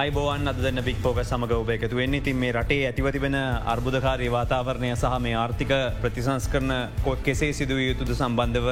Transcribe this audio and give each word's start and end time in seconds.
අයිබෝවන් 0.00 0.48
අදන්න 0.50 0.80
පික් 0.84 0.98
පෝක 1.04 1.18
සමඟ 1.20 1.52
ඔබ 1.54 1.70
එකතු 1.74 1.96
වෙන්නේ. 1.98 2.22
තින් 2.26 2.36
මේ 2.42 2.52
රටේ 2.52 2.84
ඇතිවතිබෙන 2.88 3.34
අර්බුදකාරය 3.72 4.28
වාතාවරණය 4.34 4.90
සහ 4.92 5.16
මේ 5.24 5.34
ආර්ථික 5.34 5.72
ප්‍රතිසංස් 6.02 6.46
කරන 6.52 6.70
කොත් 7.06 7.20
කෙසේ 7.26 7.50
සිදුව 7.58 7.80
යුතුද 7.80 8.12
සම්බන්ධව 8.14 8.68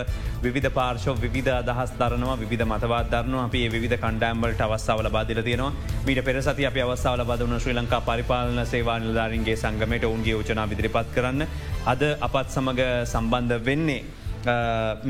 විධ 0.47 0.69
පාර්ශෝ 0.79 1.15
විධ 1.27 1.51
අදහස් 1.53 1.93
දරනවා 2.01 2.37
විධ 2.43 2.65
මතවත් 2.65 3.11
දරනවා. 3.15 3.45
අපේ 3.45 3.67
විධ 3.75 3.97
කණ්ඩෑම්බලට 4.05 4.63
අවස්සාවල 4.69 5.11
බාදිල 5.17 5.41
තියෙනවා. 5.43 5.73
මීට 6.07 6.23
පෙරසති 6.25 6.69
අප 6.71 6.79
අවස්සාවල 6.87 7.25
බදවන 7.31 7.61
ශ්‍රී 7.65 7.77
ලංකා 7.81 8.01
පරිපාලන 8.09 8.63
සේවා 8.73 8.99
නිලධාරන්ගේ 9.01 9.57
සංගමයට 9.57 10.09
ඔවුන්ගේ 10.11 10.35
යෝජනා 10.37 10.71
විදිරිපත් 10.73 11.13
කරන්න. 11.17 11.45
අද 11.87 12.03
අපත් 12.29 12.49
සමඟ 12.57 12.83
සම්බන්ධ 13.07 13.61
වෙන්නේ. 13.69 14.01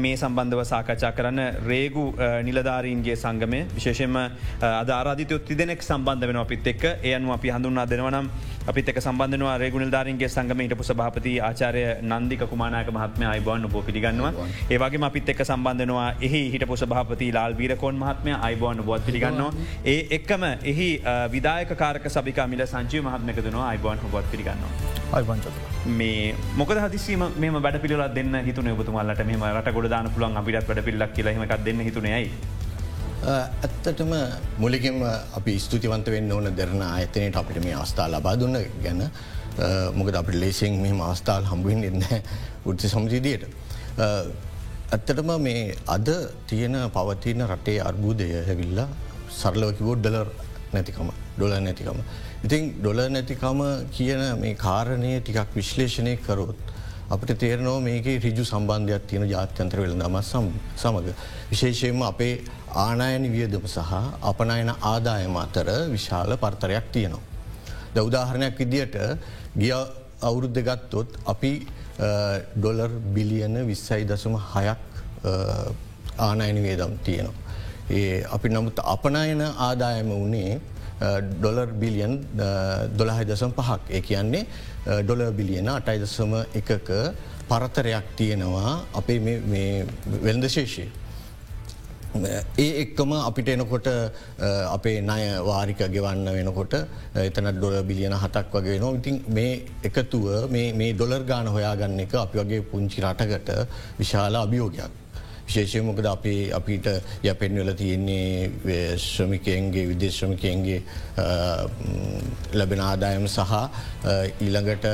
මේ 0.03 0.17
සම්බන්ධව 0.17 0.63
සාකච්ඡා 0.73 1.13
කරන්න 1.19 1.41
රේගු 1.71 2.05
නිලධාරීන්ගේ 2.49 3.17
සංගමය. 3.17 3.61
විශේෂෙන්ම 3.77 4.17
අධාරාධිතයොත් 4.63 5.45
තිදෙනෙක් 5.49 5.83
සම්බන්ධ 5.83 6.29
වෙන 6.31 6.41
අපිත් 6.45 6.67
එක් 6.73 6.85
එයනු 7.03 7.35
අපි 7.37 7.55
හඳුන්නා 7.57 7.87
දෙනවනම් 7.93 8.31
අපිත් 8.71 8.89
එක 8.91 8.99
සම්බන්ධනවා 9.01 9.53
රේගුණල්ධාරන්ගේ 9.63 10.29
සංගම 10.33 10.61
හිටපු 10.63 10.85
සභාපති 10.89 11.31
ආචාරය 11.47 11.83
නන්දික 12.09 12.43
කුමානායක 12.51 12.91
මහත්ම 12.95 13.23
අයිබෝන් 13.31 13.63
බෝ 13.75 13.83
පිළිගන්නවා. 13.87 14.33
ඒවගේ 14.75 15.01
අපිත් 15.09 15.31
එක් 15.33 15.41
සම්බන්ධනවා 15.47 16.09
එහි 16.29 16.43
හිටපු 16.55 16.77
සභාපති 16.83 17.29
ලාල් 17.37 17.57
වීරකෝන් 17.61 17.97
මහත්මය 18.03 18.35
අයිබෝන් 18.49 18.85
බොත් 18.91 19.07
පිළිගන්නවා. 19.09 19.53
ඒ 19.93 19.97
එක්කම 20.19 20.45
එහි 20.73 20.91
විදායක 21.37 21.73
කාරක 21.83 22.11
සභිකා 22.17 22.47
මිල 22.55 22.65
සංචී 22.67 23.03
මහත්මකදනවා 23.09 23.71
අයිබෝන් 23.73 24.05
හොබොත් 24.05 24.31
පිළිගන්නවා. 24.35 24.73
මේ 26.03 26.35
මොක 26.63 26.77
හදිසීම 26.85 27.27
මෙම 27.45 27.59
වැඩ 27.67 27.83
පිළිල 27.87 28.05
දෙන්න 28.21 28.39
හිතුන 28.51 28.73
ඔබතුමාලට. 28.77 29.27
මෙම 29.33 29.49
රට 29.55 29.77
ගොඩ 29.79 29.93
දාන 29.97 30.13
පුළන් 30.17 30.41
අපිට 30.43 30.71
වැඩ 30.73 30.87
පිල්ලක් 30.91 31.13
කියලහෙමක් 31.19 31.59
දෙන්න 31.69 31.85
හිතුනයයි. 31.89 32.25
ඇත්තටම 33.27 34.13
මුලිකෙම 34.59 35.03
අපි 35.39 35.59
ස්තුතිවන්ත 35.59 36.07
වෙන්න 36.07 36.33
ඕන 36.33 36.57
දෙරන 36.57 36.83
අයතනයට 36.83 37.37
අපිට 37.37 37.59
මේ 37.65 37.75
අවස්ථා 37.75 38.07
ලබා 38.09 38.37
දුන්න 38.39 38.59
ගැන 38.83 39.03
මොකද 39.99 40.15
අපට 40.15 40.35
ලේසිෙන් 40.35 40.79
මෙම 40.81 41.01
අවස්ථාල් 41.01 41.45
හම්බුවෙන් 41.51 41.83
එන්න 41.85 42.05
උත්ති 42.65 42.89
සමජීදියට. 42.89 43.49
ඇත්තටම 44.95 45.33
මේ 45.43 45.75
අද 45.87 46.09
තියෙන 46.47 46.77
පවතින 46.95 47.43
රටේ 47.49 47.81
අර්බූදය 47.91 48.29
හැවිල්ලා 48.49 48.89
සරලවකිවෝඩ් 49.41 50.03
ඩලර් 50.07 50.31
නැතිකම 50.73 51.11
ඩොල 51.37 51.59
නැතිකම. 51.67 51.99
ඉතින් 52.45 52.73
ඩොල 52.79 53.03
නැතිකම 53.11 53.61
කියන 53.91 54.23
මේ 54.41 54.55
කාරණය 54.55 55.21
ටිකක් 55.21 55.57
විශ්ලේෂණය 55.59 56.17
කරොත්. 56.27 56.61
අපට 57.11 57.31
තේරනෝ 57.35 57.81
මේක 57.81 58.07
රිජු 58.25 58.45
සම්බන්ධයක් 58.45 59.05
තියෙන 59.09 59.25
ජාත්‍යන්ත්‍ර 59.27 59.81
වෙළ 59.81 59.95
දම 59.95 60.17
සමඟ. 60.23 61.07
විශේෂයෙන්ම 61.51 62.03
අපේ 62.03 62.35
ආනායන 62.77 63.25
වියදම 63.35 63.65
සහ 63.67 63.93
අපනයන 64.23 64.71
ආදායම 64.83 65.37
අතර 65.37 65.69
විශාල 65.91 66.37
පර්තරයක් 66.37 66.93
තියෙනවා. 66.93 67.25
ද 67.95 67.97
උදාහරණයක් 68.01 68.59
විදියට 68.59 68.97
ගිය 69.57 69.73
අවුරුද්ධ 70.21 70.61
ගත්තොත් 70.61 71.19
අපි 71.27 71.53
ඩොලර් 72.57 72.93
බිලියන 73.15 73.57
විස්සයි 73.67 74.05
දසම 74.05 74.37
හයක් 74.53 74.81
ආනායන 76.19 76.63
වේදම් 76.63 76.93
තියෙනවා. 77.05 77.37
ඒ 77.91 78.25
අපි 78.27 78.49
නමුත් 78.51 78.85
අපනයන 78.87 79.41
ආදායම 79.41 80.13
වනේ 80.15 80.61
ඩොලර් 81.33 81.71
බිලියන් 81.73 82.15
දොළහයි 82.99 83.25
දසම් 83.25 83.53
පහක් 83.59 83.81
ඒ 83.91 84.01
කියන්නේ 84.03 84.47
ඩොල 84.89 85.23
බිලියන 85.39 85.69
අටයි 85.69 85.99
දසම 86.05 86.33
එකක 86.61 86.89
පරතරයක් 87.51 88.07
තියෙනවා 88.17 88.73
අපේ 89.01 89.19
වෙළඳ 90.25 90.49
ශේෂය. 90.57 90.87
ඒ 92.63 92.69
එක්කම 92.83 93.11
අපිට 93.19 93.49
එනකොට 93.55 93.89
අපේ 94.77 95.01
නය 95.09 95.25
වාරික 95.49 95.81
ගෙවන්න 95.95 96.29
වෙනකොට 96.37 96.75
එතන 97.25 97.51
ඩොල 97.57 97.77
බිලියන 97.91 98.15
හතක් 98.23 98.55
වගේ 98.55 98.79
නෝ 98.85 98.93
ඉතින් 99.01 99.19
මේ 99.37 99.53
එකතුව 99.89 100.49
මේ 100.53 100.93
ඩොලර් 100.95 101.23
ගාන 101.31 101.53
හොයාගන්න 101.57 102.01
එක 102.07 102.15
අපි 102.25 102.39
වගේ 102.43 102.63
පුංචි 102.71 103.05
රටකට 103.05 103.51
විශාල 104.01 104.41
අභියෝගයක්. 104.45 104.93
විශේෂය 105.49 105.83
මොකද 105.83 106.07
අපි 106.07 106.35
අපිට 106.53 106.87
යපෙන්වල 107.25 107.71
තියෙන්නේ 107.75 108.97
ශ්‍රමිකයන්ගේ 109.01 109.87
විදේශ්‍රමිකයන්ගේ 109.89 110.81
ලැබෙන 112.55 112.83
ආදායම 112.83 113.29
සහ 113.29 113.55
ඊළඟට 114.41 114.87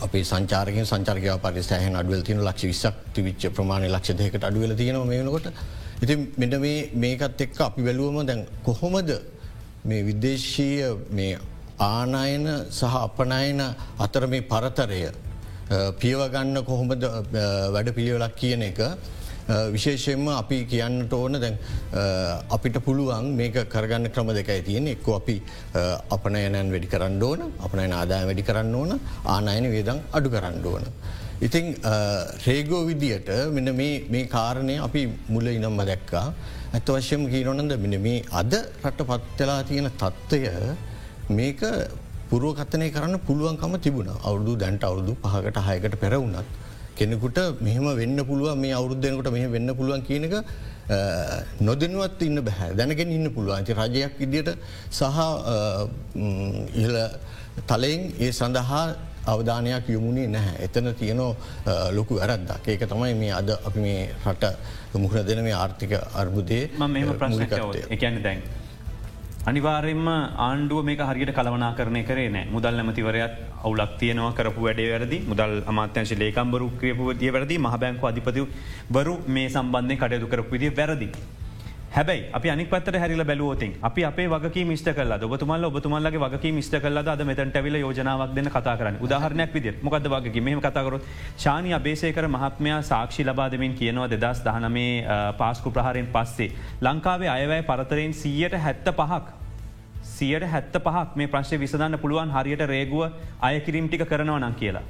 අපේ 0.00 0.24
සංචාරකින් 0.24 0.86
සංචර්කය 0.86 1.36
පරි 1.40 1.62
සෑහන් 1.62 1.96
අඩුවල් 1.96 2.22
තින 2.22 2.40
ලක්ෂ 2.40 2.64
විසක් 2.64 2.96
තිවිච්ච 3.14 3.50
ප්‍රමාණය 3.50 3.88
ලක්ෂ 3.88 4.16
දෙකට 4.16 4.44
අඩුවල 4.44 4.74
තියෙන 4.74 5.00
මේනකොට 5.06 5.52
ඉති 6.02 6.16
මෙට 6.36 6.58
මේකත් 6.96 7.40
එක්ක 7.40 7.60
අපි 7.60 7.82
වැලුවම 7.82 8.20
දැන් 8.24 8.46
කොහොමද 8.64 9.10
මේ 9.84 10.02
විදේශීය 10.02 10.92
මේ 11.12 11.38
ආනායන 11.80 12.46
සහ 12.70 12.94
අපනයන 12.98 13.60
අතර 13.98 14.26
මේ 14.26 14.44
පරතරය 14.44 15.02
පියවගන්න 15.70 16.64
කොහොමද 16.66 17.04
වැඩ 17.74 17.90
පිළිවෙලක් 17.96 18.36
කියන 18.36 18.62
එක 18.68 18.80
විශේෂයෙන්ම 19.74 20.26
අපි 20.32 20.58
කියන්නට 20.72 21.12
ඕන 21.12 21.38
දැන් 21.44 21.56
අපිට 22.56 22.76
පුළුවන් 22.86 23.30
මේක 23.40 23.56
කරගන්න 23.74 24.10
ක්‍රම 24.14 24.32
දෙකයි 24.38 24.62
තියෙන 24.68 24.88
එක්ක 24.94 25.06
අපි 25.18 25.36
අපනයනන් 26.16 26.74
වැඩි 26.74 26.92
කරන්න 26.94 27.22
ඕන 27.22 27.40
අපනයන 27.66 27.94
ආදාය 28.00 28.26
වැඩි 28.30 28.46
කරන්න 28.50 28.74
ඕන 28.74 29.00
ආනායන 29.26 29.70
වේදං 29.74 30.02
අඩු 30.12 30.34
කරන්න 30.34 30.66
ඕන. 30.72 30.84
ඉතිං 31.40 31.66
රේගෝ 32.46 32.82
විදියට 32.90 33.30
මෙන 33.56 33.74
මේ 33.76 34.26
කාරණය 34.36 34.76
අපි 34.86 35.02
මුල 35.28 35.46
ඉනම්ම 35.48 35.82
දැක්කා 35.90 36.26
ඇත්ත 36.74 36.94
වශ්‍යම 36.96 37.30
කීරොනද 37.32 37.78
මෙන 37.84 37.96
මේ 38.02 38.24
අද 38.42 38.54
රට 38.84 39.08
පත්වෙලා 39.10 39.62
තියෙන 39.70 39.90
තත්ත්වය 40.02 40.52
මේක 41.38 41.62
පුරුවකත්තනය 42.30 42.88
කරන්න 42.96 43.18
පුළුවන්කම 43.28 43.74
තිබුණ. 43.84 44.10
අවුදු 44.28 44.52
දැන්ට 44.62 44.84
අවුදු 44.90 45.12
පහකට 45.22 45.58
හයකට 45.68 45.94
පැරවුණත් 46.02 46.48
කෙනෙකුට 46.98 47.38
මෙහම 47.66 47.86
වෙන්න 48.00 48.18
පුළුව 48.30 48.58
මේ 48.62 48.74
අවුද්ධයනකට 48.80 49.30
මෙහ 49.36 49.46
වෙන්න 49.54 49.70
පුළුවන් 49.78 50.02
කියනක 50.08 50.34
නොදනුවත් 51.68 52.22
ඉන්න 52.28 52.38
බැහැ 52.46 52.70
දැනගෙන 52.78 53.12
ඉන්න 53.18 53.26
පුළුවන්. 53.34 53.56
ඇති 53.58 53.72
රජයක් 53.80 54.14
ඉදියට 54.26 54.50
සහ 54.90 55.02
ඉහල 56.82 56.96
තලයෙන් 57.70 58.02
ඒ 58.24 58.30
සඳහා 58.40 58.82
අවධානයක් 59.32 59.88
යොමුණේ 59.94 60.28
නැහැ. 60.34 60.56
එතන 60.66 60.86
තියනෝ 61.00 61.30
ලොකු 61.96 62.14
ඇරද්දක් 62.24 62.68
ඒක 62.72 62.82
තමයි 62.92 63.14
මේ 63.22 63.32
අද 63.40 63.50
අපි 63.68 63.80
මේ 63.86 64.00
රට 64.32 64.44
මුහුණ 65.02 65.26
දෙන 65.28 65.42
මේ 65.46 65.56
ආර්ථික 65.62 65.92
අර්බුදේ 66.22 66.64
මෙම 66.78 67.12
ප්‍රශ්නකතය 67.20 67.86
එකන්න 67.96 68.22
දැන්. 68.26 68.40
අනිවාරෙන්ම 69.48 70.08
ආණ්ඩුව 70.46 70.84
මේ 70.84 70.96
හරියට 71.10 71.32
කලවනා 71.36 71.72
කරනය 71.76 72.02
කරේ 72.04 72.28
නෑ. 72.28 72.44
මුදල් 72.54 72.74
නැමතිවරයත් 72.76 73.34
අවුලක් 73.64 73.92
තියනවා 74.00 74.32
කරපු 74.38 74.60
වැඩේ 74.66 74.88
වැරදි. 74.92 75.18
මුදල් 75.30 75.62
අමාත්‍යංශ 75.66 76.12
ලේකම්බරු 76.22 76.68
ක්‍රපු 76.80 77.14
දිය 77.20 77.32
වැරදි. 77.32 77.56
මහබැංකු 77.58 78.04
අධිපති 78.10 78.44
වරු 78.96 79.14
මේ 79.28 79.48
සම්බන්ධය 79.48 79.96
කටයුතු 79.96 80.28
කරපු 80.28 80.52
විදි 80.52 80.68
වැරදි. 80.80 81.08
හැබයි 81.90 82.20
අපි 82.32 82.50
අනි 82.50 82.64
පත්තර 82.66 82.96
හැරිල 83.02 83.22
බැලුවෝතින් 83.24 83.72
අපි 83.82 84.02
අපේ 84.04 84.26
වගේ 84.28 84.64
මිස්ට 84.64 84.88
කල 84.94 85.12
ඔබතුමල්ල 85.26 85.64
ඔබතුමල්ලගේ 85.64 86.20
වගේ 86.24 86.52
මිස්ට 86.52 86.74
කල්ල 86.76 86.98
අද 87.04 87.22
මෙතැට 87.24 87.56
ඇවිල 87.56 87.76
යෝජනාවක් 87.76 88.34
දෙන්න 88.36 88.48
කතා 88.48 88.74
කරන්න 88.76 89.00
උදාහරණයක් 89.00 89.50
විදිර 89.52 89.74
මොකද 89.82 90.06
වගේ 90.08 90.40
මෙම 90.40 90.60
කතාකරොත් 90.60 91.08
ශානය 91.36 91.74
අබේසේකර 91.74 92.28
මහත්මයා 92.28 92.78
සාක්ෂි 92.82 93.24
ලබාදමින් 93.24 93.74
කියනවා 93.74 94.06
දෙදස් 94.08 94.42
දහනමේ 94.44 94.92
පාස්කු 95.38 95.70
ප්‍රහරෙන් 95.70 96.06
පස්සේ. 96.08 96.50
ලංකාවේ 96.80 97.28
අයවැය 97.28 97.62
පරතරයෙන් 97.64 98.14
සීයට 98.14 98.54
හැත්ත 98.58 98.86
පහක්. 98.92 99.26
සියට 100.04 100.46
හැත්ත 100.46 100.78
පහක් 100.78 101.16
මේ 101.16 101.26
ප්‍රශ්ය 101.26 101.58
විසඳන්න 101.58 101.98
පුළුවන් 101.98 102.30
හරියට 102.30 102.64
රේගුව 102.66 103.02
අයකිරීම් 103.42 103.88
ටික 103.88 104.06
කරනව 104.06 104.38
නම් 104.38 104.54
කියලා. 104.54 104.86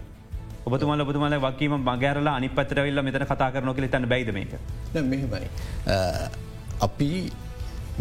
ඔබතුමල 0.67 1.00
ඔබතුමල 1.00 1.41
වකීම 1.41 1.81
මගෑරලා 1.81 2.37
අනි 2.37 2.49
පතරවෙල්ල 2.50 3.03
මෙතන 3.03 3.26
කතා 3.26 3.50
කරනො 3.50 3.75
කළ 3.75 3.88
තන්න 3.88 4.08
බයිදමක. 4.08 4.55
මෙහෙමයි. 4.94 6.49
අපි 6.81 7.11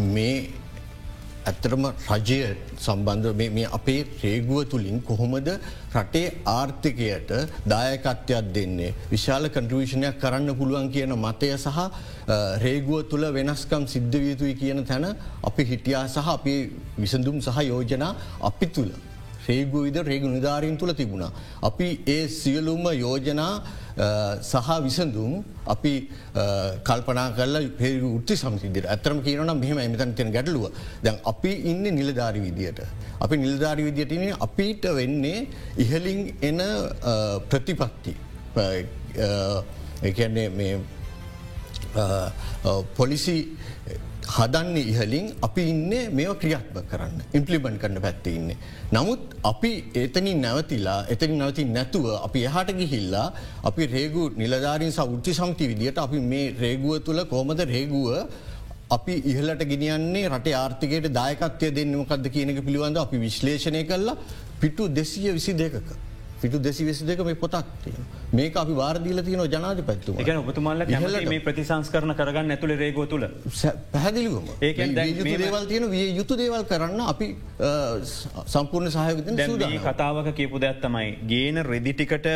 මේ 0.07 0.33
ඇත්තරම 1.45 1.83
රජය 2.09 2.39
සම්බන්ධ 2.77 3.33
මේ 3.49 3.65
අපේ 3.69 4.01
රේගුව 4.23 4.59
තුළින් 4.71 5.01
කොහොමද 5.01 5.49
රටේ 5.93 6.27
ආර්ථිකයට 6.47 7.31
දායකත්වයක් 7.65 8.53
දෙන්නේ. 8.53 8.93
විශාල 9.11 9.49
කන්ට්‍රීෂණයක් 9.49 10.19
කරන්න 10.21 10.55
පුළුවන් 10.59 10.89
කියන 10.91 11.13
මතය 11.17 11.51
සහ 11.55 11.79
රේගුව 12.63 13.07
තුළ 13.11 13.25
වෙනස්කම් 13.31 13.83
සිද්ධවියතුයි 13.87 14.55
කියන 14.61 14.85
තැන 14.85 15.05
අපි 15.43 15.63
හිටියා 15.63 16.07
සහ 16.07 16.27
අපි 16.29 16.55
විසඳුම් 16.97 17.37
සහ 17.41 17.59
යෝජනා 17.63 18.15
අපි 18.41 18.67
තුළ. 18.67 18.91
රේගු 19.47 19.83
විද 19.85 19.97
රේගු 20.03 20.27
නිධාරීන් 20.27 20.77
තුළ 20.77 20.93
තිබුණා. 20.93 21.31
අපි 21.63 21.87
ඒ 22.07 22.27
සියලුම 22.29 22.83
යෝජනා 22.95 23.53
සහ 24.41 24.69
විසඳුම් 24.83 25.43
අපි 25.67 25.93
කල්පනා 26.83 27.33
කල 27.35 27.55
පේ 27.77 28.01
උත්ති 28.01 28.35
සමසිදිර 28.35 28.85
ඇතරම 28.85 29.21
කියනන 29.21 29.51
මෙහම 29.57 29.79
එමතන් 29.79 30.13
තියෙන 30.13 30.31
ගැටලුව. 30.31 30.71
දැන් 31.03 31.17
අපි 31.25 31.51
ඉන්න 31.71 31.83
නිලධාරි 31.95 32.41
විදියට. 32.41 32.79
අපි 33.19 33.35
නිලධාරි 33.37 33.83
විදියටන 33.83 34.35
අපිට 34.39 34.85
වෙන්නේ 34.95 35.47
ඉහලින් 35.77 36.21
එන 36.41 36.61
ප්‍රතිපත්ති. 37.49 38.15
එකන්නේ 40.03 40.49
මේ 40.49 40.79
පොලිසි 42.95 43.57
හදන්නේ 44.35 44.83
ඉහලින් 44.91 45.25
අපි 45.47 45.61
ඉන්න 45.71 45.93
මේව 46.17 46.31
ක්‍රියාත්ම 46.41 46.77
කරන්න 46.91 47.21
ඉම්පලිබන්් 47.37 47.77
කරන 47.81 47.97
පැත්තේ 48.05 48.35
ඉන්න. 48.39 48.49
නමුත් 48.95 49.21
අපි 49.51 49.71
එතනින් 50.03 50.41
නැවතිලා 50.45 50.99
එතනි 51.13 51.37
නැවති 51.41 51.65
නැතුව 51.77 52.05
අපි 52.27 52.39
එහට 52.49 52.69
ගිහිල්ලා 52.79 53.27
අපි 53.69 53.87
රේගු 53.95 54.23
නිලධාරින් 54.41 54.93
සෞෘ්ති 54.99 55.33
සමති 55.39 55.69
විදිට 55.71 56.03
අපි 56.05 56.19
මේ 56.31 56.45
රේගුව 56.63 56.99
තුළ 57.07 57.21
කෝමද 57.33 57.61
රේගුව 57.73 58.09
අපි 58.97 59.15
ඉහලට 59.31 59.63
ගෙනියන්නේ 59.71 60.27
රට 60.29 60.53
ආර්ථිකයට 60.59 61.09
දායකත්වය 61.19 61.71
දෙන්නමකක්ද 61.79 62.29
කියනක 62.35 62.61
පිළිබඳ 62.67 63.01
අපි 63.05 63.17
විශ්ලේෂණය 63.25 63.83
කරලා 63.89 64.19
පිටු 64.61 64.83
දෙසිය 64.99 65.33
විසි 65.37 65.53
දෙකක. 65.63 65.89
පිටු 66.41 66.59
දෙසි 66.59 66.85
වෙසි 66.85 67.05
දෙක 67.05 67.23
මේ 67.29 67.35
පොතක් 67.35 67.67
තියෙන 67.83 68.03
මේක 68.33 68.55
අපි 68.55 68.73
වාර්දීල 68.81 69.21
තියන 69.27 69.41
ජනාධ 69.53 69.81
පැත්තු 69.89 70.15
එක 70.17 70.29
ඔබතුමල්ල 70.41 70.85
මේ 71.29 71.41
ප්‍රතිසංස් 71.47 71.89
කරන 71.93 72.13
කරගන්න 72.19 72.53
ඇතුළ 72.55 72.73
රේගෝ 72.81 73.05
තුළ 73.05 73.25
පැහැදිලිවම. 73.93 74.47
ඒ 74.61 74.73
දේවල් 75.43 75.65
තියෙන 75.71 75.85
විය 75.91 76.05
යුතු 76.19 76.37
දේවල් 76.41 76.63
කරන්න 76.71 77.01
අපි 77.13 77.27
සම්පූර්ණ 78.53 78.91
සහයක 78.91 79.81
කතාවක 79.87 80.29
කියපු 80.39 80.61
දැත්තමයි 80.65 81.09
ගේන 81.31 81.63
රෙදිටිකට 81.63 82.29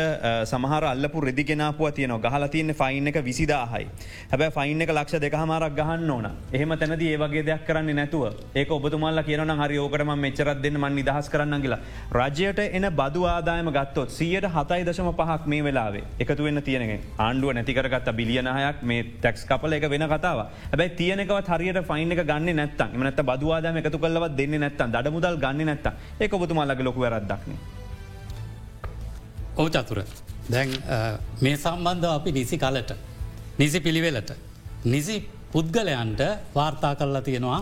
සමහර 0.52 0.88
අල්ලපු 0.92 1.24
රෙදිගෙනපුව 1.28 1.90
තියන 1.98 2.14
ගහල 2.26 2.46
තියන්න 2.54 2.74
ෆයින් 2.74 3.08
එක 3.08 3.18
විසිදාහයි. 3.28 3.86
හැබැ 4.32 4.50
ෆයින් 4.50 4.82
එක 4.82 4.94
ලක්ෂ 4.96 5.22
දෙකහමාරක් 5.26 5.76
ගහන්න 5.80 6.10
ඕන. 6.10 6.28
එහම 6.52 6.76
තැනද 6.76 7.02
ඒවගේ 7.02 7.44
දෙයක් 7.50 7.66
කරන්න 7.68 7.94
නැතුව 7.94 8.24
ඒක 8.54 8.70
ඔබතුමල්ල 8.70 9.22
කියන 9.22 9.56
හරි 9.62 9.78
ඕකටම 9.78 10.14
මෙච්චරත් 10.26 10.62
දෙන්න 10.62 10.78
මන් 10.82 10.94
නිදහස් 11.00 11.28
කරන්න 11.28 11.62
කියලා. 11.62 11.80
රජයට 12.20 12.58
එන 12.70 12.90
බදු 13.00 13.26
ආදායම 13.26 13.70
ගත් 13.70 13.93
ගත්තොත් 13.94 14.10
සියට 14.10 14.46
හතයි 14.46 14.82
දශම 14.82 15.08
පහක් 15.12 15.46
මේ 15.46 15.62
වෙලාවේ 15.62 16.02
එකතු 16.18 16.42
වෙන්න 16.42 16.60
තියෙනෙ 16.60 16.96
ආණ්ඩුව 17.18 17.50
නැතිකරගත් 17.52 18.08
බිලියනහයක් 18.12 18.78
මේ 18.82 19.02
ටැක්ස් 19.04 19.42
කපල 19.44 19.72
එක 19.72 19.86
වෙන 19.88 20.04
කතාව 20.04 20.38
හැබයි 20.64 20.88
තියනකවත් 20.92 21.48
හරියට 21.50 21.80
ෆයින් 21.84 22.14
එක 22.14 22.22
ගන්න 22.22 22.56
නැත්තන් 22.56 22.96
මනත 22.98 23.22
බදවාදම 23.22 23.78
එකතු 23.80 23.98
කල්ලවත් 23.98 24.34
දෙන්න 24.36 24.56
නැත්තන් 24.56 24.94
දඩ 24.94 25.14
මුදල් 25.16 25.38
ගන්න 25.38 25.70
නැත්ත 25.70 25.86
ඒ 26.18 26.28
ඔබතුමාල්ලගේ 26.36 26.84
ලොක 26.84 26.98
වැරදක්න 26.98 27.52
ඕ 29.56 29.68
චතුර. 29.68 30.00
දැන් 30.48 30.70
මේ 31.40 31.56
සම්බන්ධ 31.56 32.10
අපි 32.10 32.32
නිසි 32.32 32.58
කලට 32.58 32.92
නිසි 33.56 33.80
පිළිවෙලට 33.80 34.30
නිසි 34.86 35.16
පුද්ගලයන්ට 35.52 36.22
වාර්තා 36.54 36.94
කරලා 36.96 37.22
තියෙනවා 37.22 37.60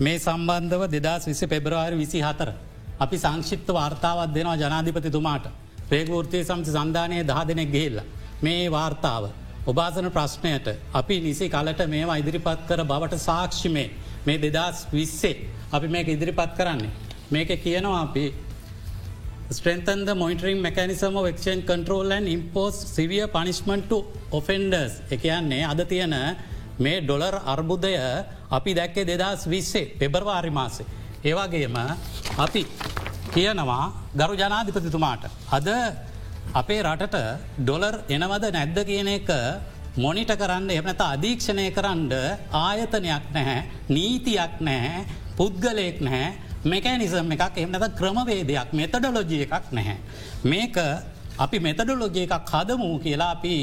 මේ 0.00 0.18
සම්බන්ධව 0.18 0.82
දෙදස් 0.96 1.24
විසි 1.26 1.46
පෙබරවාරි 1.46 1.96
විසි 1.96 2.20
හතර. 2.20 2.52
අපි 3.00 3.16
සංක්ෂිප්ත 3.18 3.68
වාර්තාවත් 3.70 4.30
දෙනවා 4.34 4.56
ජනාධිපතිතුමාට. 4.56 5.46
ප්‍රේගෘර්තිය 5.90 6.42
සමති 6.44 6.70
සන්ධානය 6.70 7.22
දහ 7.30 7.40
දෙනෙක් 7.48 7.70
ගෙල්ල. 7.72 8.00
මේ 8.42 8.68
වාර්තාව. 8.70 9.24
ඔබාසන 9.66 10.10
ප්‍රශ්නයට 10.16 10.68
අපි 10.94 11.20
නිසි 11.20 11.48
කලට 11.48 11.82
මේවා 11.94 12.20
ඉදිරිපත් 12.22 12.60
කර 12.68 12.84
බවට 12.84 13.18
සාක්ෂිමේ 13.28 13.90
මේ 14.26 14.38
දෙදස් 14.38 14.86
විස්සේ 14.92 15.36
අපි 15.72 15.88
මේක 15.88 16.08
ඉදිරිපත් 16.08 16.52
කරන්නේ. 16.58 16.90
මේක 17.30 17.50
කියනවා 17.64 18.02
අපි 18.06 18.24
strengthen 19.50 20.04
the 20.04 20.14
monitoring 20.14 20.60
mechanism 20.62 21.16
of 21.16 21.26
exchange 21.26 21.66
control 21.66 22.12
and 22.12 22.28
impose 22.28 22.76
severe 22.96 23.26
punishment 23.28 23.88
to 23.90 23.98
offenders 24.32 24.92
එකයන්නේ 25.10 25.64
අද 25.72 25.80
තියෙන 25.84 26.14
මේ 26.78 27.00
ඩොලර් 27.00 27.34
අර්බුදය 27.44 27.94
අපි 28.50 28.74
දැක්කේ 28.74 29.04
දෙදස් 29.04 29.46
විස්සේ 29.46 29.84
පෙබරවාරි 30.00 30.50
මාසේ. 30.50 30.86
ඒවාගේම 31.24 31.76
අපි 32.38 32.62
කියනවා 33.34 33.99
ගරු 34.12 34.34
ජනාධිපතිතුමාට. 34.34 35.24
අද 35.50 35.68
අපේ 36.52 36.82
රටට 36.82 37.16
ඩොලර් 37.58 37.96
එනවද 38.08 38.44
නැද්ද 38.52 38.78
කියන 38.84 39.08
එක 39.08 39.28
මොනිට 39.96 40.32
කරන්න 40.34 40.70
එමනත 40.70 41.02
අධීක්ෂණය 41.04 41.66
කරන්න 41.70 42.10
ආයතනයක් 42.52 43.24
නැහැ 43.34 43.60
නීතියක් 43.88 44.54
නැහැ 44.60 45.04
පුද්ගලයෙක් 45.36 46.00
නැහැ 46.00 46.32
මෙකැනිසම් 46.64 47.30
එකක් 47.30 47.56
එමනත 47.56 47.86
ක්‍රමවේදයක් 47.98 48.72
මෙතඩොලොජිය 48.72 49.46
එකක් 49.46 49.70
නැහැ. 49.72 49.96
මේක 50.44 50.76
අපි 51.38 51.58
මෙතඩොලොජිය 51.60 52.26
එකක් 52.26 52.50
හදමූ 52.50 52.98
කියලා 52.98 53.30
අපි 53.36 53.54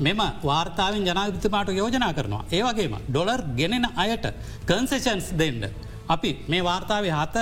මෙම 0.00 0.20
වාර්තාවෙන් 0.42 1.06
ජනාධිතමාට 1.06 1.70
යෝජනා 1.70 2.12
කරනවා. 2.12 2.44
ඒවගේම 2.50 2.98
ඩොලර් 3.08 3.42
ගෙනෙන 3.56 3.86
අයට 3.96 4.26
කන්සේෂන්ස් 4.66 5.32
දෙන්න. 5.38 5.70
අපි 6.08 6.30
මේ 6.48 6.64
වාර්තාවේ 6.64 7.10
හත 7.12 7.36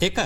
එක 0.00 0.18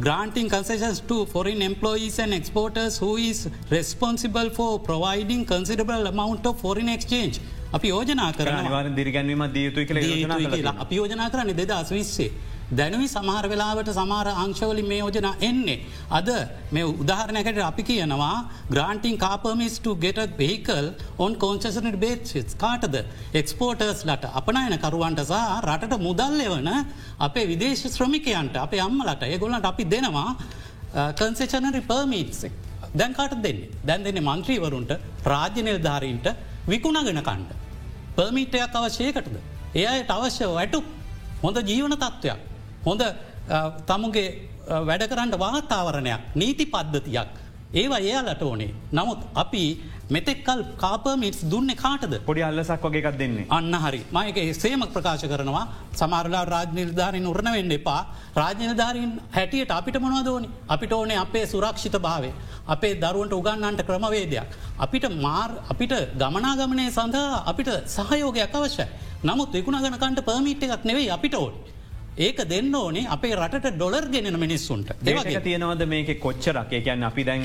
granting 0.00 0.48
concessions 0.48 1.00
to 1.00 1.26
foreign 1.26 1.60
employees 1.62 2.18
and 2.18 2.32
exporters 2.32 2.98
who 2.98 3.16
is 3.16 3.48
responsible 3.70 4.48
for 4.50 4.78
providing 4.78 5.44
considerable 5.44 6.06
amount 6.06 6.46
of 6.46 6.60
foreign 6.60 6.88
exchange. 6.88 7.40
අපි 7.74 7.88
යෝජනා 7.88 8.30
කරන 8.32 8.94
දිරිගැන්වීම 8.96 9.46
දයුතු 9.46 9.84
කියලා 9.84 10.74
අපි 10.78 10.96
යෝජනා 10.96 11.28
කරන්න 11.28 11.52
දෙදස් 11.52 11.92
විස්සේ. 11.92 12.30
දැනුවි 12.72 13.06
සමහර 13.06 13.44
වෙලාවට 13.52 13.90
සමාර 13.92 14.26
අංශවලින් 14.34 14.86
මේ 14.86 15.00
යෝජන 15.00 15.28
එන්නේ. 15.40 15.78
අද 16.10 16.28
මේ 16.70 16.84
උදාහරණයකට 16.94 17.60
අපි 17.62 17.82
කියනවා 17.82 18.36
granting 18.70 19.16
car permits 19.18 19.74
to 19.78 19.92
get 19.96 20.18
vehicle 20.40 20.86
on 21.18 21.32
කෝන්සසනට 21.36 21.98
base 22.04 22.56
කාටද 22.56 22.96
එක්ස්පෝටර්ස් 23.34 24.02
ලට 24.08 24.32
අපනයන 24.32 24.76
කරුවන්ට 24.78 25.22
සහ 25.22 25.40
රටට 25.62 26.00
මුදල්ලෙවන 26.00 26.70
අපේ 27.20 27.46
විදේශ 27.46 27.84
ශ්‍රමිකයන්ට 27.88 28.56
අපේ 28.56 28.80
අම්මලට 28.80 29.24
ඒගොල්ලට 29.24 29.66
අපි 29.66 29.84
දෙනවා 29.86 30.30
කන්සේෂනරි 31.18 31.82
පර්මීට්ක්. 31.82 32.52
දැන්කාට 32.94 33.34
දෙන්නේ 33.38 33.68
දැන් 33.84 34.04
දෙන්නේ 34.06 34.28
මන්ත්‍රීවරුන්ට 34.30 34.92
රාජ්‍ය 35.24 35.60
නිර්ධාරීන්ට 35.62 36.26
විකුණගෙන 36.66 37.20
කණ්ඩ. 37.20 37.52
පර්මිටයක් 38.16 38.74
අවශ්‍යයකටද. 38.74 39.36
එයට 39.74 40.10
අවශ්‍ය 40.10 40.48
වැටු 40.50 40.80
හොඳ 41.42 41.56
ජීවන 41.64 41.96
තත්ත්වයක්. 41.96 42.51
හොඳ 42.86 43.02
තමුගේ 43.90 44.28
වැඩ 44.88 45.06
කරන්න 45.10 45.38
වාතාවරණයක් 45.44 46.34
නීති 46.34 46.66
පද්ධතියක්. 46.66 47.30
ඒවා 47.80 47.98
එයාලට 48.00 48.42
ඕනේ. 48.42 48.74
නමුත් 48.92 49.20
අපි 49.34 49.62
මෙතෙක්කල් 50.14 50.60
කාපමිටස් 50.82 51.40
දුන්න 51.52 51.70
කාටද? 51.82 52.14
පොඩි 52.26 52.42
අල්ලසක් 52.48 52.84
වගේ 52.86 53.00
එකක් 53.02 53.18
දෙන්නේ. 53.18 53.46
අන්න 53.48 53.74
හරි. 53.84 54.00
මයක 54.12 54.38
සේමක් 54.62 54.92
ප්‍රකාශ 54.94 55.26
කරනවා. 55.32 55.64
සමාරලා 56.00 56.44
රාජනිර්ධාරින් 56.44 57.26
උරණ 57.32 57.52
වෙන්න 57.56 57.72
එපා. 57.78 58.00
රාජනිධාරීන් 58.40 59.12
හැටියට 59.36 59.72
අපිට 59.78 60.00
මොනවදෝනි 60.04 60.48
අපිට 60.68 60.92
ඕනේ 60.92 61.18
අපේ 61.24 61.46
සුරක්ෂිත 61.46 61.96
භාවේ 62.06 62.32
අපේ 62.68 62.94
දරුවන්ට 63.04 63.32
උගන්නන්ට 63.32 63.82
ක්‍රමවේදයක්. 63.88 64.48
අපිට 64.78 65.04
මාර් 65.24 65.50
අපිට 65.72 65.94
ගමනාගමනය 66.22 66.86
සඳහා 66.90 67.44
අපිට 67.46 67.70
සහයෝගයක් 67.96 68.54
අවශ්‍යයි. 68.54 68.88
නමුත් 69.24 69.52
විකුණගනකන්ට 69.52 70.24
පර්මිට් 70.28 70.62
එකක් 70.62 70.84
නෙවෙයි 70.84 71.10
අපිට 71.10 71.34
ඕන් 71.34 71.54
ඒක 72.16 72.44
දෙන්න 72.48 72.74
ඕනේ 72.74 73.06
අපේ 73.08 73.34
රට 73.34 73.72
ඩොලර් 73.76 74.06
ගෙනෙන 74.12 74.38
මිනිස්සුන්ට. 74.38 74.92
ඒවගේ 75.06 75.40
තියෙනවද 75.40 75.86
මේක 75.88 76.20
කොච්චරක්? 76.20 76.72
ඒකැන් 76.72 77.04
අපි 77.04 77.24
දැන් 77.24 77.42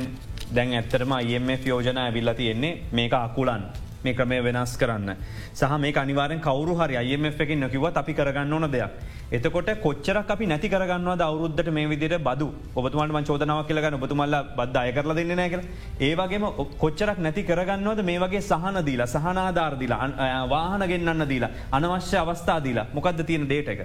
දැන් 0.53 0.73
ඇත්තරම 0.73 1.11
IMF 1.23 1.67
යෝජන 1.67 1.97
ඇවිල්ල 1.97 2.33
තියෙන්නේ 2.35 2.83
මේක 2.91 3.13
අකුලන්. 3.13 3.63
මේ 4.03 4.13
ක්‍රමය 4.13 4.41
වෙනස් 4.43 4.75
කරන්න. 4.77 5.15
සහ 5.53 5.77
මේ 5.79 5.93
අනිවාරෙන් 5.93 6.41
කවරු 6.41 6.75
හරි 6.75 6.99
IMF 7.13 7.39
එකින් 7.39 7.59
නොකිවත් 7.61 7.97
අපි 7.97 8.13
කරගන්න 8.13 8.53
ඕන 8.53 8.71
දෙයක්. 8.71 8.91
එතකොට 9.31 9.71
කොච්චරක් 9.85 10.29
අපි 10.29 10.45
නැති 10.45 10.69
කරගන්නවද 10.69 11.21
අවුද්ධට 11.21 11.71
මේ 11.71 11.87
විදිර 11.87 12.19
බදු? 12.19 12.51
ඔබතුමන්ට 12.75 13.27
චෝදනාව 13.27 13.63
කියලගන්න 13.67 13.95
ඔබතුමල්ල 13.99 14.35
බද්ධ 14.57 14.81
අය 14.81 14.91
කරල 14.91 15.15
දෙන්න 15.15 15.35
නෑකල 15.35 15.63
ඒවගේම 16.01 16.45
කොච්චරක් 16.83 17.19
නැති 17.19 17.43
කරගන්නවද 17.43 18.03
මේ 18.03 18.19
වගේ 18.19 18.41
සහන 18.41 18.83
දීලා 18.83 19.07
සහනාධාර්දිලා 19.15 20.47
වාහන 20.51 20.87
ගෙන්න්න 20.91 21.25
දීලා 21.31 21.51
අනවශ්‍ය 21.71 22.17
අවස්ථා 22.17 22.59
දීලා? 22.59 22.87
මොකක්ද 22.93 23.25
තියෙන 23.25 23.47
ඩේට 23.47 23.73
එක. 23.75 23.81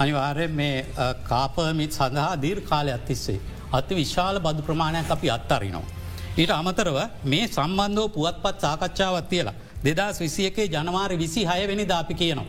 අනිවාර්ය 0.00 0.48
මේ 0.50 0.86
කාපමිත් 1.24 1.92
සඳහා 1.92 2.40
දීර් 2.42 2.60
කාලයක් 2.62 3.04
තිස්සේ. 3.06 3.40
අති 3.72 3.94
විශාල 3.94 4.40
බදු 4.40 4.62
ප්‍රමාණයක් 4.62 5.10
අපි 5.10 5.28
අත්තරිනවා. 5.30 5.84
ඊට 6.36 6.50
අමතරව 6.50 6.98
මේ 7.24 7.48
සම්බන්ධව 7.48 8.08
පුවත්පත් 8.10 8.60
සාකච්ඡාවත් 8.60 9.28
තියලා 9.28 9.54
දෙදස් 9.84 10.20
විසියකේ 10.20 10.66
ජනවාර 10.66 11.12
විසි 11.18 11.42
හයවෙනි 11.44 11.84
දාපි 11.84 12.14
කියනවා. 12.14 12.48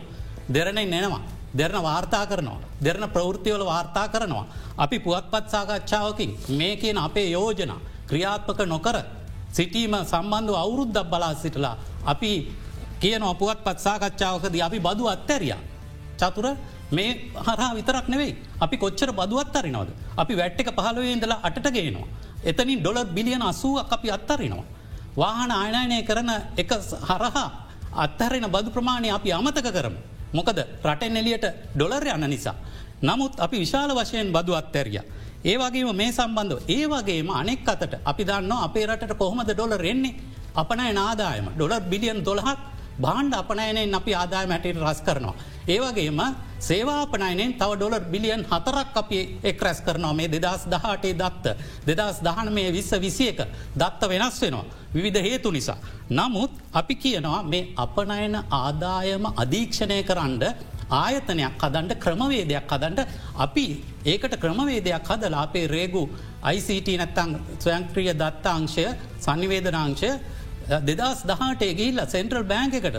දෙරණෙන් 0.54 0.90
නෙනවා. 0.90 1.22
දෙරන 1.54 1.82
වාර්තා 1.82 2.26
කරනවා. 2.26 2.60
දෙරන 2.84 3.04
ප්‍රවෘතිවල 3.10 3.64
වාර්තා 3.64 4.08
කරනවා. 4.08 4.46
අපි 4.78 4.98
පුවත්පත් 4.98 5.46
සාකච්ඡාවකින් 5.48 6.30
මේ 6.50 6.76
කියන 6.76 6.98
අපේ 6.98 7.30
යෝජන 7.30 7.72
ක්‍රියාත්මක 8.08 8.60
නොකර 8.66 8.96
සිටීම 9.52 9.94
සම්බන්ධව 10.04 10.56
අවුරුද්දක් 10.56 11.04
බලා 11.04 11.34
සිටලා 11.34 11.76
අපි 12.04 12.32
කියන 13.00 13.22
අපුවත් 13.22 13.60
පත් 13.64 13.78
සාකච්ඡාවකද 13.78 14.54
අපි 14.60 14.78
බදු 14.80 15.04
අත්තැරිය. 15.06 15.54
චතුර 16.18 16.46
මේ 16.92 17.32
හරා 17.36 17.72
විතරක් 17.74 18.06
නෙවෙයි 18.08 18.36
අපි 18.60 18.76
කොච්චර 18.76 19.10
බදුවත් 19.12 19.56
අරිනවද. 19.56 19.90
අපි 20.16 20.32
වැට්ටක 20.36 20.68
පහලුවේ 20.76 21.12
ඉඳලා 21.12 21.40
අට 21.42 21.66
ගේනවා. 21.68 22.06
එතනින් 22.44 22.80
ඩොලර් 22.80 23.06
බිලියන 23.08 23.42
අසුවක් 23.42 23.88
අපි 23.90 24.08
අත්තරිනවා. 24.10 24.64
වාහන 25.14 25.50
ආයනයනය 25.52 26.02
කරන 26.02 26.30
එක 26.56 26.70
හරහා 27.02 27.48
අත්හරෙන 27.94 28.46
බදු 28.46 28.70
ප්‍රමාණය 28.70 29.10
අපි 29.10 29.32
අමතක 29.32 29.68
කරම. 29.68 29.94
මොකද 30.32 30.58
රටෙන් 30.82 31.16
එලියට 31.16 31.46
ඩොලර් 31.74 32.04
යන්න 32.06 32.26
නිසා. 32.26 32.54
නමුත් 33.02 33.34
අපි 33.38 33.56
විශාල 33.58 33.90
වශයෙන් 33.92 34.32
බදු 34.32 34.52
අත්තැරිය. 34.52 35.00
ඒවගේම 35.44 35.90
මේ 35.92 36.12
සම්බන්ධව 36.12 36.60
ඒවගේම 36.68 37.30
අනෙක් 37.32 37.66
අතට 37.66 37.94
අපි 38.02 38.22
දන්න 38.24 38.52
අපේ 38.58 38.86
රට 38.86 39.14
කොහොමද 39.14 39.48
ඩොලර් 39.48 39.84
එන්නේ 39.84 40.14
අපනය 40.54 40.92
නාදායම 40.92 41.46
ඩොලර් 41.56 41.80
බිලියන් 41.82 42.20
දොළහක් 42.22 42.58
බාණ්ඩ 42.98 43.34
අපනයනෙන් 43.34 43.94
අපි 43.94 44.12
ආදාය 44.14 44.46
මැටට 44.46 44.78
රස් 44.78 45.00
කරනවා. 45.00 45.34
ඒවගේම 45.68 46.20
සේවාපනයනෙන් 46.58 47.54
තව 47.54 47.70
ඩොලර් 47.76 48.04
බිලියන් 48.12 48.44
හතරක් 48.44 48.96
අපි 48.96 49.18
එක් 49.42 49.62
රැස් 49.62 49.80
කරනවා 49.80 50.12
මේ 50.12 50.28
දෙදස් 50.28 50.66
දහටේ 50.66 51.14
දත්ත. 51.14 51.56
දෙදස් 51.86 52.20
දහන 52.20 52.52
මේ 52.52 52.72
විස්ස 52.72 52.92
විසියක 52.98 53.40
දත්ත 53.74 54.08
වෙනස් 54.08 54.40
වෙනවා. 54.42 54.64
විවිධ 54.94 55.22
හේතු 55.22 55.50
නිසා. 55.50 55.76
නමුත් 56.10 56.50
අපි 56.72 56.94
කියනවා 56.94 57.42
මේ 57.44 57.68
අපනයන 57.76 58.36
ආදායම 58.50 59.24
අධීක්ෂණය 59.36 60.02
කරන්ඩ 60.02 60.44
ආයතනයක් 60.90 61.56
හදන්ට 61.58 61.98
ක්‍රමවේදයක් 61.98 62.68
හදන්ට 62.68 63.06
අපි 63.36 63.66
ඒකට 64.04 64.36
ක්‍රමවේදයක් 64.36 65.08
හදලා 65.08 65.42
අපේ 65.42 65.66
රේගු 65.66 66.02
ICT 66.44 66.88
නැත්තං 67.00 67.30
ස්වයංක්‍රිය 67.58 68.12
දත්තාංශය 68.14 68.86
සනිවේදනාංශය 69.18 70.10
දෙදස් 70.80 71.22
දහටේ 71.24 71.74
ගිල්ල 71.74 72.00
සෙන්ට්‍රල් 72.06 72.44
බෑංක 72.44 72.74
එකට 72.74 72.98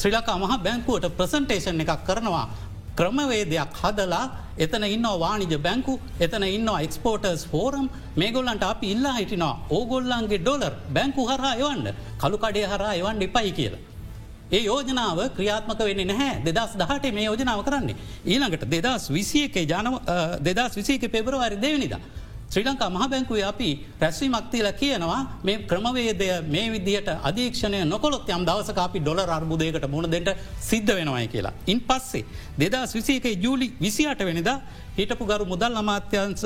ශ්‍රී 0.00 0.12
ලකා 0.12 0.38
මහ 0.38 0.54
බැංකුවට 0.66 1.06
ප්‍රසන්ටේෂන් 1.18 1.82
එකක් 1.84 2.04
කරනවා 2.06 2.46
ක්‍රමවේදයක් 2.96 3.76
හදලා 3.82 4.24
එතන 4.58 4.84
ඉන්න 4.84 5.06
වානිජ 5.22 5.54
බැංකු 5.66 5.94
එතන 6.20 6.44
ඉන්න 6.48 6.68
එක්ස්පෝටර්ස් 6.86 7.44
ෆෝරම් 7.52 7.86
මේගොල්ලන්ට 8.16 8.64
අපි 8.64 8.90
ඉල්ලා 8.94 9.14
හිටිනවා 9.18 9.54
ඕගොල්ලන්ගේ 9.70 10.42
ඩොලර් 10.42 10.74
බැංකු 10.96 11.22
හරා 11.30 11.54
එවන්ඩ 11.54 11.94
කළු 12.22 12.38
කඩේ 12.44 12.66
හරා 12.66 12.94
එවන්ඩ 12.94 13.22
එපයි 13.22 13.52
කියලා. 13.58 13.82
ඒ 14.52 14.62
යෝජනාව 14.64 15.18
ක්‍රියාත්මක 15.36 15.80
වෙන්න 15.88 16.02
නැහැ 16.10 16.34
දෙදස් 16.46 16.74
දහට 16.80 17.14
මේ 17.14 17.28
යෝජනාව 17.28 17.62
කරන්නේ. 17.68 17.96
ඊළඟට 18.26 18.66
දෙදස් 18.74 19.06
විසියක 19.16 19.54
ජනව 19.62 19.94
දෙදස් 20.40 20.74
විසික 20.76 21.06
පෙබරවාරි 21.14 21.56
දෙවනිද. 21.56 21.94
ශ්‍රී 22.52 22.64
ලංකා 22.64 22.88
මහබැංකුවේ 22.90 23.44
අපි 23.44 23.68
රැස්වී 24.00 24.28
මක්තිල 24.28 24.66
කියනවා 24.74 25.20
මේ 25.42 25.54
ක්‍රමවේදය 25.70 26.26
මේ 26.46 26.64
විදිහට 26.72 27.08
අධීක්ෂණය 27.28 27.78
නොකොත් 27.84 28.28
යම් 28.28 28.44
දවස 28.48 28.70
අපි 28.78 29.00
ඩොල 29.00 29.20
අර්බුදයකට 29.36 29.86
මුණදට 29.88 30.28
සිද්ධ 30.60 30.92
වෙනවායි 30.92 31.28
කියලා. 31.28 31.54
ඉන් 31.66 31.80
පස්සේ 31.82 32.24
දෙදස් 32.60 32.94
විසියක 32.94 33.26
ජූලි 33.38 33.68
විසිට 33.80 34.20
වෙනිද 34.20 34.50
හිටපු 34.98 35.24
ගරු 35.24 35.46
මුදල් 35.46 35.80
අමාත්‍යන්ස 35.82 36.44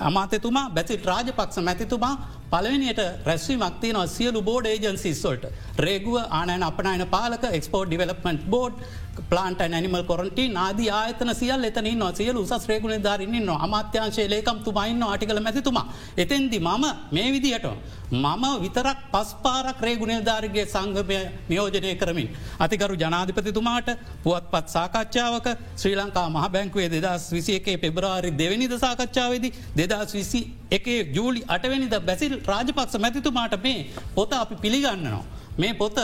අමාතතුමා 0.00 0.70
බැසි 0.70 0.96
රාජපක්ෂ 1.04 1.58
මැතිතුමා 1.60 2.14
පලවෙනියට 2.50 3.00
රැස්වී 3.24 3.58
මක්තියනවා 3.58 4.06
සියලු 4.08 4.42
බෝඩ් 4.42 4.66
ඒජන්සිස්වල්ට 4.66 5.44
රේගුව 5.78 6.16
ආනයන 6.30 6.62
අපනයන 6.62 7.04
පාලක 7.08 7.44
එක්ස්පෝර්ට් 7.50 7.90
ඩිවලපමෙන්ට් 7.90 8.48
බෝඩ් 8.48 8.80
පලාන්ට 9.22 9.62
නිමල් 9.76 10.04
කොරට 10.04 10.40
නාදී 10.50 10.90
ආයතන 10.92 11.32
සියල් 11.34 11.64
එතන 11.64 11.88
න 11.92 12.04
සියල 12.14 12.36
උසස් 12.36 12.66
රේගුණ 12.66 12.96
ධරන්න 13.00 13.50
අමාත්‍යංශය 13.58 14.26
ලේකම් 14.28 14.58
තුමයින්න 14.64 15.02
ආටිකල 15.02 15.40
මැතිතුමා 15.40 15.86
එතෙන්දි 16.16 16.58
මම 16.60 16.84
මේ 17.10 17.28
විදිහට 17.32 17.66
මම 18.12 18.44
විතරක් 18.60 18.98
පස්පාරක් 19.12 19.80
රේගුණේධාරගේ 19.80 20.66
සංගමය 20.66 21.18
නියෝජනය 21.48 21.94
කරමින්. 21.96 22.28
අතිකරු 22.58 22.94
ජනාධිපතිතුමාට 22.96 23.88
පුවත් 24.22 24.46
පත් 24.46 24.66
සාකච්ඡාවක 24.68 25.46
ශ්‍රී 25.76 25.96
ලංකා 25.96 26.28
මහ 26.28 26.44
බැංකුවේ 26.48 26.88
දෙදස් 26.88 27.32
විසියකේ 27.32 27.76
පෙබ්‍රාරි 27.76 28.30
දෙවනිද 28.32 28.72
සාකච්ඡාවේදී 28.76 29.52
දෙදස් 29.76 30.14
විසි 30.14 30.40
එකේ 30.70 31.00
ජූලි 31.12 31.42
අටවැනිද 31.48 31.94
බැසිල් 32.00 32.34
රාජපක්ෂ 32.44 32.96
මැතිතුමාට 32.96 33.56
මේ 33.62 33.86
පොත 34.14 34.32
අපි 34.34 34.54
පිළිගන්නනවා. 34.56 35.24
මේ 35.58 35.74
පොත 35.74 35.98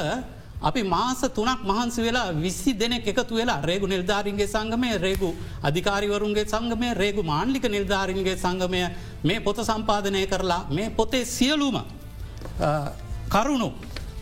අපි 0.62 0.82
මාස 0.84 1.20
තුනක් 1.30 1.62
මහන්සි 1.62 2.00
වෙලා 2.00 2.32
විස්සි 2.34 2.72
දෙනෙක් 2.74 3.06
එකතු 3.06 3.34
වෙලා 3.34 3.60
රේගු 3.62 3.86
නිර්ධාරන්ගේ 3.86 4.46
සංගමය 4.46 4.90
රේගු 4.98 5.30
අධිකාරිවරුන්ගේ 5.62 6.46
සංගමය 6.46 6.88
රේගු 6.94 7.22
මාන්ලික 7.24 7.64
නිර්ධාරන්ගේ 7.66 8.36
සංගමය 8.36 8.82
මේ 9.22 9.40
පොත 9.40 9.58
සම්පාධනය 9.62 10.22
කරලා 10.26 10.62
මේ 10.70 10.90
පොතේ 10.90 11.24
සියලුම 11.26 11.78
කරුණු 13.28 13.68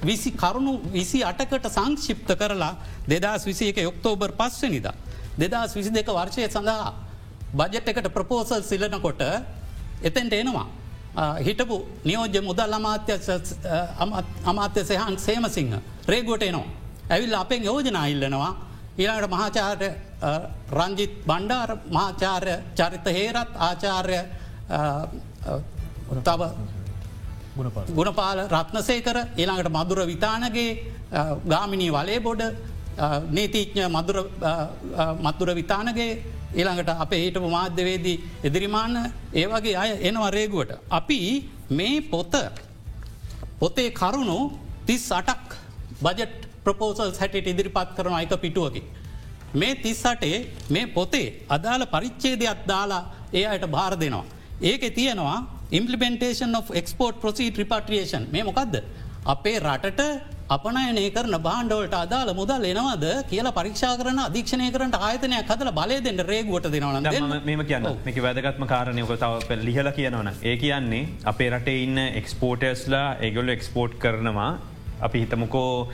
විසි 0.02 0.30
කරුණු 0.32 0.72
විසි 0.90 1.20
අටකට 1.22 1.68
සංක්ෂිප්ත 1.68 2.30
කරලා 2.34 2.72
දෙදස් 3.06 3.44
විසි 3.44 3.68
එක 3.68 3.78
යොක්තෝබර් 3.78 4.32
පස්වනිද. 4.32 4.88
දෙදස් 5.36 5.74
විසි 5.74 5.90
දෙක 5.90 6.08
වර්ෂය 6.08 6.48
සඳහා 6.48 6.92
බජට් 7.52 7.88
එකට 7.88 8.08
ප්‍රපෝසල් 8.10 8.62
සිලනකොට 8.62 9.20
එතැන්ට 10.02 10.32
එනවා. 10.34 10.66
හිටපු 11.38 11.76
නියෝජ්‍ය 12.04 12.40
මුදල් 12.40 12.72
අමාත්‍ය 12.72 13.12
අමාත්‍ය 14.44 14.80
සයහන් 14.82 15.18
සේමසිංහ 15.18 15.74
රේගොට 16.06 16.42
එනවා. 16.42 16.68
ඇවිල් 17.08 17.34
අපෙන් 17.34 17.62
යෝජනා 17.62 18.06
ඉල්ලනවා 18.06 18.52
ඊළඟට 18.98 19.30
මහාචාර්ය 19.30 19.88
රංජිත් 20.72 21.12
බණ්ඩාර 21.26 21.70
මහාචාර්ය 21.88 22.54
චරිත 22.74 23.06
හේරත් 23.08 23.50
ආචාර්ය 23.58 24.18
තව 26.20 26.42
ගුණපාල 27.90 28.38
රත්නසේකර 28.48 29.16
ඊළඟට 29.36 29.70
මදුර 29.70 30.00
විතානගේ 30.06 30.70
ගාමිණී 31.46 31.92
වලේ 31.92 32.20
බොඩ 32.20 32.42
නීතිීඥ 33.30 33.88
මතුර 35.20 35.48
විතානගේ 35.54 36.10
ඊළඟට 36.52 36.90
අප 36.96 37.12
හිටපු 37.14 37.48
මාධ්‍යවේදී 37.48 38.16
එදිරිමාන්න 38.44 38.96
ඒවගේ 39.34 39.76
අය 39.76 39.90
එනවා 40.02 40.30
රේගුවට. 40.30 40.72
අපි 40.90 41.18
මේ 41.70 42.00
පොත 42.02 42.34
පොතේ 43.58 43.90
කරුණු 43.92 44.38
තිස් 44.86 45.10
අටක් 45.12 45.59
බජට් 46.02 46.48
ප්‍රපෝසල් 46.64 47.12
හැට 47.20 47.36
ඉදිරිපත් 47.42 47.94
කරන 47.96 48.14
අයක 48.14 48.34
පිටුවකි. 48.38 48.82
මේ 49.54 49.74
තිස්සටේ 49.76 50.38
මේ 50.70 50.86
පොතේ 50.88 51.28
අදාළ 51.48 51.84
පරිච්චේදයක් 51.94 52.66
දාලා 52.66 53.02
ඒ 53.32 53.44
අයට 53.46 53.66
භාර 53.68 53.94
දෙනවා. 53.96 54.24
ඒක 54.62 54.82
තියෙනවා 54.94 55.38
ඉම්පලිමෙන්ටේන් 55.72 56.56
of 56.56 56.70
එක්ස්පෝර්ට් 56.72 57.22
ප්‍රසී 57.22 57.50
්‍රිපට්‍රියේෂන් 57.52 58.26
මේ 58.32 58.44
මොකක්ද. 58.44 58.76
අපේ 59.26 59.58
රටට 59.60 60.00
අපනයනය 60.48 61.02
කරන 61.16 61.34
බාණ්ඩවලට 61.44 61.94
අදාළ 61.96 62.30
මුදල් 62.38 62.64
එනවාද 62.70 63.04
කියලා 63.30 63.52
පරික්ෂා 63.58 63.92
කරන 64.00 64.18
අධීක්ෂණය 64.22 64.68
කරට 64.74 64.96
ආයතනයක් 64.98 65.50
හදල 65.52 65.70
බලය 65.76 65.98
දෙන්න 66.06 66.22
රේගුවට 66.30 66.66
දෙනවන 66.74 67.06
මෙම 67.44 67.62
කියන්න 67.68 67.86
මේක 68.06 68.18
වැදගත්ම 68.24 68.64
කාරණයක 68.72 69.12
තව 69.16 69.58
ලිහල 69.68 69.90
කියනවන 69.98 70.30
ඒ 70.42 70.56
කියන්නේ 70.56 71.02
අපේ 71.32 71.50
රටේ 71.52 71.78
ඉන්න 71.84 72.02
එක්ස්පෝටර්ස්ලා 72.20 73.06
ඒගොල්ල 73.28 73.54
එක්ස්පෝට් 73.56 73.94
කරනවා 74.04 74.50
අපි 75.06 75.22
හිතමුකෝ 75.24 75.88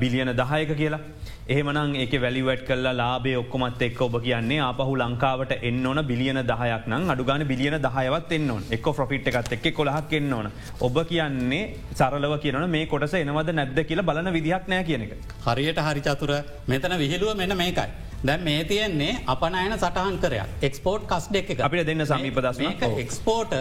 බිලියන 0.00 0.30
දහයක 0.40 0.76
කියලා. 0.80 1.00
එහෙමනං 1.48 1.96
ඒක 2.02 2.12
වැලිවැට් 2.24 2.62
කල්ලා 2.68 2.94
ලාබේ 3.00 3.36
ඔක්කොමත් 3.40 3.82
එක් 3.86 4.00
ඔබ 4.06 4.14
කියන්නේ 4.26 4.60
ආපහු 4.66 4.94
ලංකාවට 5.02 5.52
එන්න 5.68 5.86
ඕන 5.86 6.00
බිලියන 6.10 6.40
දහයක් 6.50 6.86
නම් 6.90 7.10
අඩුගන 7.14 7.44
බිලියන 7.50 7.76
දහයවත් 7.86 8.32
එන්නවන් 8.38 8.64
එක් 8.76 8.86
ොෆිට් 8.92 9.28
එකත් 9.30 9.52
එක් 9.56 9.66
කොළහක් 9.78 10.12
එන්න 10.18 10.32
ඕන. 10.32 10.48
ඔබ 10.80 10.96
කියන්නේ 11.10 11.62
සරලව 11.98 12.34
කියන 12.44 12.58
මේ 12.76 12.86
කොටස 12.86 13.14
එනවද 13.20 13.52
නැද්ද 13.60 13.84
කියලා 13.90 14.08
බලන 14.08 14.32
විදිහක් 14.38 14.72
නෑ 14.72 14.88
කියන 14.88 15.06
එක. 15.06 15.12
හරියට 15.46 15.84
හරිචතුර 15.86 16.32
මෙතන 16.66 16.98
විහිලුව 17.02 17.36
මෙන්න 17.36 17.56
මේකයි. 17.62 17.88
දැ 18.24 18.38
මේ 18.48 18.64
තියෙන්නේ 18.64 19.20
අපනයන 19.26 19.74
සටහන් 19.76 20.16
කරයක් 20.22 20.64
එක්ස්පෝට් 20.68 21.04
කස්්ඩ 21.10 21.36
එක 21.42 21.60
අපිට 21.66 21.86
දෙන්න 21.90 22.06
සමීපදස් 22.06 22.62
එක්ස්පෝට 23.04 23.52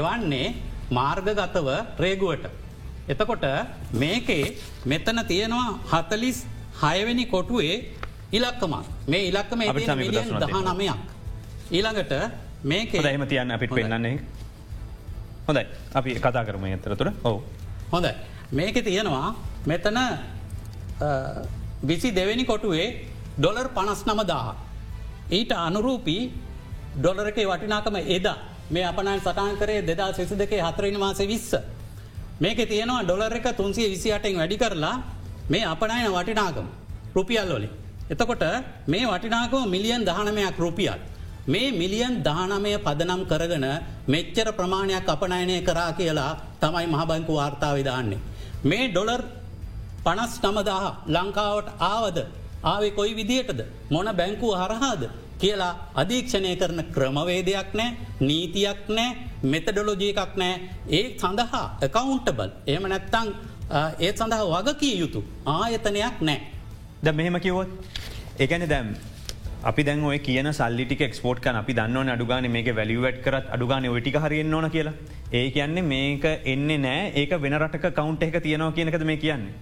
එවන්නේ 0.00 0.52
මාර්ගගතව 0.98 1.68
රේගුවට. 2.04 2.61
එතකොට 3.08 3.44
මේකේ 3.94 4.56
මෙතන 4.86 5.20
තියෙනවා 5.26 5.78
හතලිස් 5.92 6.46
හයවැනි 6.82 7.26
කොටුවේ 7.26 7.76
ඉලක්කමක් 8.32 8.86
මේ 9.08 9.28
ඉලක්කම 9.30 9.60
දහ 10.40 10.54
නමයක්. 10.68 11.00
ඊළඟට 11.70 12.12
මේක 12.64 12.94
එහම 12.94 13.26
තියන්න 13.26 13.50
අපිට 13.50 13.70
පෙන්න්නන්නේ 13.70 14.18
හොඳයි 15.48 15.64
අපි 15.94 16.10
කතා 16.16 16.44
කරම 16.44 16.64
ඇතරතුර 16.64 17.08
ඔවු 17.24 17.42
හොඳ 17.92 18.06
මේක 18.52 18.76
තියෙනවා 18.84 19.34
මෙතන 19.66 19.98
විසි 21.82 22.08
දෙවැනි 22.12 22.44
කොටුවේ 22.44 22.86
ඩොලර් 23.38 23.68
පනස් 23.68 24.06
නම 24.06 24.20
දාහ. 24.26 24.54
ඊට 25.30 25.52
අනුරූපී 25.58 26.22
ඩොලරකේ 26.96 27.46
වටිනාකම 27.46 27.96
එදා 28.16 28.36
මේ 28.70 28.84
අපනන් 28.84 29.18
සටන් 29.18 29.56
කරේ 29.58 29.80
දෙදා 29.82 30.12
සෙසු 30.12 30.34
දෙකේ 30.38 30.60
හතරෙන 30.60 30.98
මාසේ 30.98 31.26
විස්ස. 31.26 31.54
මේක 32.42 32.58
තියෙනවා 32.70 33.04
ඩොලර 33.04 33.34
එක 33.38 33.46
තුන්සිය 33.56 33.88
විසිටෙන් 33.92 34.36
වැඩි 34.40 34.56
කරලා 34.62 34.94
මේ 35.48 35.64
අපනයන 35.64 36.10
වටිනාකම 36.14 36.66
රුපියල් 37.14 37.50
ොලි. 37.56 37.68
එතකොට 38.10 38.44
මේ 38.86 39.06
වටිනාකම 39.06 39.70
මිලියන් 39.74 40.02
දහනමයක් 40.04 40.58
රුපියල්. 40.58 40.98
මේ 41.46 41.72
මිලියන් 41.72 42.14
දානමය 42.22 42.72
පදනම් 42.78 43.22
කරගෙන 43.30 43.66
මෙච්චර 44.08 44.48
ප්‍රමාණයක් 44.58 45.08
අපනයනය 45.08 45.56
කරා 45.62 45.92
කියලා 45.92 46.32
තමයි 46.60 46.86
මහබංකු 46.86 47.32
වාර්තා 47.34 47.72
විධාන්නේ. 47.74 48.20
මේ 48.64 48.88
ඩොලර් 48.88 49.22
පනස් 50.04 50.34
නමදාහ 50.44 50.84
ලංකාවට 51.08 51.68
ආවද 51.80 52.18
ආවෙ 52.64 52.88
කොයි 52.90 53.14
විදිහටද 53.14 53.60
මොන 53.90 54.08
බැංකුව 54.18 54.54
හරහාද 54.60 55.02
කියලා 55.42 55.72
අධීක්ෂණය 56.02 56.52
කරන 56.60 56.80
ක්‍රමවේදයක් 56.94 57.70
නෑ 57.78 57.90
නීතියක් 58.28 58.82
නෑ 58.96 59.10
මෙතඩොලොජී 59.52 60.10
එකක් 60.14 60.34
නෑ 60.36 60.54
ඒ 60.90 61.04
සඳහා 61.22 61.64
එකකවුන්ටබල් 61.86 62.50
එහම 62.72 62.84
නැත්තං 62.92 63.30
ඒත් 64.00 64.16
සඳහා 64.18 64.50
වග 64.52 64.76
කිය 64.82 64.94
යුතු 64.98 65.22
ආයතනයක් 65.54 66.20
නෑ. 66.28 66.38
ද 67.04 67.06
මෙහෙම 67.12 67.40
කිවොත් 67.40 67.70
ඒගැන 68.38 68.66
දැම් 68.68 68.94
අපි 69.62 69.82
දැන් 69.84 70.04
ඔය 70.04 70.18
කියන 70.18 70.48
සල්ලිටික 70.52 71.02
ක්ස්පෝට් 71.10 71.40
කන 71.40 71.58
අපි 71.62 71.76
දන්න 71.78 72.12
අඩුගාන 72.14 72.48
මේක 72.50 72.70
වැලිවට 72.76 73.18
කරත් 73.24 73.50
අඩුගාන 73.56 73.88
ඔටික 73.90 74.16
හරියෙන් 74.24 74.54
ඕන 74.54 74.68
කියලා 74.70 74.94
ඒ 75.32 75.44
කියන්නේ 75.50 75.88
මේක 75.92 76.24
එන්නේ 76.44 76.78
නෑ 76.78 77.02
ඒක 77.16 77.34
වෙන 77.42 77.58
රටක 77.58 77.94
කවුන්ට 77.98 78.22
එක 78.22 78.38
තියෙනවා 78.46 78.72
කියනකද 78.72 79.04
මේ 79.04 79.16
කියන්නේ. 79.16 79.54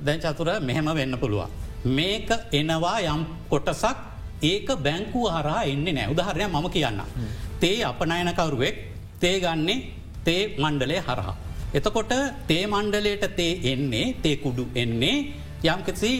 දැන් 0.00 0.20
චතුර 0.20 0.52
මෙහෙම 0.62 0.92
වෙන්න 0.94 1.18
පුළුවන්. 1.18 1.50
මේක 1.98 2.28
එනවා 2.52 2.98
යම් 3.06 3.24
කොටසක් 3.48 4.15
ඒක 4.42 4.68
බැංකු 4.78 5.20
හරා 5.28 5.62
එන්න 5.64 5.84
නෑ 5.86 6.10
උදාහරණය 6.12 6.46
මම 6.46 6.68
කියන්න. 6.70 7.00
තේ 7.60 7.82
අපනයනකවරුවෙක් 7.82 8.76
තේ 9.20 9.40
ගන්නේ 9.40 9.84
තේ 10.24 10.42
මණ්ඩලය 10.58 10.98
හරහා. 10.98 11.34
එතකොට 11.74 12.12
තේ 12.46 12.66
මණ්ඩලයට 12.66 13.36
තේ 13.36 13.52
එන්නේ 13.64 14.14
තේ 14.22 14.36
කුඩු 14.36 14.64
එන්නේ 14.74 15.16
යම්කිසි 15.64 16.12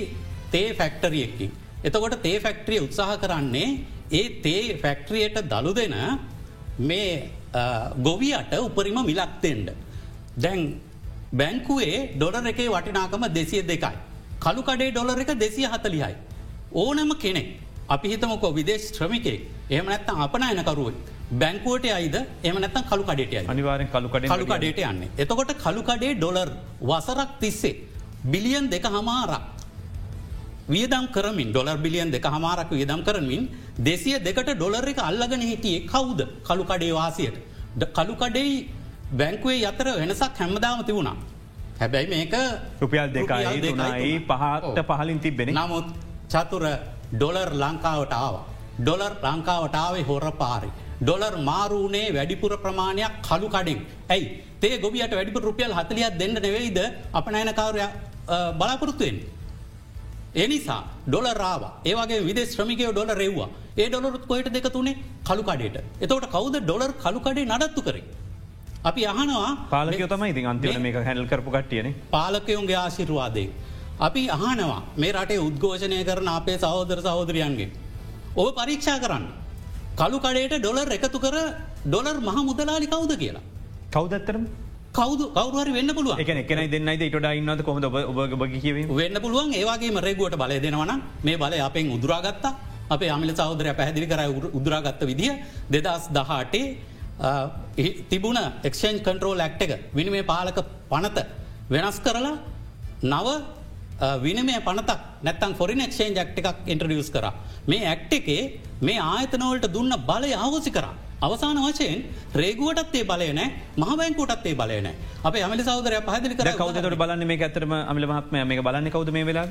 තේ 0.51 0.75
ෆැක්ටරියකින්. 0.75 1.51
එතකොට 1.85 2.23
තේ 2.23 2.41
ෆැක්ටරිය 2.41 2.81
උත්සාහ 2.81 3.17
කරන්නේ 3.17 3.69
ඒ 4.13 4.29
තේ 4.43 4.63
ෆැක්ටරියට 4.77 5.37
දළු 5.45 5.75
දෙන 5.75 5.95
මේ 6.81 7.31
ගොවියට 7.99 8.53
උපරිම 8.59 8.99
මිලක්තෙන්ඩ. 9.03 9.69
දැන් 10.37 10.81
බැංකුවේ 11.33 12.17
ඩොලර 12.17 12.47
එකේ 12.47 12.69
වටිනාකම 12.69 13.25
දෙසිය 13.31 13.63
දෙකයි. 13.63 13.97
කළු 14.41 14.63
කඩේ 14.63 14.91
ඩොලර 14.91 15.21
එක 15.21 15.33
දෙසිය 15.37 15.67
හතලිහයි. 15.67 16.15
ඕනම 16.75 17.11
කෙනෙක් 17.17 17.66
අපි 17.89 18.07
හිතමකො 18.13 18.49
විදේශ 18.53 18.87
ශ්‍රමිකේ 18.89 19.39
එහම 19.71 19.87
නැත්තම් 19.87 20.23
අපනයනකරුව 20.25 20.89
බැංකුවට 21.33 21.87
අයිද 21.89 22.17
එම 22.45 22.57
නැත්තම් 22.57 22.87
කළු 22.91 23.05
කඩේට 23.05 23.49
අනිවාරෙන් 23.49 23.89
කළු 23.89 24.09
කඩ 24.09 24.31
කළු 24.31 24.47
කඩේට 24.47 24.81
යන්නේ. 24.85 25.11
එතකොට 25.17 25.53
කළු 25.57 25.83
කඩේ 25.83 26.15
ඩොලර් 26.15 26.51
වසරක් 26.83 27.31
තිස්සේ. 27.41 27.75
බිලියන් 28.25 28.71
දෙක 28.71 28.87
හමාරක්. 28.87 29.43
වියදම් 30.69 31.07
කරමින් 31.09 31.51
ඩොලර් 31.51 31.79
බිලියන් 31.79 32.11
දෙක 32.11 32.27
හමාරක් 32.27 32.71
වියදම් 32.71 33.03
කරමින් 33.03 33.49
දෙසිය 33.81 34.19
දෙකට 34.21 34.51
ඩොලර් 34.53 34.89
එක 34.89 34.99
අල්ලගෙන 35.01 35.43
හිටියේ 35.43 35.87
කවුද 35.87 36.21
කළු 36.43 36.65
කඩේ 36.65 36.93
වාසියට. 36.93 37.37
කළු 37.93 38.15
කඩෙයි 38.15 38.69
බැංකුවේ 39.13 39.65
අතර 39.65 39.87
වෙනසක් 39.95 40.35
හැමදාම 40.37 40.85
තිවුණා. 40.85 41.17
හැබැයි 41.81 42.09
මේක 42.09 42.35
රුපියල් 42.81 43.09
දෙකයි 43.11 43.61
දෙකයි 43.61 44.13
පහට 44.27 44.79
පහලින් 44.91 45.19
තිබෙන 45.19 45.51
නමුත් 45.53 45.87
චතුර 46.29 46.65
ඩොලර් 47.13 47.51
ලංකාවට 47.63 48.13
ආව. 48.23 48.35
ඩොලර් 48.81 49.13
ලංකාවටාවේ 49.27 50.09
හොර 50.11 50.27
පාරි. 50.43 50.71
ඩොලර් 51.03 51.35
මාරූනේ 51.49 52.09
වැඩිපුර 52.17 52.53
ප්‍රමාණයක් 52.65 53.15
කළු 53.29 53.49
කඩින්. 53.55 53.79
ඇයි 54.15 54.27
තේ 54.61 54.79
ගොබියට 54.85 55.15
වැඩිපු 55.19 55.41
රුපියල් 55.49 55.73
හතලියත් 55.79 56.19
දෙන්න 56.23 56.35
නෙවෙයිද 56.47 56.79
අප 57.19 57.27
නයනකාරය 57.37 57.87
බලාපොරොත්තුවෙන්. 58.59 59.17
එනිසා 60.45 60.83
ඩොලරාව 61.09 61.63
ඒවගේ 61.91 62.25
විදේ 62.29 62.47
ශ්‍රමිකය 62.53 62.85
ඩොල 62.93 63.11
රෙව්වා 63.23 63.49
ඒ 63.77 63.89
ඩොලරුත් 63.89 64.25
කොයිට 64.31 64.49
දෙක 64.57 64.67
තුනේ 64.77 64.97
කළු 65.29 65.43
කඩේට 65.49 65.77
එතවට 66.05 66.27
කවද 66.35 66.57
ඩොලර් 66.65 66.91
කළු 67.05 67.21
කඩේ 67.27 67.47
නඩත්තු 67.53 67.83
කරේ. 67.87 68.05
අපි 68.89 69.03
අහනවා 69.13 69.53
පාලකය 69.71 70.07
තමයි 70.13 70.31
ඉතින් 70.35 70.47
අන්තිවන 70.53 70.83
මේ 70.85 71.05
හැල් 71.09 71.23
කරපු 71.33 71.51
කට්ටියන 71.55 71.89
පාලකයුන්ගේ 72.17 72.79
ආශිරවාදේ. 72.83 73.49
අපි 74.01 74.23
අහනවා 74.37 74.83
මේ 75.03 75.13
රටේ 75.13 75.41
උද්ඝෝෂණය 75.47 76.05
කරන 76.05 76.29
අපේ 76.29 76.59
සහෝදර 76.65 76.99
සහෝදරයන්ගේ. 77.07 77.71
ඔබ 78.37 78.49
පරීක්ෂා 78.59 78.99
කරන්න. 79.05 79.25
කළු 80.01 80.19
කඩේට 80.25 80.55
ඩොලර් 80.61 80.89
එකතු 80.97 81.19
කර 81.25 81.37
ඩොලර් 81.87 82.17
මහ 82.27 82.37
මුදලාලි 82.49 82.87
කවුද 82.95 83.13
කියලා. 83.23 83.45
කවදත්තරම 83.95 84.45
කවද 84.99 85.23
කවරුහරි 85.37 85.73
වෙන්න 85.79 85.91
පුළුව 85.97 86.21
එක 86.23 86.29
එකන 86.29 86.71
දෙන්නයි 86.75 86.97
ට 86.99 87.27
ඉන්නද 87.41 87.63
කොම 87.67 87.77
ඔබ 87.85 88.43
කිව 88.65 88.77
වෙන්න 89.01 89.17
පුළුවන්. 89.25 89.53
ඒවාගේ 89.61 90.01
රේගුවට 90.09 90.37
බලය 90.43 90.61
දෙනවන 90.67 90.93
මේ 91.27 91.37
බලය 91.43 91.59
අපෙන් 91.69 91.93
උදුරාගත්තා. 91.97 92.53
අපේ 92.95 93.11
අමිල 93.11 93.31
සෞදරය 93.35 93.73
පැහදිලි 93.75 94.07
කර 94.07 94.21
උදුරාගත්ත 94.59 95.01
විදිහ 95.11 95.33
දෙදස් 95.75 96.05
දහටේ 96.17 96.65
තිබුණ 98.11 98.39
එක්ෂන් 98.69 98.97
කන්ට්‍රෝල් 99.07 99.41
ඇක්ට 99.41 99.63
එක 99.67 99.73
විනිමේ 99.97 100.23
පාලක 100.23 100.59
පනත 100.91 101.19
වෙනස් 101.71 101.99
කරලා 102.07 102.37
නව 103.03 103.29
විනමය 104.25 104.55
පනතක් 104.67 105.01
නැත්තන් 105.27 105.55
ෆොරින් 105.61 105.83
ක්ෂේන් 105.93 106.15
ක්ට 106.15 106.39
එකක් 106.43 106.71
ඉන්ට්‍රඩියස් 106.73 107.11
කර. 107.11 107.27
මේ 107.71 107.83
ඇක්ට 107.93 108.13
එකේ 108.21 108.61
මේ 108.83 109.01
ආයතනවලට 109.01 109.73
දුන්න 109.77 109.95
බලය 110.11 110.33
අවෝසි 110.47 110.71
කරා. 110.71 110.95
අවසාන 111.27 111.59
වශයෙන් 111.65 112.05
රේගුවටත් 112.41 112.97
ඒ 113.01 113.05
බලයන 113.11 113.41
මහබැංකුටත් 113.83 114.47
ඒ 114.47 114.55
බලයන 114.61 114.89
අප 115.25 115.35
ඇමලි 115.35 115.65
සෞදරය 115.71 116.01
පහදිලි 116.09 116.35
කර 116.41 116.53
කවදට 116.61 116.99
බලන්න? 117.03 117.27
මේ 117.27 117.43
ඇතරම 117.49 117.73
අමිල 117.93 118.07
මහත්මය 118.13 118.45
මේ 118.51 118.65
බලන්න 118.69 118.91
කවද 118.95 119.15
මේ 119.17 119.29
වෙලා 119.31 119.47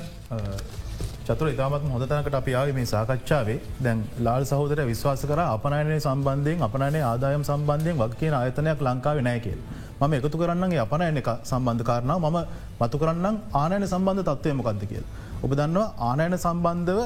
චතුර 1.27 1.47
ඉතාමත් 1.53 1.85
හොඳතනකට 1.93 2.35
අපි 2.39 2.53
ආව 2.59 2.69
මේ 2.77 2.85
සාකච්ඡාවේ. 2.93 3.57
දැන් 3.85 4.03
ලාල් 4.25 4.43
සහෝදර 4.51 4.79
විශ්වාස 4.91 5.25
කර 5.31 5.41
අපනයනය 5.45 5.97
සම්බන්ධයෙන් 6.05 6.61
අපනයන 6.67 6.97
ආදායම් 7.11 7.43
සම්බන්ධයෙන් 7.49 7.97
වක් 8.03 8.19
කියන 8.21 8.35
ආයතනයක් 8.41 8.85
ලංකාව 8.87 9.21
නෑකෙල්. 9.29 9.59
මම 9.97 10.13
එකතු 10.13 10.37
කරන්නගේ 10.37 10.81
අපනයන 10.81 11.17
එක 11.17 11.29
සම්බන්ධ 11.43 11.83
කාරණාව 11.83 12.19
මම 12.21 12.37
මතු 12.79 12.97
කරන්න 12.97 13.37
ආනයන 13.53 13.85
සම්බන්ධ 13.85 14.23
තත්වය 14.29 14.51
මොකක්ද 14.53 14.83
කියල්. 14.83 15.05
ඔබ 15.43 15.51
දන්නවා 15.51 15.87
ආනයන 16.01 16.35
සම්බන්ධව 16.37 16.99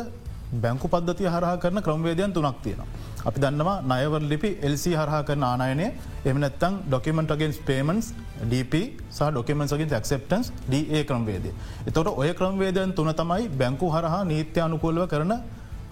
බැංකු 0.56 0.88
පද්ධතිය 0.88 1.28
හරහා 1.28 1.58
කරන 1.58 1.80
ක්‍රමවේදයන් 1.80 2.34
තුනක් 2.34 2.58
තියෙනවා. 2.64 2.88
අපි 3.22 3.40
දන්නවා 3.40 3.78
නයවර 3.84 4.22
ලිපි 4.24 4.50
එල්සි 4.62 4.92
හරහා 4.92 5.22
කරන 5.24 5.44
ආනයනය 5.44 5.86
එමනත්තං 6.26 6.74
ඩොකමෙන්ට 6.88 7.34
ගෙන්ස් 7.42 7.58
පේමන්ස් 7.62 8.08
DP 8.52 8.74
සහ 9.10 9.30
ඩොකමන්සගේ 9.30 9.88
ක්සප්ටන්ස් 9.96 10.48
DA 10.68 11.02
ක්‍රම්වේදය. 11.04 11.52
එතොට 11.86 12.10
ඔය 12.14 12.32
ක්‍රම්වේදයන් 12.34 12.94
තුන 12.94 13.14
තමයි 13.14 13.46
බැංකු 13.54 13.88
හරහා 13.88 14.22
නීත්‍ය 14.24 14.60
අනුකූලව 14.60 15.06
කරන 15.08 15.34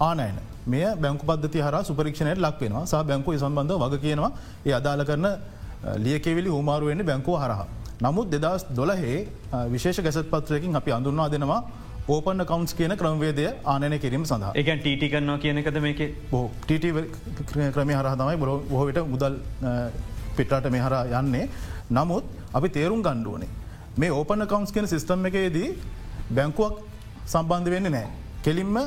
ආනයන. 0.00 0.38
මේ 0.66 0.88
බැංකු 0.96 1.24
පද්ධති 1.24 1.60
හර 1.60 1.76
සුපරීක්ෂණයට 1.82 2.40
ලක්වෙනවා 2.40 2.84
සහ 2.84 3.04
බැංකු 3.04 3.30
සම්බන්ධ 3.36 3.78
වග 3.82 3.94
කියනවා 4.04 4.30
ඒ 4.66 4.74
අදාල 4.80 5.02
කරන 5.04 5.26
ලියකෙවිලි 5.96 6.48
හුමාරුවෙන්න්නේ 6.48 7.04
බැංකු 7.04 7.36
හරහා. 7.36 7.66
නමුත් 8.00 8.30
දෙදස් 8.30 8.64
දොලහේ 8.70 9.28
විශේෂ 9.68 10.00
ගැසත් 10.00 10.30
පත්‍රයකින් 10.30 10.76
අපි 10.76 10.90
අඳුන්වා 10.92 11.28
දෙනවා 11.28 11.60
ඕපන්න 12.08 12.44
කවන්ස් 12.44 12.72
කියන 12.74 12.94
ක්‍රමවේදය 12.96 13.46
ආනය 13.64 13.98
කිරීම 13.98 14.24
සඳහා 14.24 14.52
එක 14.54 14.68
ටීටි 14.74 15.08
කරනවා 15.08 15.38
කියනකද 15.38 15.78
මේක 15.80 16.00
බෝ 16.30 16.44
ටට 16.62 17.72
ක්‍රමය 17.74 17.94
හර 17.94 18.08
තමයි 18.14 18.36
බො 18.36 18.54
බොහවිට 18.70 19.00
මුදල් 19.06 19.34
පිටාට 20.36 20.70
මෙහර 20.70 20.94
යන්නේ 21.12 21.48
නමුත් 21.90 22.24
අපි 22.52 22.68
තේරුම් 22.68 23.02
ගණ්ඩුවනේ 23.02 23.50
මේ 23.96 24.10
ඕපන 24.10 24.46
කවන්ස් 24.46 24.72
කියන 24.72 24.86
සිිස්ටම් 24.86 25.26
එකේදී 25.26 25.68
බැංකුවක් 26.30 26.80
සම්බන්ධ 27.26 27.70
වෙන්න 27.70 27.90
නෑ 27.90 28.06
කෙලින්ම 28.44 28.78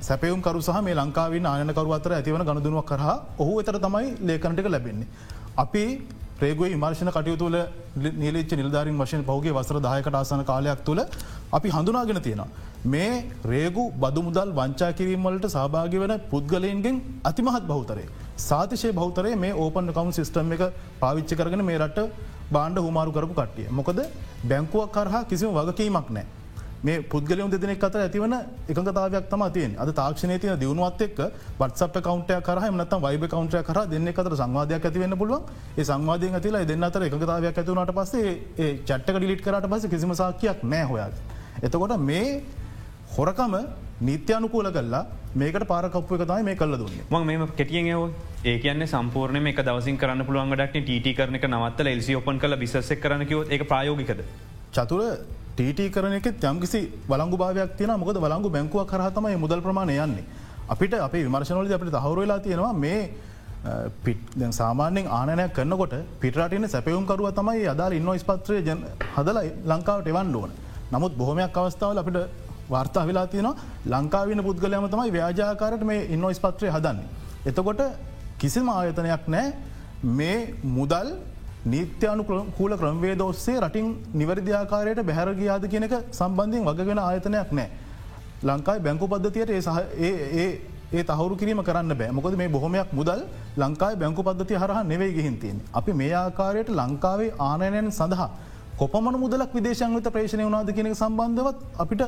සැපයුම් 0.00 0.40
කරු 0.40 0.60
සහ 0.60 0.80
මේ 0.80 0.94
ලංකාවින් 0.94 1.46
ආයනකරු 1.46 1.92
අතර 1.92 2.12
ඇතිවන 2.12 2.44
ගණදුනුවක් 2.44 2.86
කරහ 2.86 3.08
ඔහු 3.38 3.60
එතර 3.60 3.76
තමයි 3.78 4.16
ලේකනටික 4.22 4.68
ලැබෙන්නේ. 4.68 5.08
අපි 5.56 5.84
ප්‍රේගුව 6.38 6.66
විමර්ශණ 6.66 7.10
කටයුතුල 7.10 7.56
නිලච්ච 8.16 8.52
නිල්ධාරින් 8.52 8.98
වශයෙන් 8.98 9.22
පහුගේ 9.22 9.52
වසර 9.52 9.80
දායකට 9.80 10.14
ආසන 10.14 10.44
කාලයක් 10.44 10.84
තුළ 10.84 11.00
අපි 11.52 11.68
හඳුනාගෙන 11.68 12.20
තියෙනවා. 12.20 12.48
මේ 12.86 13.24
රේගු 13.44 13.84
බදු 13.94 14.22
මුදල් 14.22 14.52
වංචා 14.52 14.92
කිරීමවලට 14.92 15.46
සභාගි 15.48 15.98
වන 15.98 16.14
පුද්ගලයන්ගෙන් 16.30 17.02
අතිමහත් 17.24 17.64
බෞතරේ. 17.64 18.08
සාතිශය 18.38 18.92
බෞතරේ 18.92 19.34
මේ 19.36 19.52
ඕපන් 19.54 19.92
කවුන් 19.92 20.12
සිිස්ටම් 20.12 20.52
එක 20.52 20.62
පාවිච්චි 21.00 21.36
කරගෙන 21.36 21.64
මේ 21.64 21.78
රට 21.78 22.08
බාණ්ඩ 22.50 22.78
හුමාරු 22.78 23.12
කරපු 23.12 23.34
කට්ටිය. 23.34 23.68
මොකද 23.70 24.00
බැංකුවක් 24.44 24.90
කරහා 24.90 25.24
කිසිම 25.24 25.50
වගකීමක් 25.50 26.08
නෑ. 26.10 26.26
මේ 26.82 27.02
පුද්ගලයම් 27.02 27.50
දෙනෙක් 27.52 27.84
අතර 27.84 28.00
ඇතිවන 28.00 28.34
එකතාවයක් 28.68 29.26
තම 29.30 29.42
තියෙන් 29.56 29.74
අද 29.78 29.90
තාක්ෂණය 29.92 30.38
තිය 30.38 30.54
දියුණුවත් 30.62 31.02
එක් 31.02 31.20
වත්සප 31.60 31.96
කවන්ටය 32.06 32.38
කරහ 32.42 32.64
නත 32.70 32.94
වයිබ 33.04 33.24
කවන්ටය 33.26 33.60
කර 33.62 33.78
දෙන්න 33.86 34.08
අතර 34.14 34.34
සංවාධයක් 34.34 34.84
ඇතිවන්න 34.84 35.16
පුළුවන්. 35.16 35.42
ඒ 35.78 35.84
සංවාධය 35.84 36.30
ඇතිලා 36.30 36.64
දෙන්න 36.64 36.82
අතර 36.82 37.02
එකතාවයක් 37.08 37.60
ඇතිවනට 37.60 37.92
පස්සේ 37.98 38.32
චට්ක 38.82 39.16
ඩිලිට 39.16 39.44
කරට 39.44 39.68
පස 39.72 39.86
කිසිම 39.86 40.14
සාකයක් 40.14 40.64
නෑ 40.64 40.84
හොයාද. 40.84 41.14
එතකොට 41.62 41.94
මේ 42.00 42.42
හොරකම 43.14 43.54
නිත්‍යනුකූල 44.00 44.68
කල්ලා 44.76 45.02
මේකට 45.34 45.66
පාරකප්පු 45.66 46.16
එක 46.16 46.24
තමයි 46.24 46.46
මේ 46.48 46.56
කල්ල 46.56 46.74
දුන්නේ. 46.76 47.04
ම 47.10 47.26
මේ 47.28 47.46
කෙටියෙන් 47.58 47.92
ඒව 47.92 48.02
ඒ 48.44 48.56
කියන්න 48.58 48.86
සම්පූර්ණ 48.86 49.38
මේ 49.40 49.54
දවසින් 49.60 50.00
කරන්න 50.00 50.26
පුළුවන් 50.26 50.50
ඩක්න 50.54 50.88
ට 50.88 51.14
කරන 51.18 51.38
නවත්ත 51.50 51.86
එල්සි 51.88 52.18
ඔපන් 52.20 52.42
කල 52.42 52.56
බිසක් 52.56 52.98
කරන 53.04 53.24
කිව 53.24 53.46
ඒ 53.48 53.62
ප්‍රයෝගිකද. 53.64 54.24
චතුර 54.72 55.00
ටීට 55.56 55.92
කරන 55.94 56.14
එක 56.14 56.26
යම්කිසි 56.42 56.80
වලංගු 57.08 57.36
භාවයක් 57.36 57.76
තියන 57.78 57.92
මොකද 57.94 58.16
වලංගු 58.18 58.48
බැංකුවක් 58.50 58.86
කරහතමයි 58.86 59.36
මුදල් 59.36 59.60
ප්‍රමාණය 59.60 59.98
යන්නේ. 59.98 60.24
අපිට 60.68 60.94
අප 60.94 61.12
විමර්ශනවලද 61.14 61.72
අපට 61.72 61.96
හවරවෙලා 61.96 62.40
තියෙනවා 62.40 62.72
මේ 62.74 63.00
සාමාන්‍යෙන් 64.52 65.06
ආනයක් 65.08 65.52
කරනකොට 65.54 65.94
පිටරටන 66.20 66.64
සැපයුම්කරුව 66.66 67.28
තමයි 67.32 67.66
අදාල් 67.66 67.92
ඉන්න 67.92 68.08
ස්පත්‍රය 68.18 68.62
හදලයි 69.16 69.48
ලංකාවට 69.64 70.06
එවන් 70.06 70.34
ඕන. 70.34 70.50
නමුත් 70.92 71.12
බොහොමයක් 71.16 71.56
අවස්ථාවල 71.56 71.98
අපිට 71.98 72.18
වාර්තා 72.70 73.06
වෙලා 73.06 73.26
තියෙනවා 73.26 73.56
ලංකාවන 73.86 74.40
පුද්ගලයම 74.48 74.88
තමයි 74.88 75.10
ව්‍යාජාකාරට 75.10 75.84
මේ 75.84 76.06
ඉන්න 76.14 76.24
ස්පත්‍රය 76.34 76.68
හදන්නේ. 76.68 77.08
එතකොට 77.46 77.82
කිසිම 78.38 78.68
ආයතනයක් 78.68 79.28
නෑ 79.28 79.46
මේ 80.18 80.38
මුදල් 80.76 81.08
නීත්‍යනු 81.64 82.24
කූල 82.56 82.72
ක්‍රම්වේද 82.76 83.20
ඔස්සේ 83.20 83.60
රටින් 83.60 83.86
නිවැරදිආකාරයට 84.14 85.00
බැහැරගයාද 85.08 85.64
කියනක 85.72 85.94
සම්බන්ධයෙන් 86.10 86.64
වගගෙන 86.68 86.98
ආයතනයක් 86.98 87.52
නෑ. 87.52 87.68
ලංකායි 88.42 88.80
බැංකු 88.86 89.06
පද්ධතියට 89.06 89.50
ඒ 89.50 89.60
සහ 89.60 89.76
ඒ 90.92 91.02
තහවරු 91.04 91.36
කිරීම 91.40 91.62
කරන්න 91.62 91.94
බෑ 92.00 92.10
මොකද 92.10 92.34
මේ 92.40 92.48
බොහොමයක් 92.48 92.90
මුදල් 92.92 93.20
ලංකායි 93.56 93.96
බැංකු 93.96 94.22
පද්ධති 94.22 94.54
හරහ 94.62 94.80
නෙවෙයි 94.92 95.14
ගහින්තියෙන්. 95.18 95.60
අපි 95.72 95.92
මේ 95.92 96.12
ආකාරයට 96.14 96.68
ලංකාවේ 96.80 97.30
ආනයනයෙන් 97.38 97.92
සඳහා 97.98 98.30
කොපමන 98.80 99.16
මුදලක් 99.24 99.54
විදේශංගත 99.54 100.08
ප්‍රේශණය 100.14 100.44
වුණනාද 100.46 100.70
කියනක 100.76 100.96
සම්බන්ධවත් 101.02 101.58
අපිට 101.78 102.02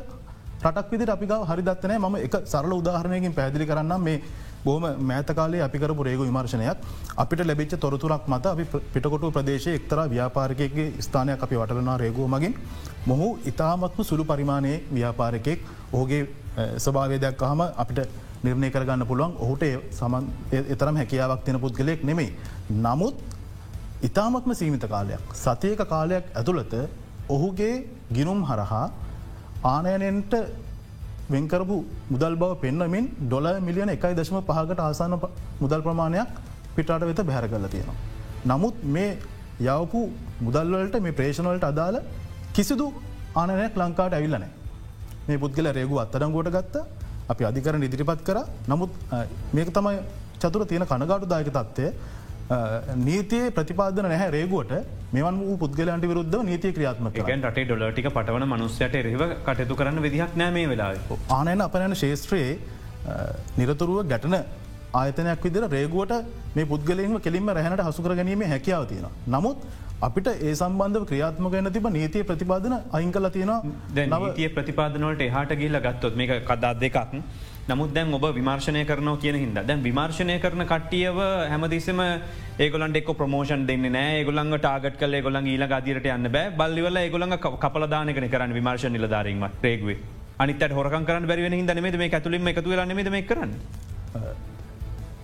රටක් 0.65 0.91
විදිට 0.93 1.15
අපි 1.17 1.27
හරි 1.51 1.63
දත්තනෑ 1.63 1.99
ම 1.99 2.17
එක 2.27 2.35
සරල 2.45 2.73
උදාහරණයකින් 2.81 3.35
පැදිලි 3.39 3.67
කරන්න 3.71 3.95
මේ 4.01 4.19
බෝම 4.65 4.85
මෑතකාලේ 5.11 5.63
අපිකරපු 5.67 6.07
රේගු 6.09 6.27
විමර්ශනයක් 6.29 6.79
අපිට 7.17 7.43
ලැබිච්ච 7.45 7.75
තොරතුරක් 7.79 8.25
මත 8.27 8.47
අපි 8.47 8.65
පිටකොටු 8.95 9.33
ප්‍රදේශය 9.37 9.71
එක්තර 9.79 9.99
ව්‍යාපාරකයගේ 10.15 10.87
ස්ථානයක් 11.07 11.45
අපි 11.47 11.61
වටලනා 11.61 11.97
රේගෝ 11.99 12.29
මගින් 12.35 12.55
මොහු 13.07 13.29
ඉතාමත්ම 13.53 14.03
සුළු 14.11 14.25
පරිමාණයේ 14.25 14.83
ව්‍යාපාරකෙක් 14.93 15.61
ඕගේ 15.93 16.23
ස්භාවේදයක් 16.79 17.45
අහම 17.49 17.63
අපිට 17.77 18.01
නිර්ණය 18.45 18.69
කරගන්න 18.71 19.07
පුළුවන් 19.11 19.37
ඔහුට 19.45 19.65
සමන් 19.93 20.25
එතරම් 20.75 20.97
හැකියාවක් 21.01 21.45
තියෙන 21.45 21.61
පුද්ගලයෙක් 21.61 22.05
නෙමෙයි. 22.05 22.31
නමුත් 22.87 23.17
ඉතාමත්ම 24.03 24.53
සීමිත 24.55 24.85
කාලයක්. 24.95 25.25
සතියක 25.45 25.81
කාලයක් 25.89 26.25
ඇතුළත 26.35 26.75
ඔහුගේ 27.29 27.75
ගිනුම් 28.13 28.41
හරහා 28.45 28.87
ආනයනෙන්ට 29.67 30.35
වෙන්කරපු 31.31 31.77
මුදල් 32.11 32.35
බව 32.41 32.53
පෙන්වමින් 32.65 33.07
ඩොල 33.21 33.47
මිලියන 33.67 33.93
එකයි 33.97 34.15
දශම 34.19 34.39
පහකට 34.49 34.81
ආසාන 34.81 35.15
මුදල් 35.63 35.81
ප්‍රමාණයක් 35.87 36.29
පිටාට 36.77 37.07
වෙත 37.11 37.21
බැහැර 37.29 37.47
කරල 37.49 37.67
තියෙනවා. 37.69 37.97
නමුත් 38.47 38.77
මේ 38.95 39.11
යවපු 39.61 40.01
මුදල්වලට 40.41 40.97
මේ 41.01 41.17
ප්‍රේෂණවලට 41.21 41.65
අදාළ 41.65 41.99
කිසිදු 42.53 42.87
ආනනයක් 43.35 43.77
ලංකාට 43.77 44.13
ඇවිල්ලනෑ. 44.13 44.51
මේ 45.29 45.39
පුද්ගල 45.39 45.69
රේගු 45.79 45.97
අත්තරංගෝට 45.99 46.51
ගත්ත 46.57 46.77
අපි 47.29 47.43
අධිකරන 47.51 47.83
ඉදිරිපත් 47.83 48.21
කර 48.29 48.39
නමුත් 48.69 48.93
මේක 49.53 49.71
තමයි 49.73 49.99
චතුර 50.43 50.67
තියෙන 50.67 50.85
කනගාටු 50.85 51.27
දායක 51.27 51.51
තත්වය 51.51 51.87
නීතියේ 52.51 53.51
ප්‍රතිපාදන 53.51 54.07
නැහැ 54.07 54.31
රේගුවට 54.31 54.73
මෙවන් 55.13 55.39
වූ 55.41 55.57
පුද්ගලන්ට 55.57 56.05
විරුද්ධ 56.11 56.37
නීතිය 56.51 56.73
ක්‍රියාත්ම 56.79 57.07
එකන් 57.13 57.47
රටේ 57.49 57.65
ඩොලටික 57.65 58.09
පටවන 58.11 58.45
මනුස්සයට 58.47 58.99
එරහිව 59.01 59.23
කටයුතු 59.47 59.79
කරන්න 59.79 60.03
විදිහක් 60.07 60.37
නෑමේ 60.37 60.67
වෙලා 60.69 60.91
ආනයන 61.39 61.65
අපනන 61.69 61.97
ශේත්‍රයේ 62.03 62.59
නිරතුරුව 63.59 64.03
ගැටන 64.13 64.37
ආයතනයක් 64.95 65.47
විදිර 65.47 65.65
රේගුවට 65.69 66.13
මේ 66.57 66.69
පුද්ගලයෙන්ම 66.73 67.17
කෙලින්ම 67.21 67.49
රැහනට 67.59 67.83
හසුකර 67.89 68.13
ගැනීම 68.21 68.45
හැකියාව 68.53 68.85
තියෙන. 68.91 69.09
නමුත් 69.29 69.65
අපිට 70.03 70.29
ඒ 70.29 70.55
සම්බන්ධ 70.55 71.09
ක්‍රියාත්මක 71.11 71.51
ගැන 71.55 71.73
තිබ 71.77 71.89
නීතිය 71.97 72.25
ප්‍රතිපාදන 72.31 72.77
අයිංකල 72.99 73.29
තියෙනවා 73.37 74.13
නවතිය 74.13 74.49
ප්‍රතිපාදනවලට 74.57 75.27
එහට 75.29 75.57
ගිල්ල 75.63 75.81
ගත්තොත් 75.87 76.17
මේ 76.21 76.41
කදා 76.51 76.75
දෙකක්. 76.77 76.99
නමුත් 77.67 77.95
දැන් 77.95 78.13
ඔබ 78.13 78.25
විමර්ශනය 78.37 78.81
කරනව 78.85 79.15
කියන 79.21 79.37
හිද 79.37 79.59
දැන් 79.59 79.83
විමර්ශනය 79.83 80.35
කරන 80.39 80.65
කට්ටියව 80.69 81.21
හැමදිසම 81.53 82.01
ඒගොලන්ට 82.59 82.99
එක් 83.01 83.09
ප්‍රමෝෂන් 83.21 83.65
දෙන්න 83.67 83.87
නෑ 83.89 84.19
ගොලන් 84.23 84.53
ටාගට 84.57 84.99
කල 85.01 85.17
ගොලන් 85.23 85.49
ඊල 85.49 85.65
ගදිරට 85.73 86.05
යන්න 86.07 86.29
බෑ. 86.29 86.53
බල්ලිවල 86.53 87.01
ගොලන් 87.15 87.37
කපලදානකන 87.39 88.29
කරන්න 88.29 88.53
විමර්ශ 88.53 88.85
නිලධාරීම 88.89 89.49
රේගවේ. 89.63 89.97
අනිත 90.39 90.67
හොරක 90.73 90.93
කරන්න 91.01 91.27
බැරිවෙන 91.27 91.57
හිද 91.57 91.73
නෙමද 91.73 91.97
මේ 91.97 92.13
ඇතුලින්ම 92.13 92.53
එකතු 92.53 92.69
වෙලා 92.69 92.85
නෙද 92.85 93.09
කරන්න. 93.31 93.57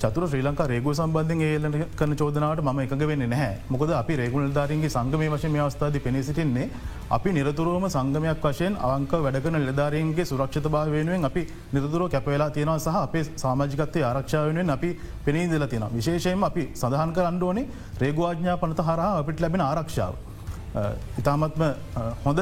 චතුර 0.03 0.25
ශ්‍රී 0.27 0.43
ලංකා 0.43 0.67
රේගු 0.67 0.93
සම්බන්ධෙන් 0.93 1.41
ඒලට 1.47 1.97
කන 1.97 2.13
චෝදනාවට 2.15 2.63
ම 2.65 2.79
එකඟ 2.81 3.05
වෙන්න 3.11 3.25
නැහැ 3.27 3.55
මොකද 3.71 3.91
අපි 3.95 4.15
රේගුණ 4.17 4.53
ධාරන්ගේ 4.53 4.91
සංගම 4.91 5.25
වශය 5.35 5.51
අවස්ථාද 5.61 5.99
පෙනී 6.01 6.23
සිටින්නේ 6.23 6.69
අපි 7.11 7.33
නිරතුරුවම 7.33 7.87
සංගමයක් 7.89 8.45
වශයෙන් 8.45 8.79
අවංක 8.81 9.13
වැඩකන 9.19 9.59
නිලධාරන්ගේ 9.59 10.25
සුරක්ෂත 10.25 10.69
භාව 10.69 10.91
වෙනුවෙන් 10.91 11.25
අපි 11.25 11.43
නිරතුරුව 11.73 12.09
කැපවෙලා 12.09 12.51
තියෙනවා 12.51 12.79
සහ 12.79 12.97
අපේ 13.01 13.25
සාමාජිකත්තය 13.37 14.05
ආරක්ෂාව 14.05 14.49
වෙනුවෙන් 14.49 14.71
අපි 14.71 14.91
පෙනී 15.25 15.47
දෙල 15.49 15.67
තියෙන 15.67 15.87
විශේෂයෙන් 15.91 16.45
අපි 16.45 16.65
සඳහන් 16.75 17.13
කරන්න 17.13 17.43
ඕනේ 17.43 17.67
රේගවාඥා 18.01 18.57
පනත 18.57 18.89
හරහා 18.89 19.13
අපිට 19.19 19.41
ලැබෙන 19.41 19.63
ආරක්ෂාව. 19.63 20.15
ඉතාමත්ම 21.21 21.63
හොඳ 22.25 22.41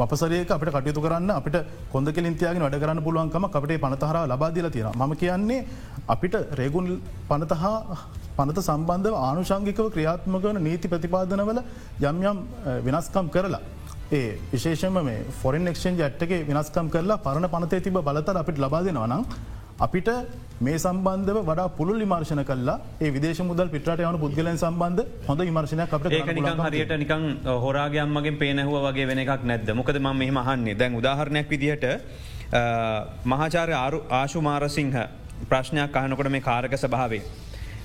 පසරයක 0.00 0.50
අපට 0.50 0.70
කටයුතු 0.70 1.00
කරන්න 1.04 1.30
අපිට 1.30 1.56
කොඳ 1.92 2.08
කෙලින්තියාගෙන 2.16 2.64
වැඩ 2.64 2.80
කරන්න 2.82 3.04
පුළුවන්කම 3.06 3.44
අපට 3.48 3.72
පනතහර 3.78 4.18
ලබාදිල 4.32 4.68
තියෙන 4.70 5.00
ම 5.00 5.14
කියන්නේ 5.22 5.60
අපිට 6.08 6.34
රේගුන් 6.60 6.88
පනතහා 7.30 7.74
පනත 8.36 8.58
සම්බන්ධව 8.60 9.14
ආනුෂංගිකව 9.20 9.86
ක්‍රියාත්මකවන 9.94 10.58
නීති 10.66 10.90
ප්‍රතිපාදනවල 10.92 11.60
යම් 12.02 12.16
යම් 12.24 12.38
වෙනස්කම් 12.86 13.26
කරලා. 13.34 13.62
ඒ 14.12 14.38
විශේෂම 14.52 14.96
මේ 15.08 15.24
ෆොරන් 15.40 15.70
එක්ෂන් 15.72 16.00
ඇට්ගේ 16.00 16.40
වෙනස්කම් 16.48 16.88
කරලා 16.94 17.22
පරණ 17.26 17.48
පනතේ 17.54 17.84
තිබ 17.86 17.98
බලතර 18.08 18.36
අපිට 18.42 18.58
ලබාදෙනවනම් 18.58 19.22
අපිට 19.76 20.08
මේ 20.60 20.78
සම්බන්ධව 20.78 21.38
වඩා 21.42 21.68
පුළුල් 21.68 21.98
විමර්ශන 21.98 22.42
කල්ලා 22.44 22.78
ඒ 23.00 23.10
විදේශ 23.10 23.40
මුදල් 23.42 23.68
පිටට 23.68 23.88
යවන 23.98 24.18
පුද්ගලන් 24.18 24.56
සම්බන්ධ 24.56 25.02
හොඳ 25.26 25.40
විමර්ශනයක් 25.40 25.90
අපට 25.90 26.06
හරියට 26.06 26.94
නිකං 26.96 27.24
හොරාගයම්මගේ 27.56 28.34
පේනහුව 28.34 28.76
වගේ 28.84 29.06
වෙන 29.06 29.18
එකක් 29.18 29.42
නැද්ද? 29.44 29.68
මොකද 29.72 29.98
ම 29.98 30.08
මෙහම 30.14 30.36
අහන්නේ. 30.36 30.74
දැන් 30.74 30.94
උදාහරණයක් 30.94 31.48
විදිහට 31.48 31.84
මහාචාරය 33.26 33.74
ආරු 33.74 34.02
ආශුමාරසිංහ 34.12 34.94
ප්‍රශ්නයක් 35.48 35.96
අහනකොට 35.96 36.30
මේ 36.30 36.40
කාරක 36.40 36.76
සභාවේ. 36.76 37.22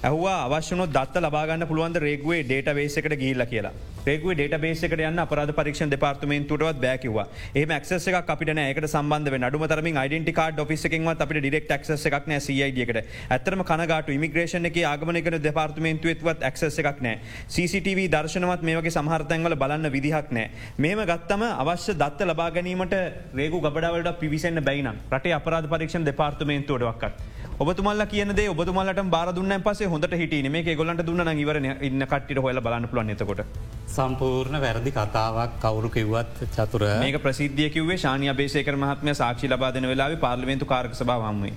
ඇහවා 0.03 0.39
අවශ්‍යන 0.47 0.85
දත් 0.89 1.15
ලබාගන්න 1.19 1.65
පුළුවන්ද? 1.65 1.97
රේගුවේ 1.99 2.43
ඩේට 2.43 2.69
වේසකට 2.75 3.17
ගිල්ල 3.17 3.45
කියලා 3.45 3.73
රේගුව 3.99 4.31
ඩේට 4.31 4.55
බේසකට 4.61 4.93
යන්න 4.97 5.19
අපරාධ 5.19 5.51
පරීක්ෂ 5.53 5.81
දෙපාර්තමේන්තුටවත් 5.91 6.77
බැකිව 6.79 7.17
ඒ 7.53 7.63
ක්සස 7.65 8.07
එක 8.09 8.29
අපිට 8.29 8.51
නෑකට 8.51 8.87
සම්බන්ධ 8.87 9.35
නඩුම 9.39 9.65
තරම 9.65 9.89
යිඩන්ටි 9.91 10.33
කාඩ් 10.33 10.61
ොෆිසකින්වත් 10.63 11.23
අපට 11.25 11.39
ඩිරෙක් 11.39 11.67
ක්ස 11.69 12.05
එකක් 12.07 12.29
නෑ 12.31 12.39
සයිඩියකට 12.39 12.99
ඇතරම 13.29 13.63
කනගට. 13.63 14.09
ඉමිග්‍රේෂන 14.09 14.69
එක 14.69 14.79
ආගමනක 14.83 15.27
දෙපාර්තමේන්තුවත්වත් 15.39 16.47
ක්ස 16.49 16.79
එකක් 16.79 17.01
නෑ. 17.01 17.19
CCTV 17.49 18.07
දර්ශනවත් 18.07 18.63
මේක 18.63 18.89
සහර්තැන්වල 18.89 19.57
බලන්න 19.57 19.91
විදිහක් 19.91 20.31
නෑ. 20.31 20.47
මේම 20.77 21.03
ගත්තම 21.03 21.43
අවශ්‍ය 21.57 21.93
දත්ත 21.95 22.29
ලබා 22.29 22.49
ගැනීමට 22.51 22.95
රේගු 23.35 23.59
ගබඩවලට 23.59 24.19
පිවිසන්න 24.19 24.63
බැයිනම් 24.63 25.03
රටේ 25.11 25.35
අපරාධ 25.35 25.67
පරීක්ෂ 25.67 25.99
දෙපාර්තමේන්තුවටවක්ත්. 26.05 27.48
ඔබතුමල්ල 27.59 28.01
කියන 28.11 28.29
ඔබතුමල්ලට 28.51 28.99
බාරදුන්න 29.13 29.53
පසේ 29.63 29.87
හොඳට 29.93 30.13
හිට 30.19 30.33
මේ 30.49 30.75
ගොලට 30.75 31.01
දුන්න 31.05 31.31
ඉවර 31.43 31.57
ඉන්න 31.59 32.03
කට්ට 32.03 32.39
හොල 32.39 32.59
බලන්න 32.61 32.87
පුලන් 32.87 33.09
එතකොට. 33.09 33.41
සම්පූර්ණ 33.87 34.59
වැරදි 34.63 34.91
කතාවක් 34.91 35.57
කවුරු 35.59 35.89
කිව්වත් 35.89 36.37
චතුර. 36.55 36.83
මේක 37.01 37.17
ප්‍රසිද්ධිය 37.21 37.69
කිවේ 37.69 37.97
ශානය 37.97 38.31
බේසකර 38.33 38.75
මහත්ම 38.75 39.09
සාක්ෂි 39.13 39.49
ලබාදන 39.49 39.87
වෙලාව 39.91 40.15
පාර්ලිමෙන්තු 40.17 40.65
කාරක 40.65 40.95
සභාවම්වේ. 40.95 41.53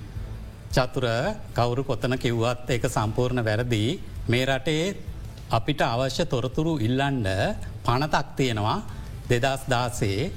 චතුර 0.73 1.07
කවුරු 1.55 1.85
කොත්තන 1.85 2.19
කිව්වත් 2.19 2.71
ඒක 2.71 2.89
සම්පූර්ණ 2.89 3.45
වැරදි. 3.45 4.01
මේ 4.29 4.45
රටේ 4.45 4.97
අපිට 5.51 5.83
අවශ්‍ය 5.83 6.27
තොරතුරු 6.27 6.73
ඉල්ලන්ඩ 6.81 7.29
පනතක් 7.87 8.27
තියෙනවා. 8.37 8.79
දෙදස් 9.31 9.63
දාසේ 9.69 10.33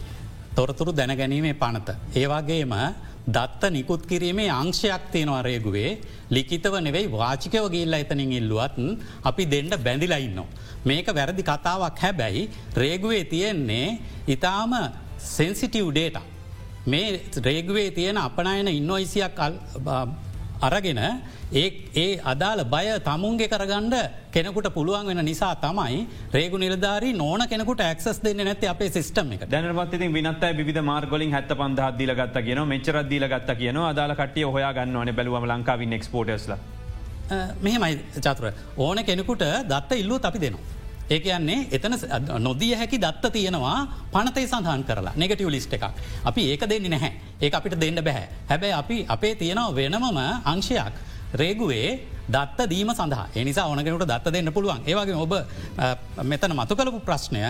තොරතුරු 0.55 0.93
දැනගැනීමේ 0.93 1.55
පනත. 1.55 1.89
ඒවාගේම 2.13 2.77
දත්ත 3.27 3.71
නිකුත් 3.71 4.05
කිරීමේ 4.05 4.49
අංශයක් 4.51 5.05
තියෙනවා 5.13 5.41
රේගුවේ 5.41 5.91
ලිකිතව 6.31 6.75
නෙවෙයි 6.79 7.07
වාචිකව 7.11 7.65
ගිල්ල 7.75 7.93
එතනින් 7.93 8.31
ඉල්ලුවත් 8.31 8.77
අපි 9.23 9.43
දෙන්ඩ 9.45 9.73
බැඳිලයින්නවා. 9.85 10.45
මේක 10.85 11.07
වැරදි 11.09 11.43
කතාවක් 11.43 11.97
හැබැයි 11.99 12.49
රේගුවේ 12.75 13.23
තියෙන්නේ 13.25 13.87
ඉතාම 14.27 14.73
සෙන්සිටව් 15.35 15.89
ඩේට. 15.91 16.17
මේ 16.85 17.21
රේගුවේ 17.47 17.89
තියෙන 17.91 18.17
අපනයන 18.17 18.67
ඉන්නොයිසියක් 18.69 19.39
අරගෙන 20.61 21.01
ඒ 21.53 21.65
ඒ 21.95 22.19
අදාළ 22.23 22.63
බය 22.65 22.85
තමුන්ගේ 23.07 23.47
කරගණ්ඩ 23.47 23.95
කෙනෙකුට 24.31 24.69
පුළුවන් 24.73 25.07
වෙන 25.07 25.25
නිසා 25.25 25.55
තමයි 25.55 26.05
රේගු 26.33 26.57
නිලධාරී 26.57 27.13
නෝන 27.13 27.47
කෙනෙකුට 27.47 27.83
ක්ස් 27.97 28.21
දෙන්න 28.23 28.45
නැති 28.49 28.67
අපේ 28.67 28.89
සිස්ටම 28.89 29.33
එක 29.33 29.49
දැනවත්ති 29.49 30.11
විනත් 30.13 30.47
විධ 30.61 30.81
මාර්ගොලින් 30.83 31.31
හැත්ත 31.31 31.51
පන්ද 31.51 31.91
දීල 31.99 32.15
ගත්ත 32.15 32.45
කියන 32.47 32.63
මෙචර 32.67 33.03
දීල 33.03 33.27
ගත්ත 33.27 33.57
කියන 33.57 33.77
අදාල 33.77 34.15
කටිය 34.15 34.47
හොයා 34.47 34.73
ගන්නවන 34.73 35.15
බැලුවම 35.15 35.51
ලංකාවින් 35.51 35.93
එක්ස්පෝටස්ල 35.93 36.55
මෙහෙමයි 37.61 37.99
චතුර. 38.21 38.53
ඕන 38.77 39.03
කෙනෙකුට 39.03 39.43
දත්ත 39.69 39.91
ඉල්ලූ 39.91 40.19
අපි 40.23 40.39
දෙනවා. 40.39 40.61
ඒ 41.09 41.19
කියන්නේ 41.19 41.67
එතන 41.71 41.93
නොදිය 42.39 42.75
හැකි 42.75 42.97
දත්ත 42.97 43.31
තියෙනවා 43.31 43.87
පනතේ 44.11 44.47
සඳහන් 44.47 44.83
කරලා. 44.83 45.13
නෙගටව 45.15 45.49
ලිස්ට 45.49 45.73
එකක්. 45.73 45.85
අපි 46.23 46.51
ඒක 46.51 46.69
දෙන්නේ 46.69 46.89
නැහැ 46.89 47.11
ඒ 47.41 47.51
අපිට 47.51 47.79
දෙන්න 47.79 47.99
බැහැ. 47.99 48.27
හැබැයි 48.49 48.73
අපි 48.73 48.97
අපේ 49.07 49.35
තියෙනව 49.35 49.75
වෙනමම 49.75 50.17
අංශයක්. 50.45 50.93
රේගුවේ 51.33 51.89
දත්ත 52.27 52.69
දීම 52.69 52.89
සඳහා 52.91 53.27
එනිසා 53.35 53.65
ඕනගෙනට 53.69 54.05
දත්ත 54.11 54.33
දෙන්න 54.33 54.51
පුළුවන් 54.53 54.81
ඒවගේ 54.85 55.17
ඔබ 55.17 55.33
මෙතන 56.23 56.53
මතු 56.59 56.75
කලපු 56.75 56.99
ප්‍රශ්නය 57.07 57.41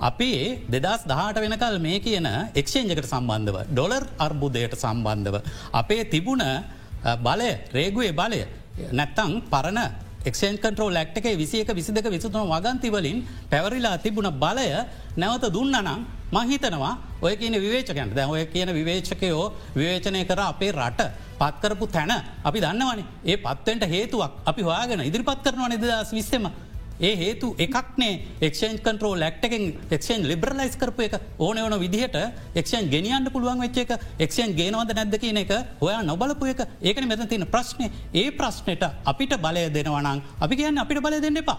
අපේ 0.00 0.38
දෙදස් 0.68 1.02
දහට 1.06 1.42
වෙනකල් 1.44 1.76
මේ 1.78 1.98
කියන 2.00 2.28
එක්ෂේජකට 2.54 3.06
සම්බන්ධව 3.06 3.58
ඩොලර් 3.70 4.04
අර්බුදයට 4.18 4.74
සම්බන්ධව. 4.74 5.36
අපේ 5.72 6.04
තිබුණ 6.04 6.44
බලය 7.20 7.50
රේගුවේ 7.76 8.12
බලය 8.12 8.40
නැත්තං 8.92 9.32
පරණ 9.52 9.80
එක්ෂන් 10.24 10.56
කටරෝ 10.56 10.90
ලක්ටක 10.90 11.26
විසියක 11.34 11.70
විසිදක 11.72 12.08
විසතුන 12.14 12.46
වගන්තිවලින් 12.46 13.18
පැවරිලා 13.50 13.96
තිබුණ 13.98 14.30
බලය 14.34 14.68
නැවත 15.16 15.46
දුන්නනම් 15.50 15.88
මහිතනවා 16.32 16.94
ඔය 17.20 17.36
කියන 17.36 17.54
විවේචකයන්ට. 17.64 18.14
දැ 18.16 18.26
ඔය 18.26 18.44
කියන 18.46 18.68
විවේචකයෝ 18.78 19.46
විවේචනය 19.76 20.24
කර 20.24 20.40
අපේ 20.40 20.72
රට 20.72 21.00
පත්කරපු 21.40 21.86
තැන 21.86 22.12
අපි 22.44 22.58
දන්නවනේ. 22.60 23.04
ඒ 23.24 23.36
පත්වෙන්ට 23.36 23.84
හේතුවක් 23.94 24.32
අපි 24.46 24.62
හවාගෙන 24.62 25.00
ඉදිරිපත් 25.08 25.42
කරනවා 25.44 25.68
නිදස් 25.68 26.12
විස්සම? 26.12 26.46
ඒ 27.00 27.16
හේතු 27.16 27.48
එකක්නේ 27.64 28.12
එක්ෂන් 28.46 28.76
කන්ටරෝ 28.84 29.14
ලක්ටකින් 29.22 29.64
එක්ෂන් 29.96 30.22
ලිබරලයිස් 30.30 30.76
කරපු 30.76 31.02
එක. 31.06 31.14
ඕන 31.38 31.58
ඕන 31.58 31.74
විදිහට 31.80 32.16
එක්ෂන් 32.60 32.88
ගෙනියන්ට 32.94 33.32
පුළුවන් 33.34 33.60
වෙච්ච 33.64 33.78
එක 33.84 33.92
එක්ෂන් 34.18 34.54
ගේනවද 34.60 34.94
නැද්ද 34.98 35.18
කියන 35.24 35.40
එක 35.42 35.52
ඔයා 35.80 36.02
නොබලපු 36.02 36.46
එක. 36.52 36.62
ඒකන 36.80 37.08
මෙත 37.08 37.28
තියෙන 37.28 37.46
ප්‍රශ්නය 37.54 37.90
ඒ 38.14 38.30
ප්‍රශ්නයට 38.30 38.84
අපිට 39.04 39.36
බලය 39.44 39.66
දෙනවනං 39.76 40.22
අපි 40.40 40.56
කියන්න 40.56 40.82
අපිට 40.84 41.02
බලය 41.02 41.20
දෙන්න 41.20 41.42
එපා. 41.42 41.58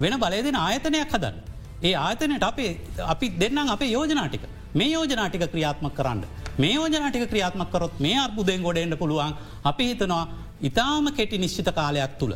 වෙන 0.00 0.20
බලය 0.20 0.42
දෙන 0.46 0.60
ආයතනයක් 0.66 1.10
හදන්න. 1.10 1.53
ඒ 1.84 1.94
ආයතනයට 1.96 2.44
අපේ 2.44 2.70
අපි 3.06 3.26
දෙන්නම් 3.40 3.68
අපේ 3.68 3.90
යෝජනාටික 3.90 4.44
මේ 4.74 4.88
යෝජනාටික 4.88 5.44
ක්‍රියාත්මක 5.52 5.94
කරන්න. 5.94 6.22
මේ 6.58 6.74
යෝජනාටික 6.74 7.24
ක්‍රියාත්මක 7.30 7.70
කරොත් 7.70 8.00
මේ 8.00 8.16
අර්බුදයෙන් 8.18 8.62
ගොඩෙන්ට 8.62 8.98
පුළුවන් 8.98 9.34
අපි 9.64 9.84
හිතනවා 9.90 10.24
ඉතාම 10.62 11.06
කෙටි 11.12 11.38
නිශ්චිත 11.38 11.70
කාලයක් 11.72 12.14
තුළ. 12.18 12.34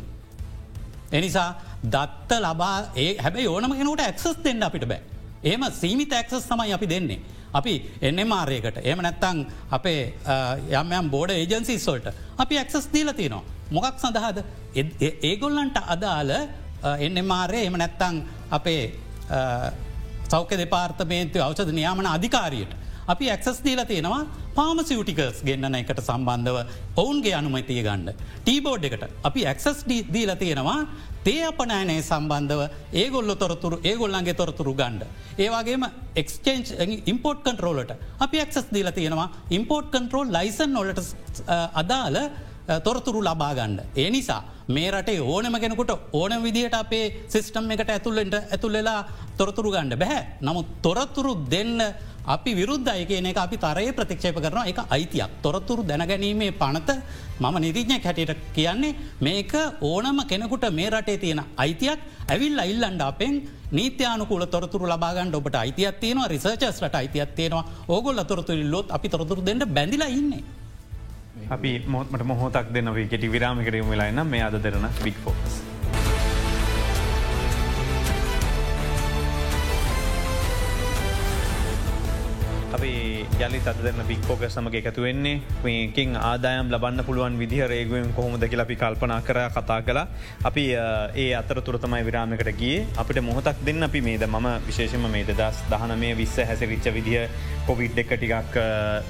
එනිසා 1.11 1.49
දත්ත 1.85 2.31
ලබා 2.39 2.75
ඒ 2.95 3.11
හැබැයි 3.17 3.47
ඕනම 3.47 3.73
කෙනට 3.79 4.01
ඇක්සස් 4.01 4.37
දෙන්න 4.45 4.63
අපිට 4.63 4.85
බෑ. 4.85 5.01
ඒම 5.43 5.61
සීමිත 5.73 6.13
ඇක්සස් 6.13 6.45
තමයි 6.45 6.73
අපි 6.73 6.87
දෙන්නේ. 6.87 7.19
අපි 7.51 7.73
එන්න 8.01 8.21
මාරයකට 8.27 8.77
එම 8.83 9.01
නැත්තං 9.01 9.37
අපේ 9.71 10.01
යම්යම් 10.73 11.05
බෝඩ 11.09 11.31
ඒජන්සිස්වල්ට 11.31 12.07
අපි 12.37 12.55
ඇක්සස් 12.57 12.89
දීල 12.93 13.13
තියනවා. 13.13 13.43
මොකක් 13.71 13.97
සඳහාද 13.99 14.37
ඒගොල්ලන්ට 15.23 15.77
අදාළ 15.87 16.31
එන්න 16.99 17.25
මාරය 17.25 17.61
එම 17.65 17.77
නැත්තං 17.77 18.25
අපේ 18.51 18.81
සෞඛ්‍ය 20.31 20.57
දෙපාර්තමේන්තු 20.57 21.41
අවෂද 21.41 21.73
නියාමන 21.73 22.07
අධිකාරියට. 22.07 22.73
අපි 23.07 23.25
ඇක්සස් 23.33 23.59
දීල 23.65 23.81
තියෙනවා 23.89 24.21
පාමසිටිකස් 24.55 25.39
ගෙන්න්න 25.47 25.77
එකට 25.79 26.01
සම්බන්ධව 26.03 26.57
ඔවුන්ගේ 26.95 27.33
අනුමතිය 27.39 27.81
ගණ්ඩ. 27.87 28.17
ටීබෝඩ් 28.43 28.83
එකට 28.89 29.05
අපි 29.29 29.45
ඇක්සස් 29.51 29.79
දීල 29.87 30.31
තියෙනවා 30.43 30.79
තේ 31.23 31.39
අපනෑනේ 31.47 32.01
සම්බන්ධව 32.01 32.61
ඒගොල්ල 33.03 33.33
තොරතුරු 33.43 33.79
ඒගොල්ලන්ගේ 33.83 34.35
තොරතුරු 34.41 34.73
ගණ්ඩ. 34.73 35.07
ඒවාගේම 35.37 35.85
එක්ස්චේන්් 36.15 36.61
ඉම්පෝට් 37.05 37.41
කන්ටරෝලට 37.47 37.95
අපි 38.19 38.43
ඇක්සස් 38.43 38.69
දීල 38.75 38.91
තියෙනවා 38.91 39.27
ඉම්පෝට් 39.51 39.89
කන්ටරෝල් 39.95 40.29
ලයිසන් 40.37 40.77
නොලට 40.77 41.01
අදාළ 41.73 42.19
තොරතුරු 42.79 43.21
ලබා 43.21 43.53
ගණ්ඩ. 43.53 43.79
ඒ 43.95 44.09
නිසා 44.09 44.41
මේ 44.67 44.89
රටේ 44.91 45.19
ඕනම 45.23 45.55
කෙනකුට 45.59 45.91
ඕන 46.13 46.33
විදිහට 46.43 46.75
අපේ 46.75 47.05
සිිස්ටම් 47.27 47.71
එකට 47.71 47.89
ඇතුල්ලට 47.89 48.35
ඇතුල්ලෙලා 48.35 48.99
තොරතුරු 49.37 49.71
ගණ්ඩ 49.71 49.99
බැහැ. 49.99 50.21
නමුත් 50.41 50.67
තොරතුරු 50.81 51.33
දෙන්න 51.51 51.81
අපි 52.27 52.51
විරුද්ධය 52.53 53.05
කියන 53.09 53.25
එක 53.25 53.37
අපි 53.37 53.57
තරයේ 53.57 53.91
ප්‍රතික්ෂේප 53.91 54.37
කරන 54.37 54.67
එක 54.67 54.79
අයිතියක් 54.87 55.31
තොරතුරු 55.41 55.83
දැනගැනීමේ 55.83 56.51
පනත 56.53 56.89
මම 57.39 57.55
නිරීඥ 57.65 57.97
හැටියට 57.99 58.43
කියන්නේ 58.53 58.95
මේක 59.19 59.53
ඕනම 59.81 60.19
කෙනෙකුට 60.27 60.65
මේ 60.71 60.89
රටේ 60.89 61.17
තියෙන 61.17 61.41
අයිතියක් 61.57 61.99
ඇවිල් 62.27 62.59
අයිල්ලන්ඩ 62.59 63.01
අපෙන් 63.01 63.35
නීත්‍යානුකූල 63.71 64.45
තොරතුරු 64.47 64.85
ලබාගන්න 64.85 65.35
ඔබට 65.35 65.55
අයිතියක් 65.55 65.99
තියෙනවා 65.99 66.27
රිසර්චස්ලට 66.27 67.01
අයිතියක් 67.01 67.35
තියෙනවා 67.35 67.65
ඕගොල්ල 67.87 68.23
තොරතුරු 68.23 68.71
ලොත් 68.71 68.91
අපි 68.91 69.09
තොරතුරු 69.09 69.41
දෙන්න 69.41 69.65
බැඳිලා 69.67 70.11
ඉන්නේ. 70.11 70.43
අපි 71.49 71.71
මොහොත්මට 71.87 72.23
මොහොතක් 72.31 72.69
දෙනවේ 72.73 73.07
කෙටි 73.07 73.31
විරාමිකරීම 73.35 73.89
වෙලාන්න 73.93 74.27
මේ 74.33 74.45
අද 74.47 74.61
දෙරන 74.63 74.87
බික් 75.03 75.17
ෆෝස්. 75.25 75.68
අපි 83.39 83.47
යලි 83.47 83.59
තදරන 83.63 84.01
බික්කෝක 84.03 84.41
සමග 84.45 84.75
එකතු 84.79 85.01
වෙන්නේ. 85.01 85.39
මේකින් 85.63 86.15
ආදායම් 86.19 86.71
ලබන්න 86.73 87.03
පුළුවන් 87.07 87.37
විදිහ 87.39 87.61
රේගුවෙන් 87.63 88.11
කොහොමද 88.13 88.43
කියලා 88.43 88.65
අපි 88.67 88.75
කල්පනා 88.75 89.19
කර 89.21 89.39
කතා 89.55 89.79
කලා 89.81 90.07
අපි 90.43 90.63
ඒ 91.15 91.27
අතර 91.33 91.61
තුරතමයි 91.61 92.03
විරාමකට 92.03 92.51
ගිය. 92.59 92.83
අපිට 92.97 93.21
මොහොතක් 93.23 93.61
දෙන්න 93.65 93.83
අපි 93.83 94.01
මේද? 94.01 94.25
මම 94.27 94.47
විශේෂම 94.67 95.07
මේ 95.07 95.23
දස් 95.23 95.63
දහන 95.71 95.95
මේ 95.97 96.17
විස්ස 96.21 96.35
හැසිරිච්ච 96.41 96.91
විදිහ 96.91 97.23
කොවිඩ් 97.65 97.97
එක 97.97 98.11
ටිකක් 98.13 98.59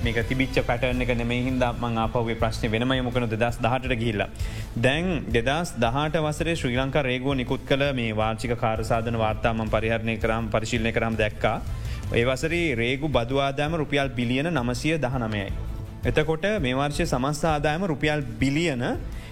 මේක 0.04 0.22
තිබිච්ච 0.30 0.62
පැටර්න 0.62 1.02
එක 1.02 1.16
නෙමේ 1.18 1.42
හිද 1.50 1.66
මං 1.82 1.98
ආපවේ 1.98 2.38
ප්‍රශ්න 2.38 2.70
වෙනම 2.70 2.96
මොකන 3.02 3.28
දෙදස් 3.28 3.58
දහට 3.58 4.00
ගිල්ලා. 4.04 4.30
දැන් 4.78 5.26
දෙදස් 5.28 5.74
දහට 5.76 6.26
වසරේ 6.28 6.56
ශ්‍රී 6.56 6.78
ලංකා 6.78 7.08
රේගෝ 7.10 7.34
නිකුත් 7.34 7.66
කළ 7.66 7.90
මේ 7.94 8.14
වාර්චික 8.14 8.58
කාරසාධන 8.64 9.22
වාර්තාම 9.26 9.70
පරිහරණය 9.76 10.18
කරම් 10.18 10.54
පරිශිල්ය 10.54 10.94
කරම් 10.94 11.18
දැක්කා. 11.18 11.60
ඒවසරි 12.12 12.62
රේගු 12.74 13.08
බදවාදාම 13.08 13.76
රුපියල් 13.76 14.10
බිලියන 14.10 14.48
නමසය 14.50 14.98
දහනමයයි. 14.98 15.52
එතකොට 16.04 16.46
මේ 16.60 16.74
වර්ෂය 16.74 17.06
සමස්ථ 17.06 17.46
ආදායම 17.46 17.86
රුපියල් 17.86 18.22
බිලියන 18.40 18.84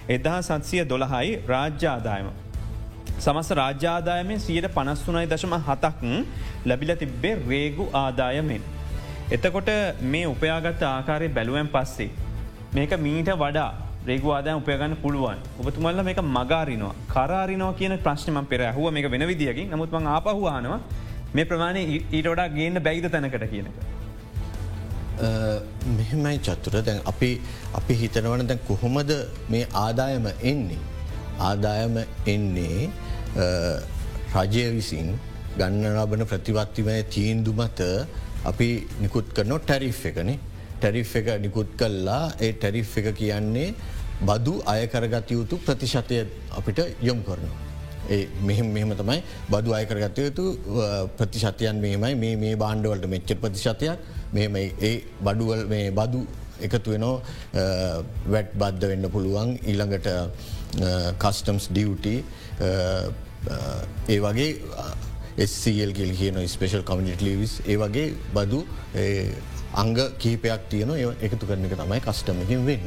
එදා 0.08 0.38
සත්සිය 0.42 0.84
දොළහයි 0.84 1.42
රාජ්‍යාදායම. 1.46 2.28
සමස්ස 3.18 3.50
රාජ්‍යාදායමෙන් 3.52 4.40
සියට 4.40 4.68
පනස්තුනයි 4.70 5.26
දශම 5.26 5.54
හතක් 5.60 6.02
ලැබිල 6.64 6.94
තිබ්බේ 6.96 7.34
රේගු 7.44 7.90
ආදායමෙන්. 7.94 8.62
එතකොට 9.30 9.70
මේ 10.04 10.26
උපයාගත්ත 10.26 10.82
ආකාරය 10.84 11.28
බැලුවෙන් 11.30 11.68
පස්සේ. 11.68 12.10
මේක 12.70 12.92
මීට 12.98 13.30
වඩා 13.34 13.70
රේගවාදය 14.06 14.52
උපයගන්න 14.52 14.94
පුළුවන් 14.96 15.38
ඔබතුමල්ල 15.58 16.00
මේක 16.02 16.20
මගාරිනවා 16.28 16.94
කරාරිනෝ 17.08 17.72
කියන 17.72 17.94
ප්‍රශ්නම 17.98 18.38
පෙර 18.44 18.60
හුව 18.70 18.86
මේ 18.90 19.10
වෙන 19.10 19.24
විදිියකින් 19.26 19.70
නමුත්ම 19.70 20.06
ආපහවානවා 20.06 20.80
මේ 21.36 21.46
ප්‍රමාණය 21.50 21.82
ඊට 21.92 22.26
වඩා 22.32 22.48
ගේන්න 22.58 22.82
බැයිද 22.86 23.06
තැනකට 23.14 23.46
කියනක. 23.52 23.78
මෙහෙමයි 25.98 26.38
චත්තුර 26.46 26.82
දැන් 26.88 27.00
අපි 27.12 27.30
අපි 27.80 27.94
හිතනවන 28.02 28.46
දැන් 28.50 28.60
කොහොමද 28.68 29.12
මේ 29.54 29.64
ආදායම 29.84 30.28
එන්නේ. 30.52 30.80
ආදායම 31.48 31.96
එන්නේ 32.34 32.90
රජය 34.36 34.64
විසින් 34.76 35.10
ගන්න 35.58 35.84
ලබන 35.96 36.24
ප්‍රතිවත්තිමය 36.32 36.96
තීන්දු 37.16 37.52
මත 37.60 37.80
අපි 38.50 38.68
නිකුත් 39.04 39.30
කරනො 39.36 39.58
ටැරිෆ් 39.68 40.02
එකන 40.10 40.32
ටැරිෆ් 40.80 41.14
එක 41.20 41.30
නිකුත් 41.46 41.70
කල්ලා 41.80 42.24
ඒ 42.46 42.52
ටැරිෆ් 42.58 42.92
එක 43.00 43.08
කියන්නේ 43.20 43.70
බදු 44.28 44.54
අයකරගත 44.74 45.30
යුතු 45.38 45.56
ප්‍රතිශතය 45.66 46.16
අපිට 46.58 46.78
යොම් 47.08 47.20
කරනවා. 47.28 47.67
මෙහෙම 48.48 48.68
මෙහම 48.72 48.92
තමයි 49.00 49.22
බදු 49.52 49.74
අයකරගත 49.78 50.18
යුතු 50.18 50.44
ප්‍රතිශතයන් 51.18 51.80
මේමයි 51.84 52.14
මේ 52.24 52.36
මේ 52.36 52.54
බාණ්ඩවලට 52.56 53.08
මෙච්ච 53.14 53.34
ප්‍රතිශතයක්. 53.42 53.98
මෙම 54.32 54.56
ඒ 54.56 54.92
බඩුවල් 55.24 55.66
මේ 55.72 55.90
බදු 55.90 56.20
එකතු 56.60 56.90
වෙනෝ 56.94 57.14
වැට් 58.32 58.54
බද්ධ 58.60 58.88
වෙන්න 58.92 59.10
පුළුවන්. 59.14 59.58
ඊළඟට 59.64 60.08
කස්ටම්ස් 61.22 61.68
ඩියුටි 61.70 62.16
ඒ 64.08 64.18
වගේ 64.24 64.50
ස්ල් 65.46 65.92
කිල් 65.98 66.12
කියන 66.20 66.40
ස්පේෂල් 66.54 66.82
කමිට 66.82 67.22
ලිවිස් 67.28 67.60
ඒ 67.66 67.76
වගේ 67.76 68.14
බදු 68.34 68.60
අංග 69.82 69.96
කීපයක් 70.18 70.62
තියන 70.70 70.90
එකතු 71.20 71.44
කරන 71.46 71.64
එක 71.68 71.76
තමයි 71.80 72.00
කස්ටමකින් 72.06 72.64
වෙන්න. 72.66 72.86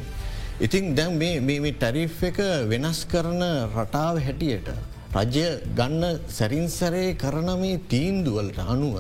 ඉතින් 0.60 0.96
දැන් 0.96 1.18
මේ 1.18 1.74
ටැරිෆ් 1.74 2.24
එක 2.30 2.40
වෙනස් 2.72 3.06
කරන 3.12 3.42
රටාව 3.74 4.20
හැටියට 4.28 4.70
රජය 5.14 5.46
ගන්න 5.78 6.04
සැරින්සරේ 6.30 7.08
කරන 7.22 7.50
මේ 7.62 7.80
තීන්දුවලට 7.92 8.60
අනුව 8.66 8.96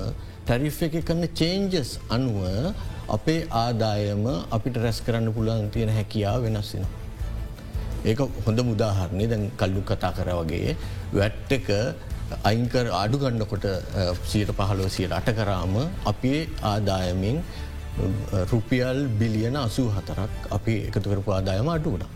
ටැරිෆ් 0.46 0.80
එක 0.88 0.96
කරන 1.08 1.24
චේන්ජස් 1.40 1.92
අනුව 2.10 2.40
අපේ 3.16 3.48
ආදායම 3.62 4.26
අපිට 4.58 4.82
රැස් 4.84 5.00
කරන්න 5.06 5.32
පුළුවන් 5.38 5.72
තියෙන 5.76 5.92
හැකියාව 5.98 6.44
වෙනස්සින. 6.46 6.84
ඒක 8.04 8.20
හොඳ 8.46 8.60
මුදාහරණය 8.70 9.26
දැන් 9.32 9.44
කල්ලු 9.60 9.82
කතා 9.90 10.12
කර 10.18 10.30
වගේ 10.42 10.76
වැට් 11.14 11.52
එක 11.58 11.68
අයිංකර 12.44 12.86
අඩු 13.02 13.18
ගන්නකොට 13.24 13.68
සීට 14.32 14.52
පහලෝ 14.60 14.90
සියට 14.96 15.18
අට 15.20 15.30
කරාම 15.40 15.76
අපේ 16.12 16.40
ආදායමින් 16.64 17.38
රුපියල් 18.52 19.00
බිලියන 19.20 19.56
අසූ 19.58 19.88
හතරක් 19.98 20.52
අපි 20.58 20.76
එකතු 20.90 21.08
කරපු 21.12 21.32
ආදායම 21.32 21.70
අඩුවනා. 21.78 22.12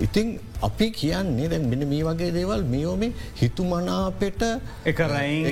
ඉතිං 0.00 0.38
අපි 0.62 0.90
කියන්නේ 0.90 1.48
දැන් 1.48 1.68
මෙන 1.68 1.88
මේ 1.88 2.04
වගේ 2.04 2.32
දේවල් 2.32 2.62
මියෝම 2.64 3.02
හිතුමනාපෙට 3.40 4.42
එකරයි 4.84 5.42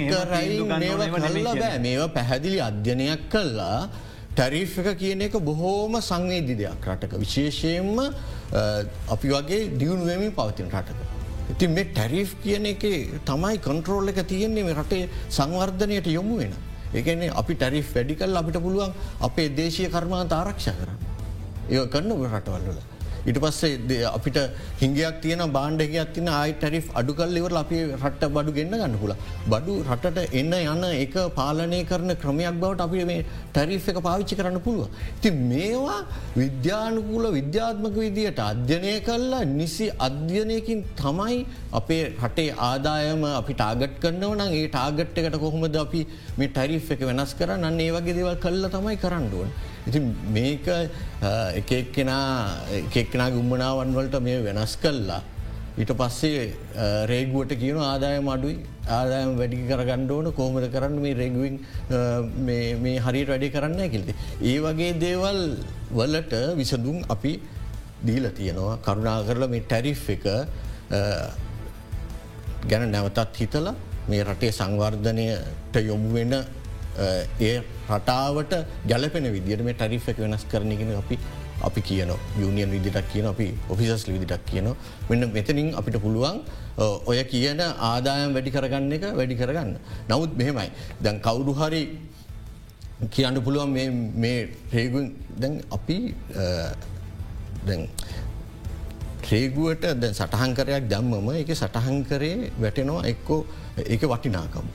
මේවා 1.81 2.09
පැහැදිලි 2.09 2.61
අධ්‍යනයක් 2.61 3.29
කල්ලා 3.31 3.89
ටැරිෆ් 4.33 4.79
එක 4.79 4.99
කියන 4.99 5.23
එක 5.23 5.35
බොහෝම 5.41 6.01
සංවේදි 6.01 6.55
දෙයක් 6.57 6.87
රටක 6.87 7.19
විශේෂයෙන්ම 7.19 7.99
අපි 9.09 9.29
වගේ 9.29 9.61
දියුණුවමින් 9.77 10.33
පවතින 10.33 10.71
රටක. 10.71 10.99
ඉතින් 11.51 11.71
මේ 11.71 11.85
ටැරිෆ් 11.87 12.35
කියන 12.43 12.67
එක 12.67 12.83
තමයි 13.25 13.59
කොන්ට්‍රෝල් 13.59 14.09
එක 14.09 14.23
තියෙන්නේ 14.27 14.65
මේ 14.65 14.75
රටේ 14.75 15.09
සංවර්ධනයට 15.29 16.07
යොමු 16.09 16.39
වෙන. 16.39 16.55
ඒකන්නේ 16.95 17.31
අපි 17.35 17.55
ටැරිෆ් 17.55 17.95
වැඩිකල් 17.95 18.37
අපිට 18.37 18.63
පුළුවන් 18.63 18.93
අපේ 19.21 19.49
දේශය 19.51 19.89
කර්මාන්ත 19.89 20.33
ආරක්ෂ 20.33 20.71
කරන්න. 20.71 20.99
ඒ 21.71 21.87
කරන්න 21.87 22.27
රටවල්ල. 22.31 22.81
ඉට 23.25 23.39
පස්සේ 23.39 23.77
ද- 23.87 24.05
අපිට 24.09 24.39
හිංගයක් 24.81 25.21
තියන 25.23 25.43
බාණ්ඩගයක් 25.53 26.13
තින 26.13 26.29
ආයි 26.31 26.53
ටැරිෆ් 26.55 26.87
අඩු 26.95 27.13
කල්ලිවර 27.15 27.53
අපි 27.57 27.79
රට්ට 27.97 28.31
බඩු 28.31 28.53
ගෙන්න්න 28.53 28.75
ගන්න 28.75 28.97
පුල 28.99 29.13
බඩු 29.49 29.75
රටට 29.87 30.35
එන්න 30.35 30.53
යන 30.55 30.85
එක 30.97 31.15
පාලනය 31.35 31.81
කරන 31.85 32.15
ක්‍රමයක් 32.17 32.61
බවට 32.61 32.81
අපි 32.81 33.05
මේ 33.05 33.25
ටැරිෆ් 33.53 33.89
එක 33.89 33.99
පාවිච්චි 34.01 34.37
කරන්න 34.37 34.61
පුළුව. 34.61 34.89
ති 35.21 35.31
මේවා 35.31 35.99
විද්‍යානුකූල 36.37 37.27
විද්‍යාත්මක 37.33 37.97
විදියට 37.97 38.41
අධ්‍යනය 38.41 38.95
කල්ලා 39.01 39.45
නිසි 39.53 39.89
අධ්‍යනයකින් 39.99 40.85
තමයි 40.97 41.39
අපේ 41.73 42.03
රටේ 42.19 42.49
ආදායම 42.61 43.25
අපි 43.33 43.55
ටාගට් 43.55 44.01
කරන්නව 44.01 44.33
නම් 44.37 44.53
ඒ 44.53 44.69
ටාගට් 44.69 45.19
එකට 45.21 45.39
කොහොමද 45.39 45.77
අපි 45.77 46.07
මේ 46.39 46.49
ටැරිෆ් 46.49 46.91
එක 46.91 47.03
වෙනස් 47.11 47.35
කරන්න 47.35 47.65
අන්න 47.65 47.81
ඒ 47.81 47.91
වගේ 47.91 48.15
දේවල් 48.15 48.37
කල්ල 48.37 48.65
තමයි 48.69 48.97
කරන්නුවන්. 48.97 49.51
ඉති 49.89 50.01
මේක 50.37 50.67
එකක්කෙනා 51.61 52.25
එකෙක්නා 52.81 53.29
ගුම්මනාවන් 53.37 53.95
වලට 53.97 54.23
මේ 54.23 54.41
වෙනස් 54.45 54.75
කල්ලා 54.83 55.23
ඊට 55.79 55.93
පස්සේ 56.01 56.43
රේගුවට 57.07 57.53
කියන 57.61 57.79
ආදායම 57.81 58.29
අඩුයි. 58.29 58.57
ආදායම 58.89 59.37
වැඩි 59.39 59.61
කරගන්න 59.71 60.11
ඕන 60.11 60.33
කෝමද 60.33 60.67
කරන්න? 60.75 60.97
මේ 61.05 61.15
රෙගුවන් 61.15 61.57
මේ 62.83 62.99
හරි 62.99 63.23
වැඩි 63.31 63.51
කරන්න 63.51 63.79
ඇකිල්ති. 63.79 64.15
ඒ 64.43 64.59
වගේ 64.61 64.93
දේවල් 65.05 65.41
වලට 65.93 66.35
විසඳුම් 66.61 66.99
අපි 67.09 67.33
දීල 68.07 68.27
තියෙනවා. 68.31 68.77
කරුණා 68.85 69.23
කරලා 69.29 69.49
මේ 69.49 69.63
ටැරිෆ් 69.63 70.05
එක 70.17 70.27
ගැන 72.69 72.91
නැවතත් 72.93 73.37
හිතලා 73.37 73.75
මේ 74.09 74.25
රටේ 74.25 74.53
සංවර්ධනයට 74.53 75.75
යොමු 75.89 76.13
වෙන 76.15 76.35
ඒ 77.41 77.63
රටාවට 77.89 78.53
ගැලපෙන 78.87 79.33
විදිට 79.33 79.63
මේ 79.63 79.75
ටරිෆ් 79.75 80.09
එක 80.09 80.19
වෙනස් 80.19 80.45
කරනගෙන 80.45 80.97
අපි 80.97 81.19
අපි 81.63 81.81
කියන 81.81 82.13
යුනියන් 82.39 82.71
විදිටක් 82.71 83.09
කියන 83.13 83.27
අපි 83.27 83.47
ඔෆිසස් 83.69 84.07
විදිටක් 84.09 84.45
කියන 84.47 84.75
මෙන්න 85.09 85.33
මෙතනින් 85.33 85.75
අපිට 85.75 86.01
පුළුවන් 86.01 86.41
ඔය 87.07 87.23
කියන 87.25 87.61
ආදායම් 87.61 88.35
වැඩි 88.35 88.51
කරගන්න 88.51 88.93
එක 88.93 89.05
වැඩි 89.15 89.37
කරගන්න. 89.37 89.77
නමුත් 90.09 90.31
මෙහෙමයි 90.37 90.69
දැන් 91.01 91.21
කවුරු 91.21 91.53
හරි 91.53 91.83
කියන්න 93.09 93.43
පුළුවන් 93.43 93.71
මේ 94.17 94.49
රේගුන් 94.73 95.07
දැන් 95.39 95.61
අපි 95.71 95.99
ට්‍රේගුවට 99.21 99.85
ද 99.95 100.13
සටහන්කරයක් 100.13 100.89
දැම්මම 100.89 101.29
එක 101.35 101.53
සටහන්කරේ 101.55 102.51
වැටෙනවා 102.59 103.05
එක්කෝ 103.05 103.45
ඒක 103.87 104.03
වටිනාකම. 104.03 104.67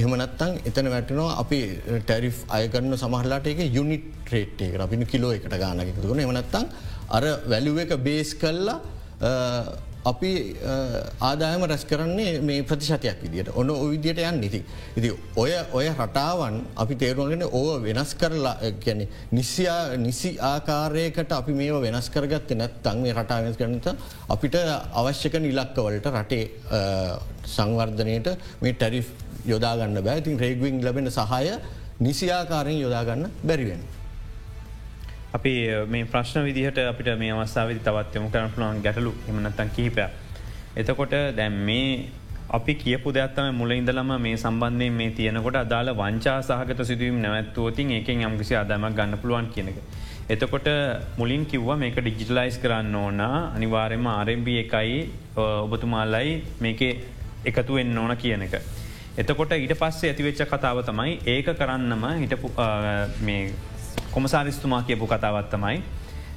එහමනත්තං 0.00 0.52
එතන 0.64 0.90
වැටනවා 0.94 1.34
අපි 1.42 1.60
ටැරිෆ් 2.00 2.38
අයකරන්න 2.50 2.96
සමහරලාට 2.96 3.46
එක 3.46 3.60
යුනිට 3.70 4.08
ට්‍රේට්ේ 4.22 4.80
අපිනි 4.80 5.06
කිලෝ 5.06 5.32
එකට 5.32 5.54
ගානකතුන 5.56 6.24
එමනත්තං 6.24 6.66
අර 7.10 7.28
වැලුව 7.46 7.84
එක 7.84 7.94
බේස් 8.00 8.34
කල්ලා 8.36 8.80
අපි 10.02 10.30
ආදායම 11.20 11.62
රැස් 11.62 11.84
කරන්නේ 11.84 12.40
මේ 12.40 12.62
ප්‍රතිශතයක් 12.62 13.20
විදිට 13.22 13.50
ඔන්න 13.52 13.70
ඔවිදියට 13.70 14.20
යන් 14.20 14.40
නිති. 14.40 14.60
ඉති 14.96 15.10
ඔය 15.36 15.52
ඔය 15.72 15.88
රටාවන් 15.90 16.56
අපි 16.76 16.94
තේරුවගෙන 16.96 17.44
ඕ 17.44 17.76
වෙනස් 17.78 18.14
කරලා 18.14 18.56
ගැන 18.80 19.06
නිසියා 19.30 19.96
නිසි 19.98 20.38
ආකාරයකට 20.42 21.32
අපි 21.32 21.52
මේ 21.52 21.80
වෙනස් 21.82 22.08
කරගත්ත 22.08 22.54
නැත්තන් 22.54 23.02
මේ 23.02 23.12
රටා 23.12 23.42
වෙනස් 23.42 23.56
කරනත 23.56 23.90
අපිට 24.28 24.56
අවශ්‍යක 24.94 25.36
නිලක්කවලට 25.38 26.08
රටේ 26.14 26.44
සංවර්ධනයට 27.46 28.32
මේ 28.62 28.72
ටැරිෆ් 28.74 29.12
යොදාගන්න 29.46 30.02
බෑ 30.02 30.18
ඉතින් 30.18 30.38
රේගවිං 30.38 30.82
ලබෙන 30.82 31.10
සහය 31.10 31.56
නිසියාකාරයෙන් 32.00 32.80
යොදාගන්න 32.80 33.26
බැරිවෙන්. 33.44 33.82
අපි 35.32 35.52
මේ 35.88 36.04
ප්‍රශ්න 36.04 36.44
විදිහට 36.44 36.78
අපිට 36.82 37.10
මේ 37.18 37.32
අවස්ථාවදි 37.32 37.78
තවත් 37.80 38.14
යොමු 38.14 38.30
කරන 38.30 38.50
පුළුවන් 38.50 38.82
ගැටලු 38.82 39.12
එමනත්තන් 39.28 39.70
කිහිපය. 39.76 40.06
එතකොට 40.76 41.14
දැම් 41.36 41.54
මේ 41.68 42.08
අපි 42.50 42.74
කියපු 42.74 43.12
දෙයක්ත්තම 43.12 43.54
මුල 43.54 43.70
ඉඳලම 43.70 44.10
මේ 44.18 44.36
සම්බන්ධය 44.36 44.90
මේ 44.90 45.10
තියනකොට 45.10 45.56
අදාළ 45.56 45.90
වංචා 45.94 46.38
සහගත 46.42 46.86
සිදුවීම 46.86 47.20
නැවත්තුවතින් 47.22 47.90
ඒකෙන් 47.90 48.24
යම්කිසි 48.28 48.54
අදමක් 48.56 48.96
ගන්න 48.96 49.18
පුළුවන් 49.22 49.46
කියනක. 49.54 49.78
එතකොට 50.28 50.68
මුලින් 51.18 51.46
කිව්ව 51.46 51.70
මේක 51.76 51.96
ඩිජිටලයිස් 51.96 52.58
කරන්න 52.58 52.94
ඕන 52.96 53.20
අනිවාරෙන්ම 53.20 54.06
ආරම්බ 54.08 54.48
එකයි 54.56 54.98
ඔබතුමාල්ලයි 55.36 56.34
මේක 56.60 56.80
එකතු 57.44 57.74
වෙන්න 57.74 57.98
ඕන 57.98 58.16
කියන 58.16 58.42
එක. 58.42 58.54
එතකොට 59.16 59.52
ඊට 59.52 59.74
පස්සේ 59.74 60.10
ඇතිවෙච්ච 60.10 60.44
කතාව 60.46 60.84
තමයි 60.84 61.18
ඒක 61.26 61.48
කරන්නම 61.56 62.04
හිටපු 62.20 62.50
කොමසාරිස්තුමා 64.12 64.82
කියපු 64.82 65.06
කතාවත්තමයි 65.06 65.82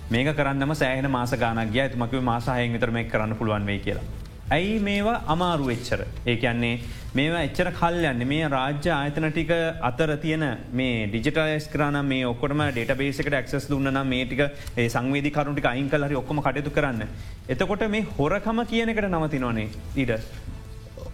මේක 0.09 0.35
කරන්නම 0.35 0.73
සෑහන 0.75 1.09
මාස 1.11 1.31
ගානක් 1.35 1.71
ගිය 1.71 1.89
තුමක 1.89 2.13
මාසාහයෙන් 2.23 2.73
විතර 2.73 2.91
මේ 2.91 3.03
කරන්න 3.05 3.35
පුළුවන් 3.35 3.65
වේ 3.65 3.79
කියලා. 3.79 4.03
ඇයි 4.51 4.79
මේවා 4.79 5.19
අමාරු 5.27 5.69
එච්චර 5.69 6.01
ඒ 6.25 6.35
කියන්නේ 6.35 6.73
මේවා 7.15 7.43
එච්චර 7.47 7.69
කල්යන්න 7.73 8.25
මේ 8.27 8.49
රාජ්‍ය 8.49 8.89
ආයතන 8.91 9.27
ටික 9.29 9.53
අතර 9.81 10.15
තියෙන 10.17 10.45
මේ 10.71 11.07
ඩිජිටලස් 11.07 11.67
කරන 11.67 11.99
මේ 12.05 12.25
ඔක්කොටම 12.25 12.63
ඩට 12.67 12.97
බේසකට 12.97 13.37
ක්සස් 13.37 13.69
දුන්න 13.69 14.01
මේටික 14.05 14.41
ඒ 14.77 14.87
සංවේදි 14.87 15.31
කරුටික 15.31 15.69
අයින් 15.73 15.89
කලහරි 15.89 16.15
ඔක්කොම 16.15 16.41
කටයුතු 16.41 16.71
කරන්න. 16.71 17.05
එතකොට 17.47 17.87
මේ 17.89 18.09
හොරකම 18.17 18.65
කියනකට 18.65 19.09
නවතිනවනේ 19.11 19.69
ඊට. 19.95 20.13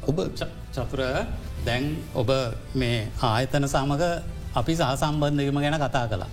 ඔබ 0.08 0.20
චතුර 0.74 1.02
දැන් 1.66 1.86
ඔබ 2.16 2.30
මේ 2.74 2.98
ආයතන 3.24 3.66
සමඟ 3.68 4.04
අපි 4.54 4.74
සහ 4.74 4.84
සම්බන්ධවීම 4.96 5.58
ගැන 5.58 5.78
කතා 5.78 6.06
කළා. 6.08 6.30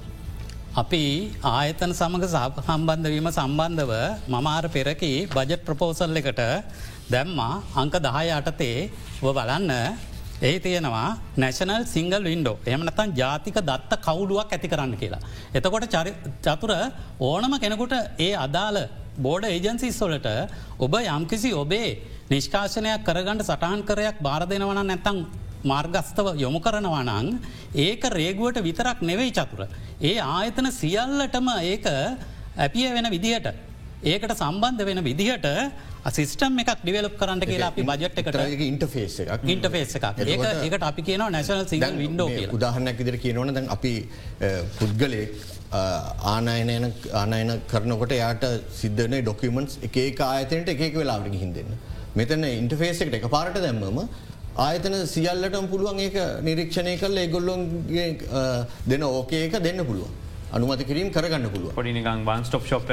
අපි 0.75 1.05
ආයතන 1.45 1.93
සමඟ 1.93 2.27
සම්බන්ධවීම 2.67 3.29
සම්බන්ධව 3.31 3.93
මමාර 4.29 4.65
පෙරකි 4.69 5.13
බජට් 5.29 5.65
ප්‍රපෝසල් 5.67 6.19
එකට 6.21 6.43
දැම්මා 7.13 7.55
අංක 7.75 7.97
දහය 7.99 8.27
අටතේ 8.31 8.77
ඔ 9.23 9.33
බලන්න 9.33 9.73
ඒ 10.43 10.57
තියෙනවා 10.59 11.09
නැශනල් 11.37 11.83
සිංගල් 11.87 12.23
වින්ඩෝ 12.23 12.57
එමනතන් 12.67 13.11
ජාතික 13.15 13.59
දත්ත 13.63 13.93
කවුලුවක් 14.01 14.53
ඇති 14.53 14.69
කරන්න 14.69 14.95
කියලා. 14.97 15.23
එතකොට 15.55 15.87
චතුර 16.45 16.73
ඕනම 17.21 17.55
කෙනෙකුට 17.59 17.95
ඒ 18.19 18.33
අදාළ 18.37 18.79
බෝඩ 19.19 19.45
ඒජන්සිස්වලට 19.47 20.29
ඔබ 20.79 20.95
යම්කිසි 20.97 21.51
ඔබේ 21.55 21.91
නිෂ්කාශනයක් 22.31 23.05
කරගන්නට 23.05 23.45
සටහන් 23.45 23.83
කරයක් 23.83 24.21
බාර 24.21 24.47
දෙනවන 24.47 24.81
නැතං 24.83 25.19
මාර්ගස්ථව 25.65 26.29
යොමු 26.37 26.61
කරනවනං 26.61 27.29
ඒක 27.77 28.03
රේගුවට 28.13 28.63
විතරක් 28.63 29.01
නෙවෙයි 29.03 29.33
චතුර. 29.33 29.67
ඒ 30.01 30.19
ආයතන 30.19 30.71
සියල්ලටම 30.73 31.49
ඒක 31.63 31.87
ඇපිය 32.57 32.89
වෙන 32.93 33.11
විදිහට. 33.11 33.49
ඒකට 34.05 34.33
සම්බන්ධ 34.35 34.85
වෙන 34.85 35.05
විදිහට 35.05 35.47
සිස්ටම් 36.15 36.59
එකක් 36.63 36.71
ඩිවලප් 36.83 37.17
කරන්න 37.21 37.43
කියලා 37.51 37.69
අපි 37.73 37.83
බජට් 37.91 38.23
එකට 38.23 38.65
ඉන්ටෆේස් 38.69 39.19
එක 39.25 39.45
ඉන්ටෆේස් 39.55 39.97
එකක් 39.99 40.23
ඒක 40.27 40.47
ඒකට 40.47 40.87
අපි 40.91 41.03
කියන 41.09 41.25
නැශනල් 41.35 41.67
සිගල් 41.73 41.99
වින්ඩෝ 42.03 42.29
උදාහරණයක් 42.59 43.05
ඉදිර 43.05 43.19
කියනවන 43.25 43.55
දැන් 43.57 43.69
අපි 43.77 43.93
පුද්ගලයෙක් 44.79 45.37
ආනයනයන 45.73 46.87
ආනයන 47.13 47.51
කරනකොට 47.69 48.15
යාට 48.17 48.47
සිද්ධන 48.81 49.17
ඩොකමන්ස් 49.21 49.79
එක 49.89 50.21
ආයතනට 50.21 50.69
එකක 50.75 50.97
වෙලාවට 51.01 51.39
හිදන්න. 51.43 51.73
මෙතන 52.15 52.45
ඉන්ටෆේස් 52.45 53.03
එකට 53.03 53.19
එක 53.19 53.27
පාරට 53.29 53.59
දැම්මම 53.59 53.99
ආයතන 54.67 54.95
සියල්ලටම 55.07 55.67
පුළුවන් 55.73 55.99
ඒක 56.01 56.17
නිරීක්ෂණය 56.43 56.95
කල් 57.03 57.19
ඒගොල්ලොන්ගේ 57.25 58.07
දෙන 58.87 59.03
ඕකේක 59.03 59.59
දෙන්න 59.63 59.85
පුළුවන්. 59.85 60.15
අනුමත 60.55 60.83
කිරීම 60.89 61.09
කරගන්න 61.15 61.51
පුළුව 61.53 61.73
පොඩිනිකං 61.77 62.21
වන් 62.29 62.45
ස්ටප් 62.47 62.65
ශප් 62.71 62.91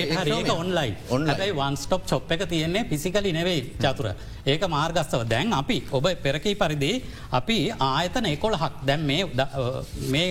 ඒක 0.00 0.50
only 0.52 0.90
only 1.16 1.52
one 1.60 1.76
stop 1.82 2.02
shop 2.10 2.32
එක 2.34 2.42
තියෙන්නේ 2.50 2.84
පිසිකලි 2.90 3.32
නෙවෙයි 3.32 3.62
චතුර. 3.80 4.08
ඒක 4.46 4.62
මාර්ගස්තව. 4.74 5.22
දැන් 5.32 5.52
අපි 5.60 5.78
ඔබ 5.98 6.06
පෙරකී 6.24 6.54
පරිදි 6.62 6.92
අපි 7.38 7.56
ආයතන 7.88 8.28
එකොළ 8.32 8.56
හක් 8.62 8.84
දැම් 8.88 9.06
මේ 10.12 10.28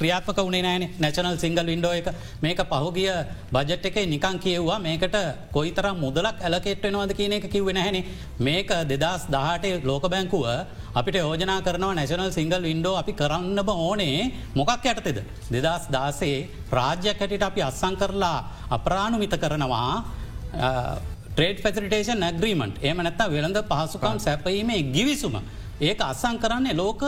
ක්‍රියාත්මක 0.00 0.38
වුණේ 0.46 0.62
නෑන 0.68 0.84
නැචනල් 1.02 1.38
සිංගල් 1.44 1.66
වින්ඩෝ 1.72 1.92
එක. 2.00 2.08
මේක 2.44 2.62
පහුගිය 2.72 3.10
බජට් 3.52 3.90
එක 3.90 3.96
නිකං 4.14 4.38
කියව්වා. 4.44 4.78
මේකට 4.86 5.16
කොයිතර 5.56 5.86
මුදලක් 6.04 6.36
ඇලකෙට්වෙනවාද 6.46 7.16
කියන 7.18 7.32
එක 7.38 7.50
කිව්වෙන 7.50 7.82
හැනේ 7.84 8.04
මේක 8.38 8.70
දෙදස් 8.92 9.26
දහටේ 9.34 9.82
ලෝක 9.90 10.06
බැංකුව 10.14 10.46
අපිට 10.92 11.16
යෝජනා 11.16 11.60
කරනවා 11.62 11.94
නැශනල් 11.94 12.30
සිංගල් 12.30 12.62
වින්ඩෝ 12.62 12.94
අපි 12.96 13.12
කරන්නම 13.12 13.68
ඕනේ 13.68 14.32
මොකක් 14.54 14.84
යටතෙද. 14.84 15.18
දෙදස් 15.48 15.84
දාසේ 15.88 16.48
රාජ්‍ය 16.70 17.14
කැටිට 17.14 17.42
අපි 17.42 17.62
අස්සං 17.62 17.94
කරලා 17.96 18.38
අපරාණුමිත 18.70 19.34
කරනවා 19.36 19.92
ට්‍රේඩ් 21.30 21.62
ෆෙසිටේෂන් 21.64 22.22
ඇග්‍රීමට 22.22 22.82
ඒම 22.82 22.98
නැත්ත 22.98 23.22
වෙළඳ 23.28 23.60
පහසුකම් 23.64 24.18
සැපීමේ 24.18 24.82
ගිවිසුම. 24.90 25.36
ඒක 25.80 26.00
අස්සං 26.02 26.38
කරන්නේ 26.38 26.74
ලෝක 26.74 27.04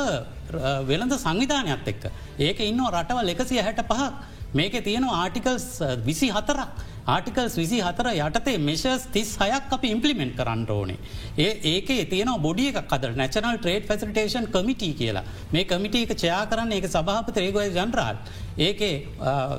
වෙළඳ 0.84 1.14
සංවිධානයක් 1.16 1.86
එක්ක. 1.86 2.04
ඒක 2.38 2.60
ඉන්න 2.60 2.86
රටවල් 2.88 3.34
එකසිය 3.34 3.60
හැට 3.60 3.82
පහක් 3.84 4.12
මේක 4.54 4.74
තියෙන 4.84 5.04
ආටිකල්ස් 5.04 5.66
විසි 6.04 6.30
හතරක් 6.30 6.70
ආටිකල්ස් 7.06 7.56
විසි 7.56 7.78
හතර 7.80 8.08
යටතේ 8.16 8.58
මෙශස් 8.60 9.06
තිස් 9.12 9.30
හයක් 9.36 9.72
අපි 9.72 9.88
ඉම්පලිමෙන්ට් 9.90 10.36
කරන්න 10.36 10.66
ඕනේ. 10.70 10.98
ඒ 11.36 11.50
ඒකේ 11.64 12.04
තියෙන 12.04 12.30
බොඩිය 12.40 12.70
එකක් 12.72 12.92
අද 12.92 13.06
නැචනල් 13.16 13.58
ට්‍රේඩ් 13.58 13.86
ෆැසිටේෂන් 13.86 14.46
කමිටි 14.48 14.92
කියලා 14.94 15.24
මේ 15.52 15.64
කමිට 15.64 15.94
එක 15.96 16.14
චයා 16.14 16.46
කරන්න 16.46 16.72
ඒක 16.72 16.86
සභහපත 16.86 17.36
රේගොය 17.36 17.70
ජනරාල්. 17.70 18.16
ඒකේ 18.58 18.94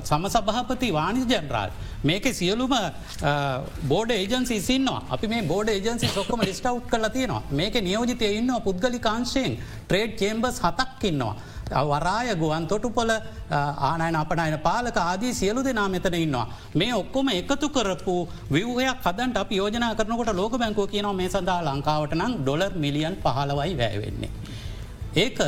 සම 0.02 0.24
සභහපති 0.26 0.92
වානිස් 0.92 1.26
ජනරාල්. 1.26 1.70
මේක 2.02 2.24
සියලුම 2.32 2.74
බෝඩ 3.84 4.10
ඒජන්සි 4.10 4.60
සින්නවා 4.62 5.02
අපි 5.10 5.28
මේ 5.28 5.42
බෝඩ 5.44 5.68
ඒජන්සි 5.68 6.08
සොක්කම 6.08 6.40
ලිස්ටව් 6.42 6.80
කල 6.90 7.08
තියෙනවා 7.08 7.42
මේක 7.52 7.74
නියෝජිතය 7.82 8.30
ඉන්නවා 8.38 8.60
පුද්ගලි 8.60 9.00
කාංශයෙන් 9.00 9.58
ට්‍රේඩ් 9.88 10.16
චේම්බස් 10.16 10.60
හතක් 10.60 11.04
ඉන්නවා. 11.04 11.34
වරාය 11.70 12.34
ගුවන් 12.36 12.66
තොටුපොල 12.68 13.10
ආනයන 13.90 14.16
අපනයන 14.22 14.58
පාලක 14.68 14.96
ආදී 14.96 15.34
සියලු 15.40 15.62
දෙනා 15.64 15.88
මෙතන 15.88 16.14
ඉන්නවා. 16.14 16.46
මේ 16.74 16.92
ඔක්කොම 16.92 17.28
එකතු 17.28 17.68
කරපු 17.76 18.16
විවහයක් 18.50 18.98
කදන්ට 19.04 19.36
අප 19.36 19.50
යෝජනා 19.52 19.94
කරනකොට 19.94 20.34
ලෝක 20.34 20.58
බැංකෝ 20.62 20.86
කියනවා 20.86 21.18
මේ 21.20 21.28
සඳහා 21.28 21.60
ලංකාවට 21.68 22.14
නම් 22.20 22.32
ඩොලර් 22.42 22.72
මිලියන් 22.84 23.16
පහලවයි 23.24 23.74
වැෑවෙන්නේ. 23.80 24.30
ඒක 25.24 25.38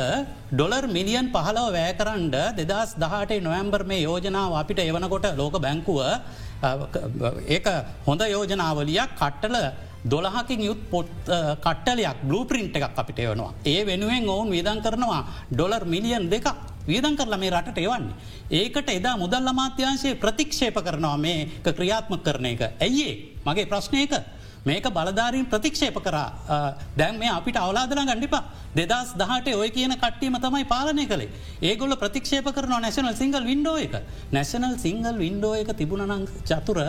ඩොලර් 0.51 0.85
මිලියන් 0.97 1.27
පහලව 1.35 1.67
වැෑකරන්ඩ 1.75 2.35
දෙදස් 2.59 2.91
දහටේ 3.03 3.43
නොවම්බර් 3.47 3.83
මේ 3.91 4.01
යෝජනාව 4.07 4.53
අපිට 4.61 4.79
එවනකොට 4.79 5.27
ලෝක 5.41 5.55
බැංකුව 5.65 5.99
ඒක 7.55 7.67
හොඳ 8.07 8.21
යෝජනාවලියක් 8.35 9.11
කට්ටල 9.19 9.57
දොළහකින් 10.05 10.61
යුත් 10.61 10.81
පොත් 10.91 11.09
කට්ටලයක් 11.65 12.23
බ්ලූ 12.23 12.45
පින්ට් 12.45 12.75
එකක් 12.75 12.97
අපිට 12.97 13.19
එවනවා. 13.19 13.53
ඒ 13.65 13.85
වෙනුවෙන් 13.85 14.29
ඔවුන් 14.29 14.49
විදන් 14.51 14.81
කරනවා 14.81 15.21
ඩොලර් 15.51 15.85
මිලියන් 15.85 16.29
දෙක 16.29 16.47
වියදන් 16.87 17.17
කරලා 17.17 17.39
මේ 17.39 17.51
රට 17.51 17.77
එවන්නේ. 17.77 18.15
ඒකට 18.51 18.89
එදා 18.89 19.17
මුදල් 19.17 19.47
අමාත්‍යංශයේ 19.47 20.15
ප්‍රතික්ෂේප 20.15 20.77
කරනවා 20.85 21.17
මේ 21.17 21.49
ක්‍රියාත්ම 21.63 22.17
කරන 22.19 22.45
එක. 22.45 22.61
ඇයිඒ 22.79 23.13
මගේ 23.45 23.65
ප්‍රශ්නයක 23.65 24.13
මේක 24.67 24.87
බලධාරීන් 24.95 25.45
ප්‍රතික්ෂේප 25.45 25.97
කර 26.05 26.17
දැන් 26.99 27.19
මේ 27.19 27.31
අපිට 27.31 27.57
අවලාදන 27.57 27.99
ගණඩිපා 27.99 28.43
දෙදස් 28.75 29.13
දහට 29.19 29.53
ඔය 29.55 29.69
කියන 29.71 29.93
කට්ටීම 29.95 30.35
තමයි 30.45 30.65
පාලනය 30.65 31.05
කළේ 31.07 31.29
ඒගොල 31.61 31.95
ප්‍රතික්ෂේප 31.95 32.47
කරන 32.55 32.73
නැශනල් 32.85 33.15
සිංහල් 33.21 33.45
වින්ඩෝ 33.51 33.77
එක 33.85 33.95
නැශනල් 34.31 34.75
සිංහල් 34.85 35.15
වින්ඩෝ 35.23 35.53
එක 35.61 35.71
තිබුණනං 35.79 36.27
චතුර 36.49 36.79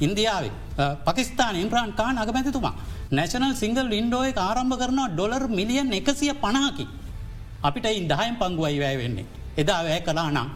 ඉන්දියාවේ. 0.00 0.52
පකිස්ාන 1.06 1.56
ඉම්ප්‍රාන් 1.62 1.92
කාන් 2.00 2.18
අගමැතිතුමා. 2.18 2.74
නැශනල් 3.12 3.54
සිංහල් 3.62 3.88
වින්ඩෝ 3.94 4.22
එක 4.30 4.38
ආරම්භ 4.38 4.76
කරනවා 4.80 5.08
ඩොලර් 5.12 5.44
මිලියන් 5.58 5.92
එකසිය 5.92 6.32
පණහකි 6.44 6.86
අපිට 7.62 7.86
ඉන්දහයම් 8.00 8.34
පංගුවයි 8.40 8.80
වැෑ 8.82 8.98
වෙන්නේ. 9.02 9.26
එදා 9.56 9.80
වැෑ 9.84 10.02
කලා 10.08 10.30
නම්. 10.30 10.48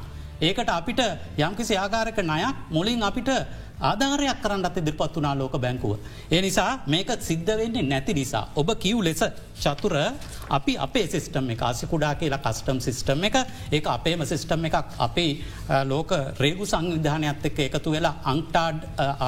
ඒකට 0.42 0.70
අපිට 0.70 1.01
යම්කිසි 1.38 1.74
ආකාරක 1.76 2.18
නයක් 2.30 2.57
මුලින් 2.70 3.03
අපිට 3.03 3.30
ආධාරයක් 3.81 4.39
කරන්න 4.43 4.66
අත 4.66 4.77
දිරිපත් 4.77 5.16
වනා 5.16 5.35
ලෝක 5.35 5.57
බැංකුව. 5.59 5.99
ඒ 6.31 6.41
නිසා 6.41 6.81
මේක 6.87 7.11
සිද්ධ 7.20 7.57
වෙන්නේ 7.59 7.83
නැති 7.83 8.14
නිසා. 8.14 8.49
ඔබ 8.57 8.68
කිව් 8.79 9.03
ලෙස 9.03 9.22
චතුර 9.62 9.95
අපි 10.51 10.77
අපේ 10.79 11.07
සිිස්ටම් 11.07 11.51
එක 11.51 11.62
ආසිකුඩා 11.62 12.14
කියලා 12.14 12.39
කස්ටම් 12.39 12.79
සිිස්ටම් 12.81 13.25
එක 13.25 13.37
ඒ 13.72 13.83
අපේම 13.87 14.27
සිිස්ටම් 14.27 14.64
එකක් 14.64 14.77
අපේ 14.99 15.43
ලෝක 15.85 16.11
රේගු 16.39 16.66
සංවිධානයක්ත් 16.66 17.47
එක්ක 17.47 17.59
එකතු 17.66 17.91
වෙලා 17.91 18.14
අංටාඩ් 18.25 18.79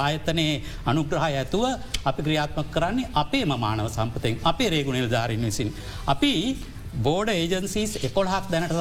ආයතනයේ 0.03 0.63
අනුග්‍රහ 0.87 1.23
ඇතුව 1.23 1.65
අපි 2.05 2.23
ක්‍රියාත්මක 2.23 2.71
කරන්නේ 2.71 3.11
අපේම 3.15 3.53
මානව 3.59 3.91
සම්පතෙන් 3.91 4.41
අපේ 4.45 4.71
රේගු 4.71 4.93
නිල්ධාරින් 4.93 5.41
විසින්. 5.41 5.75
අපි 6.07 6.33
බෝඩ 7.05 7.29
ඒජන්සිස් 7.33 7.93
එකොල්හක් 8.09 8.47
දැනට 8.53 8.73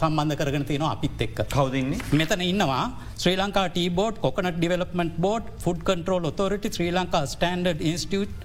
සම්බන්ධ 0.00 0.36
කරගෙන 0.40 0.64
තියෙනවා 0.68 0.92
අපිත් 0.96 1.20
එක්ක. 1.26 1.38
කවදන්නේ 1.54 2.00
මෙතන 2.20 2.42
ඉන්නවා 2.50 2.84
Sri 3.22 3.36
Lanka 3.40 3.66
tea board 3.76 4.20
coconut 4.24 4.56
development 4.58 5.16
board 5.26 5.50
food 5.64 5.80
control 5.88 6.28
authority 6.32 6.68
Sri 6.76 6.92
Lanka 6.98 7.24
standards 7.34 7.84
institute 7.92 8.36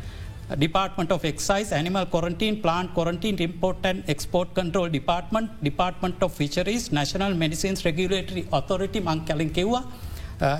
Department 0.60 1.10
of 1.16 1.24
Excise, 1.30 1.70
Animal 1.72 2.06
Quarantine, 2.14 2.56
Plant 2.64 2.90
Quarantine, 2.94 3.38
Import 3.46 3.86
and 3.90 4.04
Export 4.14 4.50
Control 4.54 4.90
Department, 4.90 5.48
Department 5.64 6.18
of 6.26 6.34
Fisheries, 6.34 6.92
National 6.92 7.34
Medicines 7.34 7.86
Regulatory 7.88 8.44
Authority 8.52 9.00
මං 9.00 9.22
කැලින් 9.30 9.54
කෙව්වා. 9.58 9.84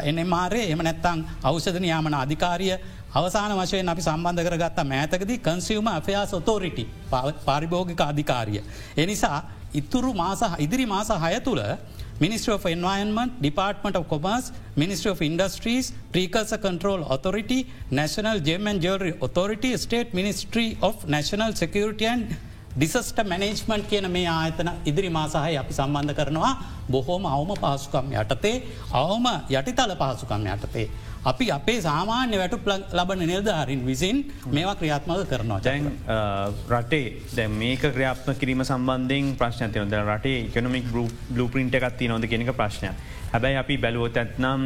එනමාරේ 0.10 0.62
එම 0.74 0.82
නැත්තං 0.88 1.20
අවෂධ 1.50 1.86
යාමන 1.92 2.16
අධිකාරිය 2.24 2.76
අවසාන 3.14 3.52
වශයෙන් 3.54 3.90
අපි 3.90 4.02
සම්බන්ධ 4.02 4.46
කරගත්ත 4.48 4.80
මෑතකද 4.86 5.32
කන්සිවම 5.40 5.88
අපයා 5.90 6.24
සොතෝරිටි 6.28 6.86
පාරිභෝගික 7.46 8.02
අධිකාරිය. 8.02 8.62
එනිසා 8.98 9.40
ඉතුරු 9.74 10.14
මාස 10.16 10.42
ඉදිරි 10.60 10.86
මාස 10.88 11.10
හය 11.24 11.36
තුළ 11.40 11.64
Ministry 12.16 12.54
of 12.54 12.66
Environment, 12.68 13.42
Department 13.42 13.96
of 13.96 14.08
Commerce, 14.08 14.52
Ministry 14.76 15.10
of 15.12 15.22
Industries, 15.22 15.92
Precursor 16.12 16.60
Control 16.60 17.02
Authority, 17.06 17.68
National 17.92 18.40
Gem 18.40 18.68
and 18.68 18.80
Jewelry 18.80 19.14
Authority, 19.20 19.76
State 19.78 20.14
Ministry 20.14 20.78
of 20.82 21.08
National 21.08 21.54
Security 21.54 22.06
and 22.06 22.36
disaster 22.76 23.20
management 23.24 23.84
කියන 23.90 24.06
මේ 24.10 24.28
ආයතන 24.28 24.70
ඉදිරි 24.86 25.10
මාසාහය 25.12 25.58
අපි 25.58 25.74
සම්බන්ධ 25.74 26.16
කරනවා 26.16 26.54
බොහෝම 26.90 27.26
අවම 27.28 27.52
පහසුකම් 27.56 28.08
යටතේ 28.14 28.54
අවම 28.94 29.28
යටිතල 29.52 29.94
පහසුකම් 30.00 30.48
යටතේ. 30.48 30.88
අපි 31.32 31.46
අපේ 31.58 31.78
සාමාන්‍ය 31.82 32.38
වැටු 32.42 32.58
ලබන 33.00 33.22
නිර්ධාරින් 33.32 33.82
විසින් 33.90 34.18
මේවා 34.56 34.76
ක්‍රියාත්මක 34.76 35.22
කරනවා. 35.32 35.60
ජැන් 35.68 35.86
රටේ 36.74 37.06
දැ 37.38 37.48
මේක 37.62 37.84
ක්‍රියාත්ම 37.96 38.40
කිරීම 38.42 38.64
සම්බන්ධෙන් 38.66 39.34
ප්‍රශ්නතිය 39.42 39.86
ද 39.92 40.02
රටේ 40.10 40.38
එකනමික් 40.48 40.88
බ්ලු 41.34 41.48
පින්ට 41.54 41.78
එකත්ති 41.80 42.10
නොද 42.14 42.28
කියෙනක 42.32 42.52
ප්‍රශ්නය 42.62 42.90
හැබැයි 43.34 43.58
අපි 43.62 43.78
බැලුවොත් 43.84 44.18
ඇත්නම් 44.22 44.66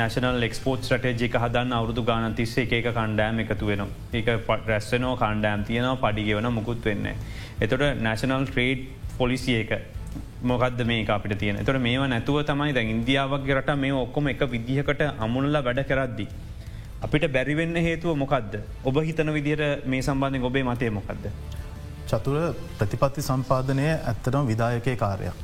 නැශනල් 0.00 0.46
එක්ස්පෝට් 0.48 0.88
ටේජික 0.92 1.36
හදන්න 1.42 1.76
අවුදු 1.80 2.02
ගාන 2.08 2.34
තිස්සේ 2.40 2.66
ඒක 2.78 2.88
කණ්ඩෑම් 2.96 3.42
එකතු 3.44 3.68
වෙන 3.72 3.84
ඒක 4.20 4.30
රැස්සනෝ 4.72 5.12
කණ්ඩෑම් 5.24 5.66
තියෙනවා 5.68 6.00
පඩිගෙවන 6.04 6.48
මුකුත් 6.60 6.88
වෙන්න. 6.88 7.12
එතොට 7.60 7.84
නැශනල් 8.08 8.48
ට්‍රේඩ් 8.48 8.88
පොලිසිය 9.18 9.60
එක 9.60 9.70
මොකක්ද 10.50 10.80
මේ 10.90 11.04
අපිට 11.16 11.38
තියෙන 11.42 11.62
තොට 11.68 11.80
මේ 11.86 12.08
නැතුව 12.12 12.38
තමයි 12.50 12.72
ද 12.76 12.84
ඉන්දියාවගේ 12.94 13.56
රට 13.58 13.78
මේ 13.84 13.94
ඔක්කොම 14.04 14.28
එක 14.32 14.42
විදිහකට 14.54 15.02
අමුණල්ලා 15.26 15.64
වැඩ 15.68 15.82
කරද්දි. 15.90 16.26
අපිට 17.04 17.26
බැරිවෙන්න 17.36 17.76
හේතුව 17.86 18.16
මොකක්ද 18.22 18.54
ඔබ 18.88 18.96
හිතන 19.08 19.32
විදිහට 19.38 19.86
මේ 19.92 20.02
සම්බන්ධය 20.06 20.46
ඔබේ 20.50 20.64
මතය 20.68 20.90
මොකක්ද. 20.98 21.26
චතුර 22.10 22.36
ප්‍රතිපත්ති 22.78 23.26
සම්පාදනය 23.30 23.86
ඇත්තටම 23.90 24.46
විදායකය 24.52 24.96
කාරයක්. 25.02 25.36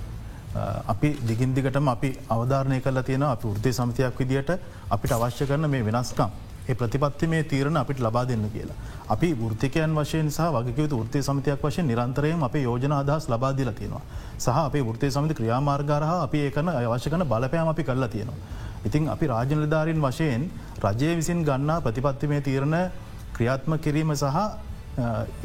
අපි 0.93 1.09
දිගින්දිගටම 1.29 1.87
අපි 1.89 2.09
අවධාරණය 2.37 2.79
කල 2.87 2.99
තියෙන 3.09 3.23
අපි 3.35 3.53
ෘද්ධය 3.57 3.73
සමතියක් 3.79 4.19
විදිට 4.21 4.51
අපිට 4.95 5.13
අවශ්‍ය 5.17 5.47
කරන 5.51 5.71
මේ 5.75 5.85
වෙනස්කම් 5.87 6.31
ඒ 6.69 6.75
ප්‍රතිපත්ති 6.75 7.27
මේ 7.27 7.43
තීරණ 7.43 7.77
අපිට 7.77 8.01
ලබා 8.01 8.25
දෙන්න 8.31 8.45
කියලා. 8.55 8.77
අපි 9.09 9.29
ෘතිකයන් 9.53 9.95
වශයෙන් 9.99 10.29
සහ 10.31 10.41
වගකයුතු 10.57 11.03
ෘත්තය 11.05 11.23
සමතියක් 11.29 11.63
වශයෙන් 11.63 11.87
නිරන්තරයෙන් 11.87 12.43
අප 12.43 12.55
යෝජන 12.57 12.93
අදහස් 12.93 13.29
ලබාදිල 13.29 13.73
තියෙනවා. 13.79 14.03
සහ 14.39 14.49
අපේ 14.59 14.83
ෘත්තය 14.95 15.11
සමති 15.11 15.35
ක්‍රියාමාර්ගාරහ 15.39 16.11
අපි 16.27 16.39
ඒකන 16.47 16.69
අවශ්‍ය 16.71 17.11
කන 17.11 17.25
බලපෑම 17.33 17.69
අපි 17.75 17.83
කල්ලා 17.85 18.13
තියෙනවා. 18.15 18.39
ඉතින් 18.87 19.09
අපි 19.15 19.27
රාජනලධාරීන් 19.27 20.01
වශයෙන් 20.07 20.51
රජය 20.85 21.17
විසින් 21.21 21.41
ගන්නා 21.49 21.81
ප්‍රතිපත්ති 21.81 22.27
මේ 22.33 22.43
තීරණ 22.49 22.77
ක්‍රියාත්ම 23.37 23.73
කිරීම 23.85 24.15
සහ 24.15 24.39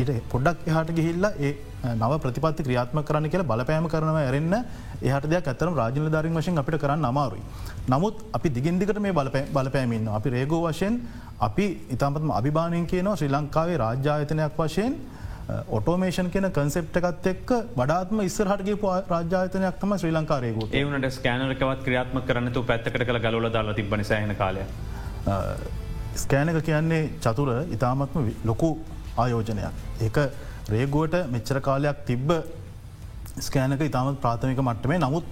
ඉට 0.02 0.10
පොඩ්ඩක් 0.32 0.68
එහට 0.70 0.90
ගිහිල්ලා 0.98 1.34
ඒ 1.40 1.54
නව 1.96 2.12
ප්‍රතිපත්ති 2.24 2.66
ක්‍රියාත්ම 2.68 3.00
කරන්න 3.08 3.30
කියල 3.34 3.44
බලපෑම 3.52 3.88
කරනව 3.94 4.18
ඇරෙන්න්න 4.22 4.56
එහට 5.02 5.30
දෙයක් 5.32 5.48
ඇතරම් 5.48 5.76
රාජනධාරීන් 5.82 6.40
වශයෙන් 6.40 6.58
අපිට 6.58 6.80
කරන්න 6.82 7.06
අමාරුයි. 7.06 7.44
නමුත් 7.90 8.24
අපි 8.34 8.50
දිගින්දිකට 8.50 9.00
මේ 9.00 9.14
බලපෑමින්න 9.54 10.08
අපි 10.10 10.30
රේගෝ 10.30 10.62
වශයෙන් 10.66 11.02
අපි 11.40 11.66
ඉතාමත්ම 11.96 12.32
අභිභානයෙන් 12.40 12.88
කියනවා 12.88 13.16
ශ්‍රී 13.16 13.36
ලංකාවේ 13.36 13.78
රාජ්‍යායතනයක් 13.78 14.58
වශයෙන් 14.58 14.98
ඔටෝමේෂන් 15.70 16.30
කියන 16.32 16.50
කන්සෙප්ට 16.52 16.98
එකත් 17.00 17.28
එක් 17.32 17.52
වඩාත්ම 17.78 18.22
ඉස්සරහටගේ 18.26 18.78
රාජ්‍යාතනයක් 19.14 19.80
තම 19.82 19.94
ශ්‍රී 20.02 20.16
ලංකාරයකු 20.18 20.68
ඒවනට 20.80 21.10
ස්කෑනරකවත් 21.18 21.84
ක්‍රියාත්ම 21.86 22.20
කරනතු 22.30 22.64
පැත්තකට 22.72 23.06
කළ 23.08 23.20
ගලොල 23.26 23.50
දාලා 23.56 23.78
තිබන 23.80 24.04
සහන 24.04 24.36
කාලය. 24.42 24.66
ස්කෑනක 26.16 26.60
කියන්නේ 26.70 27.02
චතුර 27.24 27.50
ඉතාමත්ම 27.76 28.30
ලොකු 28.46 28.72
ආයෝජනයක්. 29.18 29.74
ඒක 30.02 30.18
රේගුවට 30.70 31.16
මෙච්චර 31.34 31.60
කාලයක් 31.62 32.06
තිබ්බ 32.06 32.30
ස්කෑනක 33.40 33.82
ඉතාමත් 33.82 34.20
ප්‍රාථමික 34.22 34.60
මට්ටමේ 34.60 35.00
නමුත් 35.00 35.26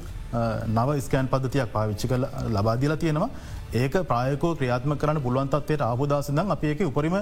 නව 0.69 0.89
ස්කෑන් 0.99 1.27
පද්ධතියක් 1.27 1.71
පාවිච්චි 1.71 2.07
කල 2.07 2.25
ලබාදිලා 2.49 2.97
තියෙනවා 2.97 3.29
ඒක 3.73 3.95
ප්‍රයකෝ 4.05 4.53
ක්‍රියාත්ම 4.55 4.93
කරන්න 4.95 5.21
පුළුවන්තත්වයට 5.21 5.81
ආපුදාසදන් 5.81 6.51
අප 6.51 6.63
ඒක 6.63 6.81
උපරිම 6.83 7.17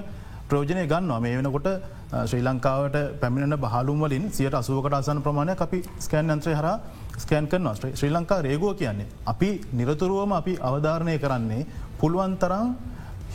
ප්‍රෝජනය 0.49 0.84
ගන්නවා 0.86 1.19
මේ 1.19 1.36
වෙනකොට 1.38 1.67
ශ්‍රී 2.21 2.43
ලංකාවට 2.43 2.97
පැමිණෙන 3.21 3.57
බහලුම් 3.57 3.99
වලින් 3.99 4.25
සියට 4.29 4.53
අසුවකට 4.53 4.93
අසන 4.93 5.21
ප්‍රමාණය 5.21 5.55
අපි 5.57 5.79
ස්කෑන් 5.99 6.29
අන්ත්‍රය 6.29 6.53
හර 6.53 6.67
ස්කෑන් 7.17 7.47
කරනවා 7.47 7.75
ශ්‍රී 7.75 8.11
ලංකා 8.11 8.39
රේගෝ 8.41 8.73
කියන්නේ. 8.73 9.07
අපි 9.25 9.49
නිරතුරුවම 9.73 10.34
අපි 10.34 10.53
අවධාරණය 10.61 11.15
කරන්නේ 11.17 11.67
පුළුවන්තරම් 11.99 12.67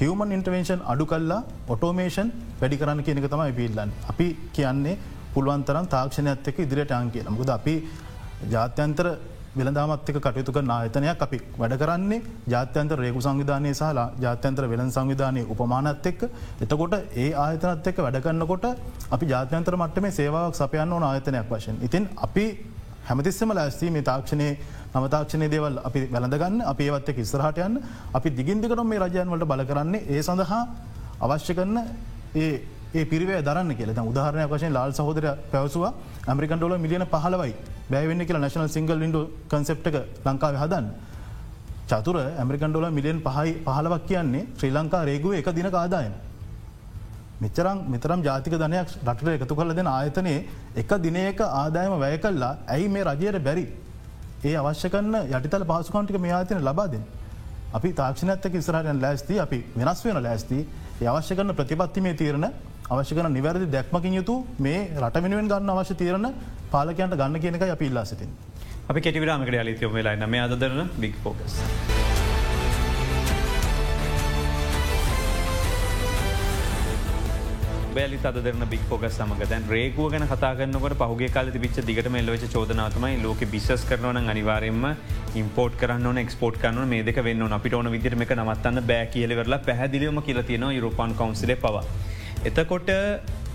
හිවමන් 0.01 0.33
ඉන්ටවේශන් 0.33 0.81
අඩු 0.85 1.07
කල්ලා 1.07 1.41
ඔටෝමේෂන් 1.69 2.29
වැඩි 2.61 2.77
කරන්න 2.77 3.03
කියනක 3.03 3.29
තමයි 3.29 3.53
පිල්ලන්න. 3.53 3.91
අපි 4.09 4.27
කියන්නේ 4.53 4.99
පුළුවන්තරම් 5.35 5.89
තාක්ෂණයත් 5.89 6.49
එක 6.49 6.59
ඉදිරියට 6.59 6.93
අන් 6.93 7.11
කියන 7.11 7.29
මුද 7.31 7.51
අපි 7.51 7.75
ජාත්‍යන්තර 8.47 9.07
වෙළදාමත්ක 9.59 10.17
කටයුතු 10.17 10.53
කර 10.53 10.65
ආයතනයක් 10.69 11.23
අපි 11.27 11.39
වැඩ 11.61 11.75
කරන්නේ 11.83 12.23
ජාත්‍යන්ත 12.47 12.93
රේකු 13.01 13.21
සංවිධානය 13.27 13.73
සහලා 13.75 14.07
ජාත්‍යන්තර 14.25 14.65
වෙළන් 14.73 14.91
සංවිධානය 14.91 15.43
උපමානත් 15.53 16.07
එක්ක. 16.11 16.23
එතකොට 16.61 16.95
ඒ 17.17 17.29
ආයතනත් 17.35 17.87
එක්ක 17.91 17.99
වැඩගන්නකොට 18.07 18.67
අපි 19.11 19.27
ජාත්‍යන්තර 19.27 19.77
මට්ට 19.77 20.03
මේ 20.05 20.17
සේවාවක් 20.21 20.55
සපයන්න 20.55 20.93
ඕන 20.93 21.07
ආයතනයක් 21.11 21.49
වශයෙන්. 21.51 21.79
ඉතින් 21.83 22.09
අපි 22.27 22.47
හැමතිස්සම 23.09 23.53
ලැස්තී 23.59 23.91
මේ 23.91 24.07
තාක්ෂණය 24.11 24.49
නමතාක්ෂණය 24.95 25.49
දේවල් 25.55 25.81
අපි 25.89 26.01
වැළඳගන්න 26.15 26.63
අපි 26.73 26.89
ඒවත් 26.89 27.09
එක් 27.09 27.19
ඉස්රහට 27.19 27.59
යන්න. 27.59 27.83
අපි 28.13 28.29
දිගින්දිකරම් 28.31 28.87
මේ 28.87 29.01
රජයන් 29.01 29.33
වලට 29.33 29.51
බල 29.53 29.65
කරන්නේ 29.71 30.07
ඒ 30.09 30.23
සඳහා 30.23 30.63
අවශ්‍ය 31.21 31.55
කරන 31.55 31.79
ඒ 32.35 32.53
ඒ 32.91 33.05
පිරිවේ 33.05 33.43
දරන්න 33.43 33.75
කියල 33.75 33.91
උදාහරණය 34.03 34.45
වශයෙන් 34.47 34.73
ලාල් 34.73 34.93
සහෝදර 34.93 35.25
පැවසුව 35.53 35.85
ඇමරිකන් 36.27 36.57
ඩොල 36.57 36.75
මිලියන 36.79 37.05
පහලවයි 37.07 37.53
බැවෙන්න 37.91 38.23
කියලා 38.23 38.41
නැශනල් 38.41 38.69
සිංගල් 38.69 39.03
ඉන්ඩ 39.03 39.19
කන්සෙප්ට 39.49 39.87
ලංකාව 40.25 40.55
හදන්න. 40.57 40.87
චතුර 41.87 42.17
ඇමරිකන් 42.17 42.71
ඩොල 42.71 42.87
මිලියන් 42.91 43.19
පහයි 43.21 43.53
පහලවක් 43.67 44.07
කියන්නේ 44.07 44.47
ශ්‍රී 44.57 44.73
ලංකා 44.73 45.03
රේගුව 45.05 45.35
එක 45.35 45.49
දින 45.51 45.69
ආදායන. 45.75 46.15
මෙචරම් 47.39 47.79
මෙතරම් 47.87 48.21
ජාතික 48.21 48.55
ධනයක් 48.55 48.89
රටට 49.03 49.29
එකතු 49.37 49.55
කල 49.55 49.75
දෙන 49.75 49.89
ආයතනයේ 49.89 50.47
එක 50.77 50.91
දිනයක 50.99 51.41
ආදායම 51.43 51.93
වැය 51.97 52.17
කල්ලා 52.19 52.57
ඇයි 52.67 52.89
මේ 52.89 53.05
රජයට 53.05 53.39
බැරි. 53.41 53.67
ඒ 54.41 54.57
අවශ්‍ය 54.57 54.89
කන්න 54.89 55.15
යටිතල 55.29 55.65
පහසුකන්ටික 55.65 56.19
මේ 56.19 56.33
ආතන 56.33 56.61
ලබාදෙන්. 56.63 57.05
අපි 57.71 57.89
තාක්ෂණඇත්තක 57.93 58.55
ඉස්රහටයන් 58.55 58.99
ලෑස්ති 58.99 59.35
අපි 59.39 59.59
වෙනස් 59.77 60.01
වෙන 60.05 60.23
ලෑස්ති 60.23 60.59
අවශ්‍ය 61.07 61.35
කරන 61.35 61.55
ප්‍රතිපත්තිමේ 61.55 62.15
තීරණ 62.15 62.49
අවශ්‍ය 62.95 63.15
කන 63.17 63.27
නිවැරදි 63.37 63.67
දැක්මකින් 63.73 64.15
යුතු 64.19 64.35
මේ 64.67 64.79
රට 65.01 65.21
වෙනුවෙන් 65.25 65.49
ගන්න 65.51 65.73
අවශ්‍ය 65.73 65.95
තීරණ 66.03 66.29
පාලකයන්ට 66.73 67.17
ගන්න 67.21 67.43
කියනක 67.45 67.65
අප 67.75 67.83
ඉල්ලා 67.89 68.05
සිටින්. 68.11 68.31
අපි 68.91 69.01
කෙටිවිරාමකට 69.07 69.61
අලිතයොම 69.63 69.93
වෙලා 69.99 70.17
නම 70.17 70.35
අදරන 70.45 70.91
බික් 71.03 71.17
පෝකස්. 71.25 71.57
බැලි 77.95 78.19
අදරන 78.31 78.67
බික් 78.73 78.89
පෝග 78.89 79.07
සමග 79.11 79.51
දැන් 79.53 79.69
රේකුව 79.75 80.11
ගැන 80.15 80.27
කතාගන්නකට 80.33 80.99
පහුගේ 81.05 81.31
කාල 81.37 81.53
පිච 81.67 81.79
දිගට 81.89 82.11
මෙල්ලවෙච 82.17 82.51
චෝදනාතමයි 82.57 83.23
ලෝක 83.23 83.41
බිසස් 83.55 83.89
කරනවන 83.91 84.35
අනිවාරෙන්ම 84.35 84.85
ඉම්පෝට් 85.43 85.81
කරන්න 85.83 86.25
එක්ස්පෝට් 86.25 86.63
කරන 86.63 86.87
මේ 86.95 87.07
දෙක 87.09 87.21
වෙන්න 87.29 87.59
අපිට 87.59 87.81
ඕන 87.81 87.97
විදිරමක 87.97 88.33
නවත්තන්න 88.43 88.87
බෑ 88.93 89.07
කියලවෙරලා 89.17 89.65
පැහදිලියම 89.69 90.23
කියලතියන 90.29 90.73
යුරෝපන් 90.77 91.19
කවන්සිල 91.21 91.61
පවා. 91.65 91.85
එතකොට 92.45 92.91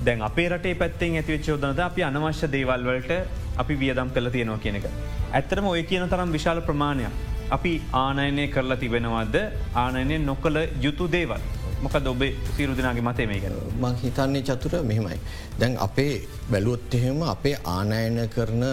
දැන් 0.05 0.21
අපේ 0.21 0.49
රටේ 0.49 0.75
පැත්තෙන් 0.75 1.15
ඇතිවෙච 1.19 1.49
ෝදනද 1.53 1.79
අපි 1.79 2.03
අනවශ්‍ය 2.03 2.47
දේවල් 2.55 2.83
වලට 2.89 3.11
අපි 3.57 3.79
වියදම් 3.79 4.09
කළ 4.15 4.29
තියෙනවා 4.29 4.63
කියන 4.63 4.75
එක. 4.75 4.87
ඇත්තරම 5.31 5.67
ඔය 5.67 5.83
කියන 5.83 6.09
තරම් 6.09 6.31
විශාල 6.31 6.61
ප්‍රමාණයක්. 6.61 7.11
අපි 7.49 7.73
ආනයනය 7.93 8.47
කරලා 8.47 8.77
තිබෙනවද 8.77 9.35
ආනයනය 9.83 10.17
නොකළ 10.25 10.59
යුතු 10.81 11.07
දේවල්. 11.07 11.39
මොක 11.83 11.95
ඔබේ 11.95 12.35
සිරුදිනාගේ 12.57 13.05
මතේ 13.09 13.27
මේ 13.27 13.39
ගැන. 13.39 13.55
මං 13.79 13.95
හිතන්නේ 14.03 14.41
චතුර 14.41 14.83
මෙහෙමයි. 14.83 15.19
දැන් 15.59 15.77
අපේ 15.77 16.27
බැලුවොත් 16.51 16.93
එහෙම 16.93 17.23
අපේ 17.35 17.55
ආනයන 17.77 18.19
කරන 18.35 18.65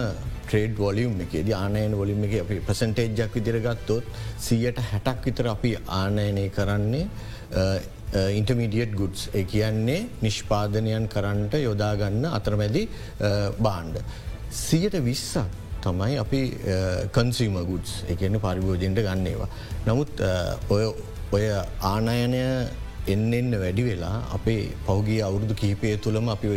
ට්‍රේඩ් 0.45 0.75
වොලියම් 0.77 1.15
එක 1.21 1.33
ද 1.47 1.55
ආනයන 1.55 1.95
වොලිම 2.01 2.23
එක 2.23 2.35
අපි 2.43 2.59
ප්‍රසන්ටේජ්ජක් 2.67 3.35
විදිරගත්තොත් 3.35 4.03
සියට 4.47 4.83
හැටක් 4.91 5.25
විතර 5.25 5.47
අපි 5.55 5.71
ආනයනය 6.01 6.45
කරන්නේ 6.57 7.07
ඉන්ටමිඩියට් 8.11 8.93
ගුඩ්ස් 8.93 9.29
ඒ 9.33 9.43
කියන්නේ 9.45 9.99
නිෂ්පාදනයන් 10.21 11.07
කරන්නට 11.07 11.55
යොදාගන්න 11.59 12.25
අතරමැදි 12.31 12.83
බාණ්ඩ. 13.59 13.97
සියට 14.51 14.97
විස්සක් 15.03 15.59
තමයි 15.81 16.17
අපි 16.17 16.41
කන්සීම 17.11 17.55
ගුඩ්ස් 17.65 18.03
එකන්න 18.07 18.39
පරිභෝජෙන්ට 18.39 18.99
ගන්නේවා. 18.99 19.49
නමුත් 19.87 20.21
ඔය 21.31 21.45
ආනයනය 21.83 22.43
එන්න 23.07 23.33
එන්න 23.33 23.53
වැඩි 23.53 23.83
වෙලා 23.83 24.17
අපේ 24.33 24.69
පෞගේ 24.85 25.21
අවුරදු 25.23 25.53
කීපය 25.53 25.95
තුළම 25.97 26.27
අපි 26.29 26.47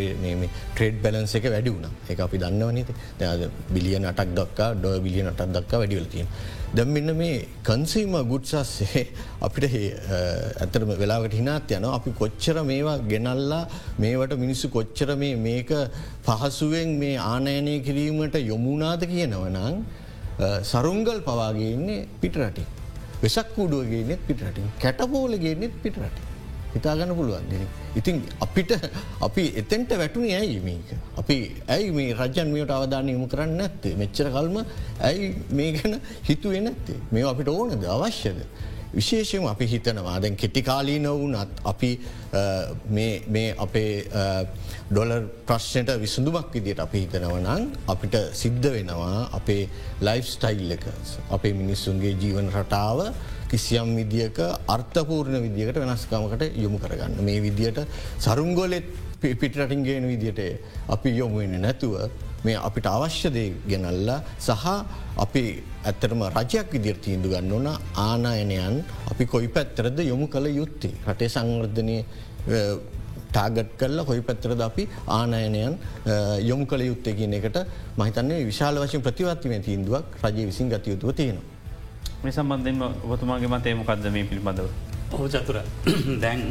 ට්‍රේඩ් 0.74 0.98
බැලන්ස 1.04 1.34
එක 1.34 1.46
වැඩි 1.46 1.70
වුණ 1.70 1.86
එක 2.08 2.20
අපි 2.20 2.38
දන්නවනත 2.38 2.90
බිලියන 3.70 4.04
අටක් 4.04 4.34
දක්කා 4.34 4.68
ඩො 4.74 4.92
බිලියන 5.00 5.30
අටක් 5.32 5.54
දක්කා 5.56 5.78
වැඩිවලතිය. 5.78 6.26
දැම්මන්න 6.76 7.10
මේ 7.16 7.34
කන්සීම 7.62 8.14
ගුඩ්සස්සේ 8.30 9.02
අපිට 9.40 9.66
ඇතරම 10.58 10.90
වෙලාවට 10.94 11.36
හිනාත් 11.38 11.74
යන 11.76 11.86
අපි 11.88 12.12
කොච්චර 12.12 12.56
මේවා 12.62 12.96
ගෙනල්ලා 13.04 13.60
මේවට 13.96 14.34
මිනිස්සු 14.36 14.68
කොච්චර 14.68 15.14
මේ 15.14 15.36
මේක 15.38 15.70
පහසුවෙන් 16.24 16.90
මේ 16.98 17.14
ආනයනය 17.24 17.76
කිරීමට 17.80 18.38
යොමුණනාද 18.42 19.06
කියනවනං 19.06 19.76
සරුංගල් 20.64 21.20
පවාගේන්නේ 21.22 22.08
පිටරටි. 22.20 22.64
වෙසක් 23.22 23.54
කුඩුවගේනෙත් 23.54 24.26
පිටරටින් 24.28 24.70
කැටපෝලගේනෙත් 24.80 25.82
පිටරටි. 25.82 26.33
හිතාගන්න 26.74 27.14
පුළුවන් 27.14 27.48
දෙන. 27.50 27.66
ඉතින් 27.96 28.22
අපිට 28.40 28.72
අපි 29.20 29.44
එතෙන්ට 29.56 29.90
වැටුණ 29.94 30.28
ඇයි 30.32 30.60
මේක. 30.60 30.92
අපි 31.16 31.36
ඇයි 31.68 31.90
මේ 31.92 32.12
රජන් 32.14 32.52
මේට 32.52 32.70
අවධානය 32.70 33.10
යමු 33.14 33.26
කරන්න 33.28 33.56
නැත්තේ 33.56 33.96
මෙච්චර 33.96 34.30
කල්ම 34.30 34.60
ඇයි 35.00 35.34
මේ 35.52 35.72
ගැන 35.72 35.98
හිතුවේ 36.22 36.60
නැත්තේ 36.60 37.00
මේ 37.10 37.24
අපිට 37.24 37.48
ඕනද 37.48 37.90
අවශ්‍යද. 37.96 38.40
විශේෂම 38.94 39.46
අපි 39.46 39.66
හිතනවා 39.66 40.16
දැන් 40.22 40.36
කෙටිකාලී 40.36 40.98
නොවනත් 41.00 41.62
අපි 41.64 41.90
මේ 42.88 43.46
අපේ 43.58 43.92
ඩොලර් 44.90 45.22
ප්‍රශ්නයට 45.46 45.90
විසඳුමක් 46.00 46.52
විදිට 46.54 46.82
අපි 46.86 47.04
හිතනවනං 47.04 47.64
අපිට 47.88 48.16
සිද්ධ 48.32 48.68
වෙනවා 48.76 49.28
අපේ 49.32 49.62
ලයිෆ් 50.00 50.26
ස්ටයිල් 50.28 50.76
එක 50.76 50.86
අපේ 51.30 51.54
මිනිස්සුන්ගේ 51.54 52.14
ජීවන 52.22 52.50
රටාව 52.52 53.00
කිසියම් 53.54 53.96
විදිියක 54.00 54.38
අර්ථපූර්ණ 54.74 55.40
විදිකට 55.46 55.80
වෙනස්කාමකට 55.82 56.44
යොමු 56.64 56.78
කරගන්න. 56.84 57.18
මේ 57.22 57.40
විදියට 57.46 57.80
සරුංගොලෙත් 58.26 58.86
පිටරටින්ගේන 59.40 60.06
විදියට 60.12 60.40
අපි 60.94 61.10
යොමුවෙන 61.18 61.54
නැතුව 61.64 61.94
මේ 62.46 62.56
අපිට 62.68 62.86
අවශ්‍යදය 62.86 63.44
ගෙනල්ලා 63.70 64.18
සහ 64.38 64.66
අපි 65.24 65.42
ඇත්තරම 65.90 66.24
රජයක් 66.36 66.74
විදිර 66.74 66.98
තීන්දු 67.06 67.30
ගන්න 67.34 67.52
ඕන 67.52 67.68
ආනායනයන් 68.06 68.76
අපි 69.12 69.24
කොයි 69.26 69.48
පැත්තරද 69.56 69.98
යොමු 70.10 70.26
කළ 70.34 70.48
යුත්තේ. 70.60 70.94
රටේ 71.08 71.30
සංවර්ධනය 71.36 71.96
ටාගට් 73.30 73.72
කරලා 73.80 74.08
හොයි 74.10 74.22
පැත්තරද 74.28 74.60
අපි 74.68 74.84
ආනයනයන් 75.18 75.78
යොමු 76.50 76.66
කළ 76.66 76.84
යුත්තේ 76.90 77.16
කියන 77.20 77.38
එකට 77.40 77.58
මහිතන්නේ 78.02 78.44
විශාල 78.50 78.84
වශයෙන් 78.84 79.06
ප්‍රතිවත්තිමේ 79.08 79.64
තීන්දුවක් 79.68 80.22
රජය 80.24 80.46
විසින් 80.50 80.68
ගතයුතුව 80.74 81.16
තියෙනවා. 81.20 81.53
මේ 82.24 82.32
සම්බන්ධෙන්ම 82.32 82.82
ඔබතුමාගේ 83.06 83.48
මතේ 83.48 83.74
මොකක්ද 83.74 84.06
මේ 84.10 84.24
පිළිබඳව. 84.24 84.68
ඕ 85.12 85.26
චතුර 85.28 85.58
දැන් 86.22 86.44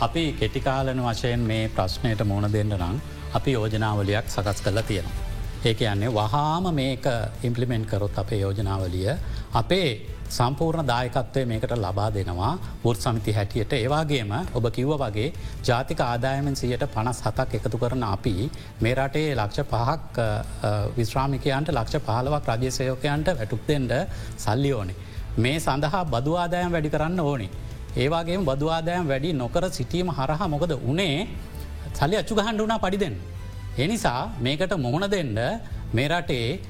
අපි 0.00 0.22
කෙටිකාලන 0.34 1.02
වශයෙන් 1.06 1.42
මේ 1.42 1.64
ප්‍රශ්නයට 1.70 2.22
මුණ 2.24 2.52
දෙන්න 2.52 2.72
නම් 2.76 2.96
අපි 3.34 3.52
යෝජනාවලයක් 3.52 4.26
සකස් 4.28 4.62
කරලා 4.62 4.84
තියෙනවා. 4.84 5.18
ඒක 5.62 5.80
යන්නේ 5.82 6.10
වහාම 6.10 6.70
මේක 6.74 7.04
ඉම්පලිමෙන්ට් 7.42 7.88
කරොත් 7.88 8.18
අපේ 8.18 8.40
යෝජනාවලිය 8.40 9.12
අපේ 9.54 9.88
සම්පූර්ණ 10.30 10.86
දායකත්වය 10.86 11.42
මේකට 11.44 11.74
ලබා 11.76 12.08
දෙනවා 12.14 12.52
ෘත් 12.84 13.00
සමිති 13.00 13.32
හැටියට 13.32 13.72
ඒවාගේම 13.74 14.32
ඔබ 14.54 14.66
කිව්ව 14.72 14.94
වගේ 15.02 15.28
ජාතික 15.68 16.00
ආදායමෙන් 16.00 16.56
සියට 16.56 16.86
පනස් 16.94 17.22
හතක් 17.26 17.60
එකතු 17.60 17.78
කරන 17.78 18.06
අපි 18.06 18.34
මේ 18.80 18.94
රටේ 18.94 19.34
ලක්ෂ 19.34 19.68
පහක් 19.72 20.26
විශ්‍රාමිකයන්ට 20.96 21.74
ලක්ෂ 21.74 22.04
පහලවක් 22.08 22.50
රජසයෝකයන්ට 22.54 23.32
වැටුක් 23.34 23.62
දෙෙන්ට 23.68 23.96
සල්ලි 24.38 24.72
ඕනේ. 24.72 25.09
මේ 25.38 25.58
සඳහා 25.58 26.04
බදු 26.14 26.32
ආදායම් 26.34 26.72
වැඩි 26.74 26.90
කරන්න 26.94 27.20
ඕනේ. 27.20 27.50
ඒවාගේ 27.96 28.38
බදු 28.50 28.66
ආදායම් 28.76 29.06
වැඩි 29.12 29.32
නොකර 29.42 29.64
සිටීම 29.78 30.08
හරහා 30.18 30.48
මොකද 30.54 30.72
උනේ 30.90 31.28
සල්ලි 31.98 32.16
අච්චු 32.20 32.34
ගහන්ඩ 32.38 32.62
වනා 32.66 32.80
පඩිදෙන්. 32.84 33.14
එනිසා 33.78 34.20
මේකට 34.44 34.74
මුහුණ 34.84 35.06
දෙන්න 35.14 35.38
මේ 35.94 36.08
රටේ 36.08 36.60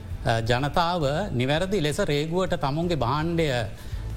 ජනතාව 0.48 1.04
නිවැරදි 1.32 1.78
ලෙස 1.86 1.98
රේගුවට 2.10 2.56
තමුන්ගේ 2.64 3.02
බාණ්ඩය 3.04 3.46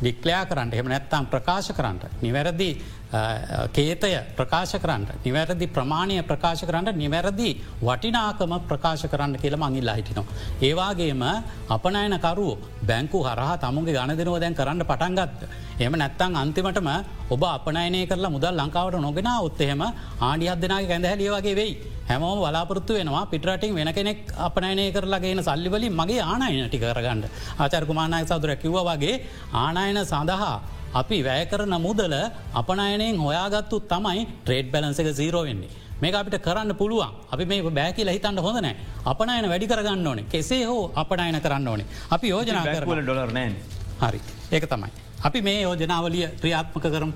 ඩික්ලයා 0.01 0.43
කරන්නට 0.49 0.73
එම 0.79 0.87
නැත්තම් 0.93 1.25
ප්‍රකාශ 1.31 1.71
කරන්නට. 1.77 2.03
නිවැරදි 2.21 2.69
කේතය 3.13 4.11
ප්‍රකාශ 4.37 4.75
කරන්න. 4.83 5.05
නිවැරදි 5.25 5.67
ප්‍රමාණය 5.67 6.17
ප්‍රකාශ 6.23 6.63
කරන්න 6.65 6.97
නිවැරදි 6.97 7.49
වටිනාකම 7.81 8.53
ප්‍රකාශ 8.69 9.05
කරන්න 9.11 9.37
කියල 9.37 9.55
මංගිල්ලා 9.55 9.97
හිටිනවා. 9.99 10.25
ඒවාගේම 10.61 11.23
අපනයනකරු 11.69 12.47
බැංකු 12.89 13.21
හරහා 13.27 13.57
තමුගේ 13.57 13.95
ගණදනව 13.97 14.39
දැන් 14.39 14.55
කරන්න 14.55 14.85
පටන්ගත්ත. 14.91 15.41
එම 15.79 15.93
නැත්තං 15.93 16.35
අන්තිමටම 16.35 16.89
ඔබ 17.29 17.43
අපනයනය 17.55 18.01
කරලා 18.07 18.33
මුදල් 18.35 18.57
ලංකාවට 18.57 19.01
නොගෙන 19.01 19.29
ඔත්තහෙම 19.39 19.81
ආඩියත් 20.21 20.61
දෙනාගේ 20.63 20.91
ගැඳහැලිය 20.91 21.31
වගේ 21.37 21.55
වෙයි. 21.55 21.73
හැමෝම 22.09 22.39
බලාපොරත්තු 22.41 22.93
වෙනවා 22.93 23.25
පිටරටින් 23.31 23.75
වෙන 23.75 23.93
කෙනෙක් 23.93 24.19
අපනයනය 24.37 24.91
කරලාගෙන 24.91 25.43
සල්ලිවලින් 25.43 25.93
මගේ 25.93 26.21
ආනයන 26.23 26.67
ටි 26.67 26.79
කරගන්න. 26.79 27.25
ආචර්කුමානාය 27.59 28.25
සදුර 28.25 28.55
කිව්ව 28.55 28.77
වගේ 28.89 29.15
ආනායන 29.53 29.99
සඳහා 30.03 30.55
අපි 31.01 31.17
වැය 31.27 31.45
කරන 31.51 31.75
මුදල 31.85 32.15
අපනයනයෙන් 32.61 33.17
හොයාගත්තු 33.25 33.77
තමයි 33.93 34.21
ට්‍රේඩ් 34.45 34.67
බැලන්ස 34.73 34.99
එක 35.01 35.09
සීරෝ 35.19 35.43
වෙන්නේ. 35.47 35.69
මේ 36.01 36.11
අපිට 36.19 36.37
කරන්න 36.45 36.71
පුළුවන් 36.81 37.11
අපි 37.33 37.45
මේ 37.51 37.61
බෑකිල 37.79 38.09
හිතන්න 38.15 38.39
හොඳ 38.45 38.59
නෑ 38.65 38.75
අපනයන 39.11 39.45
වැඩි 39.51 39.67
කරගන්න 39.71 40.07
ඕනේ 40.11 40.25
කෙසේ 40.33 40.63
හෝ 40.69 40.91
අපනයන 41.01 41.39
කරන්න 41.45 41.67
ඕනේ 41.67 41.87
අපි 42.15 42.27
යෝජනා 42.33 42.65
කර 42.65 42.85
ඩොලර් 43.03 43.31
නෑන් 43.37 43.55
හරි 44.01 44.19
ඒක 44.55 44.65
තමයි. 44.71 44.89
අපි 45.27 45.39
මේ 45.47 45.61
යෝජනාවලිය 45.61 46.27
ක්‍රියාත්මක 46.41 46.85
කරම් 46.95 47.11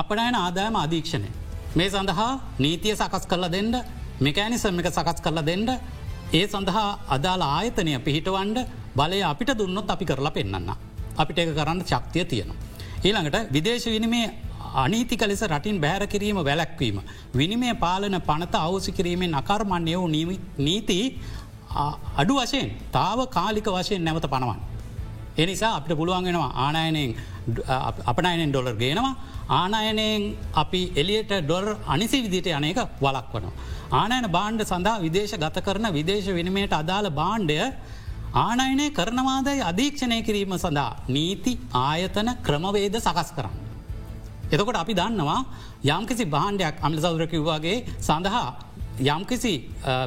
අපනයන 0.00 0.34
ආදායම 0.34 0.76
අධීක්ෂණය. 0.84 1.28
මේ 1.78 1.90
සඳහා 1.90 2.30
නීතිය 2.58 2.94
සකස් 2.96 3.26
කරල 3.30 3.46
දෙන්න 3.56 3.74
මෙකෑනිසම් 4.20 4.78
එක 4.80 4.88
සකස් 4.92 5.20
කරලා 5.24 5.46
දෙන්න 5.50 5.68
ඒ 6.32 6.46
සඳහා 6.46 6.88
අදාළ 7.16 7.42
ආයතනය 7.48 7.98
පිහිටවන්ඩ 8.06 8.58
බලය 8.96 9.20
අපිට 9.32 9.52
දුන්නොත් 9.60 9.90
අපි 9.90 10.04
කරලා 10.04 10.34
පෙන්න්න. 10.38 10.72
අපිට 11.16 11.38
ඒක 11.38 11.54
කරන්න 11.54 11.84
ශක්තිය 11.84 12.24
තියෙනවා. 12.24 12.56
ඊළඟට 13.04 13.52
විදේශ 13.52 13.86
විනිමේ 13.86 14.26
අනීතික 14.74 15.22
ලෙස 15.22 15.42
රටින් 15.42 15.80
බෑර 15.80 16.06
කිරීම 16.06 16.36
වැලැක්වීම. 16.38 17.00
විනිමේ 17.34 17.74
පාලන 17.76 18.20
පනත 18.22 18.54
අවසි 18.56 18.92
කිරීමෙන් 18.92 19.34
අකර්මණ්‍යය 19.34 19.96
වූ 19.96 20.08
නීති 20.58 20.98
අඩු 22.16 22.34
වශයෙන් 22.36 22.70
තාව 22.92 23.18
කාලික 23.28 23.66
වශයෙන් 23.68 24.04
නැවත 24.04 24.26
පනවන්. 24.26 24.60
එනිසා 25.36 25.76
අපිට 25.76 25.96
පුළුවන්ගෙනවා 25.96 26.50
ආනායනයෙන් 26.56 27.10
අපනයනෙන් 28.06 28.50
ඩොලර් 28.50 28.76
ගේනවා 28.76 29.14
ආනායනයෙන් 29.50 30.22
අපි 30.54 30.82
එලියට 30.96 31.32
ඩොර් 31.40 31.66
අනිසි 31.86 32.18
විදිට 32.24 32.48
අනක 32.50 32.80
වලක් 33.00 33.32
වනවා. 33.34 33.52
ආනයන 33.92 34.26
බාණ්ඩ 34.30 34.64
සඳහා 34.64 35.00
විදේශ 35.00 35.34
ගත 35.36 35.56
කරන 35.60 35.88
විදේශ 35.90 36.28
විනිමයට 36.30 36.72
අදාළ 36.72 37.08
බාණ්ඩය 37.12 37.58
ආනයනය 38.34 38.86
කරනවාදයි 38.90 39.60
අධීක්ෂණය 39.62 40.18
කිරීම 40.22 40.54
සඳහා 40.56 40.90
නීති 41.08 41.52
ආයතන 41.80 42.28
ක්‍රමවේද 42.42 42.96
සකස් 42.98 43.30
කරන්න. 43.36 43.56
එතකොට 44.52 44.76
අපි 44.76 44.94
දන්නවා 44.94 45.40
යම්කිසි 45.86 46.24
බාණ්ඩයක් 46.26 46.76
අමිල 46.82 47.00
සෞද්‍රකිව්වාගේ 47.00 47.78
සඳහා 48.00 48.46
යම්කිසි 49.06 49.54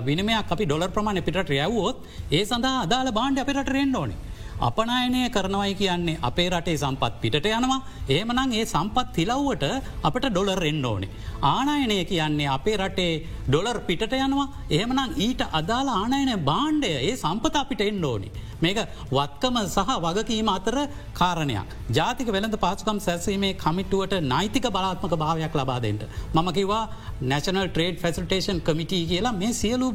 විනමයක් 0.01 0.51
අපි 0.51 0.65
ඩොලර් 0.65 0.89
ප්‍රමාණ 0.89 1.21
පිට 1.21 1.53
යව්වෝත් 1.59 1.97
ඒ 2.31 2.43
සඳහා 2.43 2.83
අදාළ 2.85 3.11
බාණ්ඩ 3.11 3.43
අපිට 3.43 3.69
රෙන්ඩ 3.69 3.95
ඕනේ 3.95 4.19
අපනායනය 4.59 5.29
කරනවයි 5.29 5.75
කියන්නේ 5.75 6.19
අපේ 6.21 6.49
රටේ 6.49 6.77
සම්පත් 6.77 7.13
පිට 7.21 7.35
යනවා 7.35 7.79
ඒමනං 8.09 8.53
ඒ 8.53 8.65
සම්පත් 8.65 9.07
තිලව්වට 9.13 9.65
අපට 10.03 10.27
ඩොලර් 10.27 10.63
එන්න 10.63 10.85
ඕනේ. 10.85 11.09
ආනායනය 11.43 11.97
කියන්නේ 12.05 12.47
අපේ 12.47 12.77
රටේ 12.77 13.13
ඩොලර් 13.47 13.79
පිට 13.81 14.13
යනවා 14.17 14.47
එහෙමනම් 14.69 15.15
ඊට 15.17 15.43
අදාළ 15.51 15.89
ආනායන 15.91 16.33
බාණ්ඩය 16.41 16.91
ඒ 17.01 17.15
සම්පත 17.15 17.55
අපිට 17.55 17.81
එන්න 17.81 18.03
ඕනි. 18.03 18.31
මේක 18.57 18.79
වත්කම 19.11 19.57
සහ 19.65 19.91
වගකීම 19.99 20.49
අතර 20.49 20.77
කාරණයක්. 21.13 21.67
ජාතික 21.91 22.27
වෙළඳ 22.29 22.57
පාසුකම් 22.57 22.99
සැසීමේ 22.99 23.53
කමිටුවට 23.55 24.15
නෛතික 24.23 24.67
බලාත්මක 24.69 25.15
භාවයක් 25.15 25.53
ලබාදෙන්ට. 25.53 26.03
මම 26.33 26.51
කිවා 26.53 26.83
නැශනල් 27.23 27.67
ට්‍රේඩ් 27.67 27.99
ෆැසිටේෂන් 27.99 28.61
කමිටී 28.61 29.05
කියලා 29.05 29.33
මේ 29.33 29.53
සියලු 29.53 29.89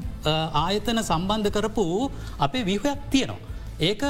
ආයතන 0.56 1.02
සම්බන්ධ 1.02 1.50
කරපු 1.50 1.86
අපේ 2.38 2.64
විහයක් 2.64 3.08
තියෙනවා. 3.10 3.49
ඒක 3.80 4.02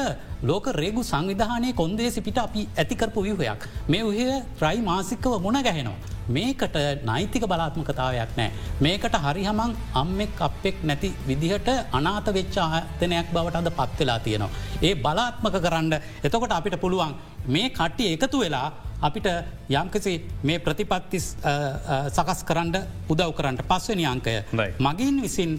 ලෝක 0.43 0.67
රේගු 0.83 1.03
සංවිධානය 1.11 1.73
කොන්දේසි 1.81 2.21
පිට 2.21 2.39
අපි 2.39 2.63
ඇතිකරපු 2.77 3.23
විහයක්. 3.23 3.63
මේ 3.89 4.03
උහය 4.03 4.27
ත්‍රයි 4.59 4.81
මාසිකව 4.83 5.35
මුණ 5.45 5.63
ගැහෙනවා. 5.63 5.99
මේකට 6.29 6.77
නෛතික 7.05 7.45
බලාත්මකතාවයක් 7.53 8.33
නෑ. 8.39 8.51
මේකට 8.81 9.17
හරිහමං 9.25 9.73
අම්මෙක් 9.95 10.41
අපෙක් 10.41 10.77
නැති 10.83 11.11
විදිහට 11.29 11.69
අනාත 11.93 12.29
වෙච්චාතනයක් 12.37 13.27
බවට 13.35 13.57
අද 13.57 13.71
පත්වෙලා 13.79 14.19
තියෙනවා. 14.19 14.51
ඒ 14.83 14.95
බලාත්මක 14.97 15.57
කරන්න 15.65 15.93
එතකොට 16.27 16.53
අපිට 16.53 16.81
පුළුවන් 16.81 17.15
මේ 17.47 17.69
කට්ටි 17.71 18.13
එකතු 18.15 18.39
වෙලා 18.45 18.69
අපිට 19.03 19.27
යම්කසි 19.71 20.15
මේ 20.43 20.59
ප්‍රතිපත්ති 20.59 21.19
සකස් 22.17 22.41
කරන්න 22.49 22.75
උදව් 23.09 23.31
කරන්නට 23.39 23.63
පස්වනි 23.71 24.07
අංකය 24.07 24.35
මගින් 24.79 25.23
විසින් 25.23 25.53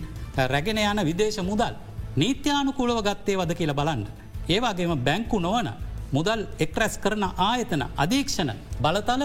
රැගෙන 0.54 0.78
යන 0.80 1.02
විදේශ 1.06 1.40
මුදල් 1.44 1.74
නීත්‍යානුකූලව 2.16 3.00
ගත්තේ 3.04 3.38
වද 3.38 3.56
කියලා 3.56 3.76
බලන්න. 3.76 4.04
ඒවාගේම 4.50 4.98
බැංකු 5.08 5.40
නොවන 5.40 5.70
මුදල් 6.12 6.42
එක්රැස් 6.60 6.98
කරන 6.98 7.24
ආයතන 7.24 7.84
අධීක්ෂණ 7.98 8.52
බලතල 8.82 9.24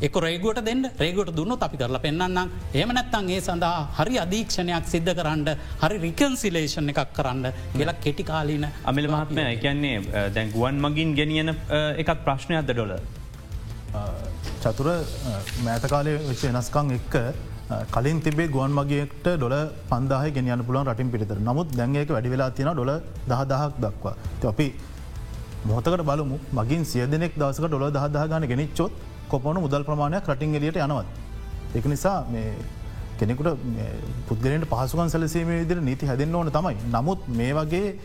එක 0.00 0.16
රේගුවට 0.16 0.60
දෙන්න 0.64 0.84
රේගුවට 1.00 1.34
දුන්න 1.34 1.56
අපි 1.58 1.76
කරලා 1.76 2.02
පෙන්න්නම් 2.04 2.38
එමනැත්තන් 2.74 3.30
ඒ 3.30 3.40
සඳහා 3.40 3.80
හරි 3.98 4.18
අධීක්ෂණයක් 4.24 4.86
සිද්ධ 4.86 5.12
කරන්න 5.18 5.48
හරි 5.82 5.98
රිකන්සිලේෂන් 6.04 6.92
එකක් 6.92 7.12
කරන්න 7.16 7.52
කියලා 7.74 7.96
කෙටිකාලීන 8.04 8.66
අමිල 8.84 9.10
මහත්මය 9.14 9.46
කියන්නේ 9.64 10.24
දැන් 10.36 10.54
ගුවන් 10.54 10.78
මගින් 10.86 11.14
ගෙනියන 11.20 11.50
එකත් 12.02 12.24
ප්‍රශ්නයක්ද 12.26 12.70
ඩොල 12.70 12.94
චතුර 14.62 14.88
මෑතකාලය 15.66 16.14
වෙච්ච 16.30 16.42
වෙනස්කං 16.48 16.94
එක්ක 16.98 17.14
කලින් 17.90 18.20
තිබේ 18.20 18.48
ගුවන් 18.48 18.72
මගේට 18.72 19.26
ඩොල 19.26 19.56
පන්දාහ 19.90 20.22
ගෙනයන 20.30 20.62
පුලන් 20.64 20.84
රටින් 20.84 21.10
පිරිතර 21.10 21.38
නමුත් 21.40 21.68
දැන්ඒක 21.72 22.08
වැඩි 22.08 22.30
වෙලා 22.30 22.50
තියෙන 22.50 22.72
ඩොල 22.72 22.92
දහදහක් 23.28 23.74
දක්වා 23.78 24.14
අපි 24.44 24.68
මොහතකට 25.64 26.02
බලමු 26.02 26.36
මගින් 26.52 26.82
සිය 26.84 27.04
දෙනෙක් 27.06 27.32
දවසක 27.36 27.66
ඩොල 27.66 27.90
දහදා 27.90 28.26
ගන 28.26 28.44
ගෙනනිච්චොත් 28.46 28.92
කොපොන 29.28 29.56
මුදල් 29.56 29.82
ප්‍රමාණයක් 29.82 30.24
රටින් 30.24 30.54
එලියට 30.54 30.78
යනවත්. 30.78 31.06
එක 31.74 31.84
නිසා 31.84 32.18
කෙනෙකුට 33.18 33.58
පුද්ගලට 34.28 34.64
පහසුකන් 34.66 35.10
සැලසීම 35.10 35.48
විදිර 35.50 35.78
නීති 35.80 36.06
හැදෙන්න්න 36.06 36.34
ඕන 36.34 36.50
තමයි. 36.50 36.76
නමුත් 36.88 37.20
මේ 37.30 37.52
වගේ 37.52 37.98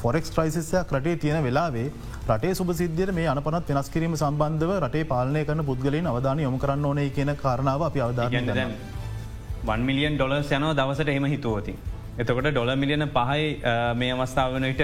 ෆොරෙක්ස් 0.00 0.30
ට්‍රයිසිස්සයක් 0.30 0.92
රටේ 0.92 1.16
තියෙන 1.16 1.42
වෙලාවේ 1.42 1.86
රටේ 2.28 2.54
සුප 2.54 2.70
සිද්ධියට 2.80 3.14
මේ 3.14 3.26
අනපනත් 3.26 3.70
වෙනස් 3.70 3.88
කිරීම 3.88 4.16
සම්බන්ධව 4.16 4.76
රටේ 4.78 5.04
පාලනය 5.04 5.44
කරන 5.44 5.64
පුද්ගලින් 5.64 6.06
අවධාන 6.06 6.40
යොම 6.40 6.58
කරන්න 6.58 6.84
ඕනේ 6.84 7.08
කියන 7.10 7.32
කාරණාව 7.36 7.88
අපි 7.88 8.04
අවධාන 8.06 9.82
මිලියන් 9.88 10.16
ඩොලර්ස් 10.16 10.52
යනව 10.52 10.70
දවසට 10.76 11.08
එම 11.10 11.26
හිතුවති. 11.34 11.74
එතකොට 12.20 12.50
ඩොල 12.50 12.76
මිලියන 12.76 13.08
පහයි 13.16 13.50
මේ 13.96 14.12
අවස්ථාවනට 14.14 14.82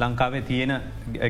ලංකාවේ 0.00 0.42
තියෙන 0.42 0.72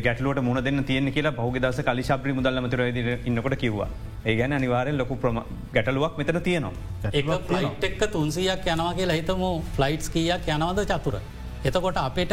ගැටලුවට 0.05 0.43
මුණ 0.43 0.64
දෙන්න 0.64 0.84
තියෙන 0.84 1.12
කියලා 1.12 1.36
පහුග 1.38 1.59
දස 1.62 1.82
කලි 1.88 2.03
ශප්‍රි 2.03 2.32
මුදල්ල 2.32 2.61
මතර 2.61 2.82
ඉන්නකොට 3.24 3.57
කිව්වා. 3.57 3.88
ඒ 4.26 4.36
ගැන 4.36 4.53
අනිවාරෙන් 4.53 4.99
ලොකු 4.99 5.16
ප්‍රම 5.16 5.38
ගැටලුවක් 5.74 6.18
මෙතන 6.18 6.41
තියෙනවා. 6.43 6.72
ඒ 7.12 7.22
ෆලයිට් 7.49 7.84
එක්ක 7.91 8.03
තුන්සියක් 8.12 8.72
යනවා 8.74 8.95
කියලා 8.95 9.20
හිතම 9.20 9.45
ෆ්ලයිට්ස් 9.76 10.11
කියක් 10.16 10.51
යනවද 10.57 10.91
චතුර. 10.93 11.16
එතකොට 11.64 11.98
අපට 12.06 12.32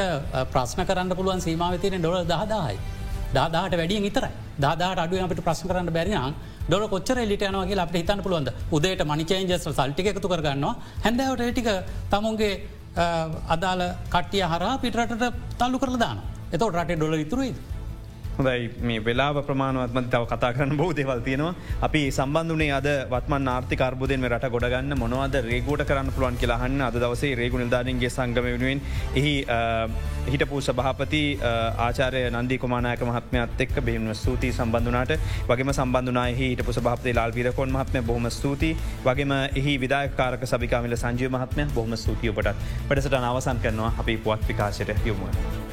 ප්‍රශ්න 0.53 0.85
කරන්න 0.89 1.15
පුළුවන් 1.19 1.41
සීමාවතින 1.45 1.99
ඩොල 2.01 2.23
දහදායි. 2.25 2.77
දාදාට 3.35 3.73
වැඩිය 3.79 4.07
ඉතර 4.09 4.25
දාදාට 4.63 4.99
අඩුව 5.03 5.23
අපට 5.25 5.41
ප්‍රශ්න 5.47 5.67
කරන්න 5.69 5.91
බැරිනම් 5.97 6.35
ඩොල 6.67 6.87
කොච්චර 6.93 7.19
ලිට 7.31 7.43
යනවගේ 7.49 7.79
අපට 7.85 7.97
හිතන්න 7.99 8.23
පුළුවන්ද 8.25 8.49
උදේට 8.71 9.03
මනිචේන්ජස් 9.11 9.67
සල්ටික 9.69 10.07
එකතු 10.13 10.27
කරගන්නවා 10.33 10.73
හැඳවට 11.05 11.51
ටික 11.51 11.69
තමුන්ගේ 12.13 12.53
අදාළ 13.55 13.83
කට්ටිය 14.13 14.45
හරා 14.53 14.73
පිටරට 14.83 15.25
තල්ලු 15.59 15.77
කරලදාන 15.83 16.17
එතවට 16.53 16.77
රටේ 16.77 16.97
ඩොල 16.97 17.17
ඉතුරුයිද. 17.25 17.57
හොඳයි. 18.37 18.69
මේ 18.81 18.99
වෙලා 19.01 19.41
ප්‍රමාණවත්ම 19.41 19.99
තව 20.05 20.23
කතා 20.25 20.51
කරන 20.53 20.77
බෝ 20.77 20.89
දෙවල් 20.91 21.21
තියෙනවා. 21.21 21.53
අපි 21.81 22.01
සම්බන්ධනේ 22.09 22.71
අද 22.71 22.87
වත්ම 23.09 23.47
ආර්ථික 23.47 23.81
අර්බුදෙන් 23.81 24.27
රට 24.29 24.49
ගොඩගන්න 24.49 24.93
මොනවද 24.95 25.35
රේගෝට 25.43 25.83
කරන්න 25.83 26.11
පුළුවන් 26.11 26.37
කියලාහන්න 26.37 26.81
අද 26.81 26.95
දවසේ 26.95 27.33
රේගු 27.35 27.57
නිධානන්ගේ 27.57 28.09
සංගම 28.09 28.47
වෙනුවෙන් 28.47 28.81
එහි 29.15 29.33
හිටපු 30.27 30.61
සභහපති 30.61 31.23
ආචාරය 31.79 32.23
නන්දී 32.31 32.59
කොමානායක 32.59 33.03
මහත්මයත් 33.03 33.61
එක් 33.61 33.75
බෙහිම 33.81 34.09
ස්තුතියි 34.15 34.53
සම්බන්ධනාට 34.53 35.13
වගේම 35.49 35.73
සම්බන්ධනාය 35.73 36.35
හිටපු 36.35 36.77
සභපති 36.79 37.15
ලාල් 37.19 37.31
විරකොන් 37.31 37.71
මහත්මය 37.71 38.01
බොහම 38.03 38.27
ස්තුති 38.31 38.71
වගේම 39.05 39.33
එහි 39.37 39.73
විදාකාරක 39.79 40.43
සභිකාමිල 40.47 40.97
සංජය 40.97 41.29
මහත්මය 41.29 41.65
බොහම 41.73 41.95
ස්තුතියපටත් 41.97 42.53
පටසට 42.83 43.23
නවසන් 43.23 43.63
කරනවා 43.63 43.95
අපි 43.97 44.17
පුවත් 44.19 44.47
විකාශයට 44.47 45.07
යොමුව. 45.07 45.66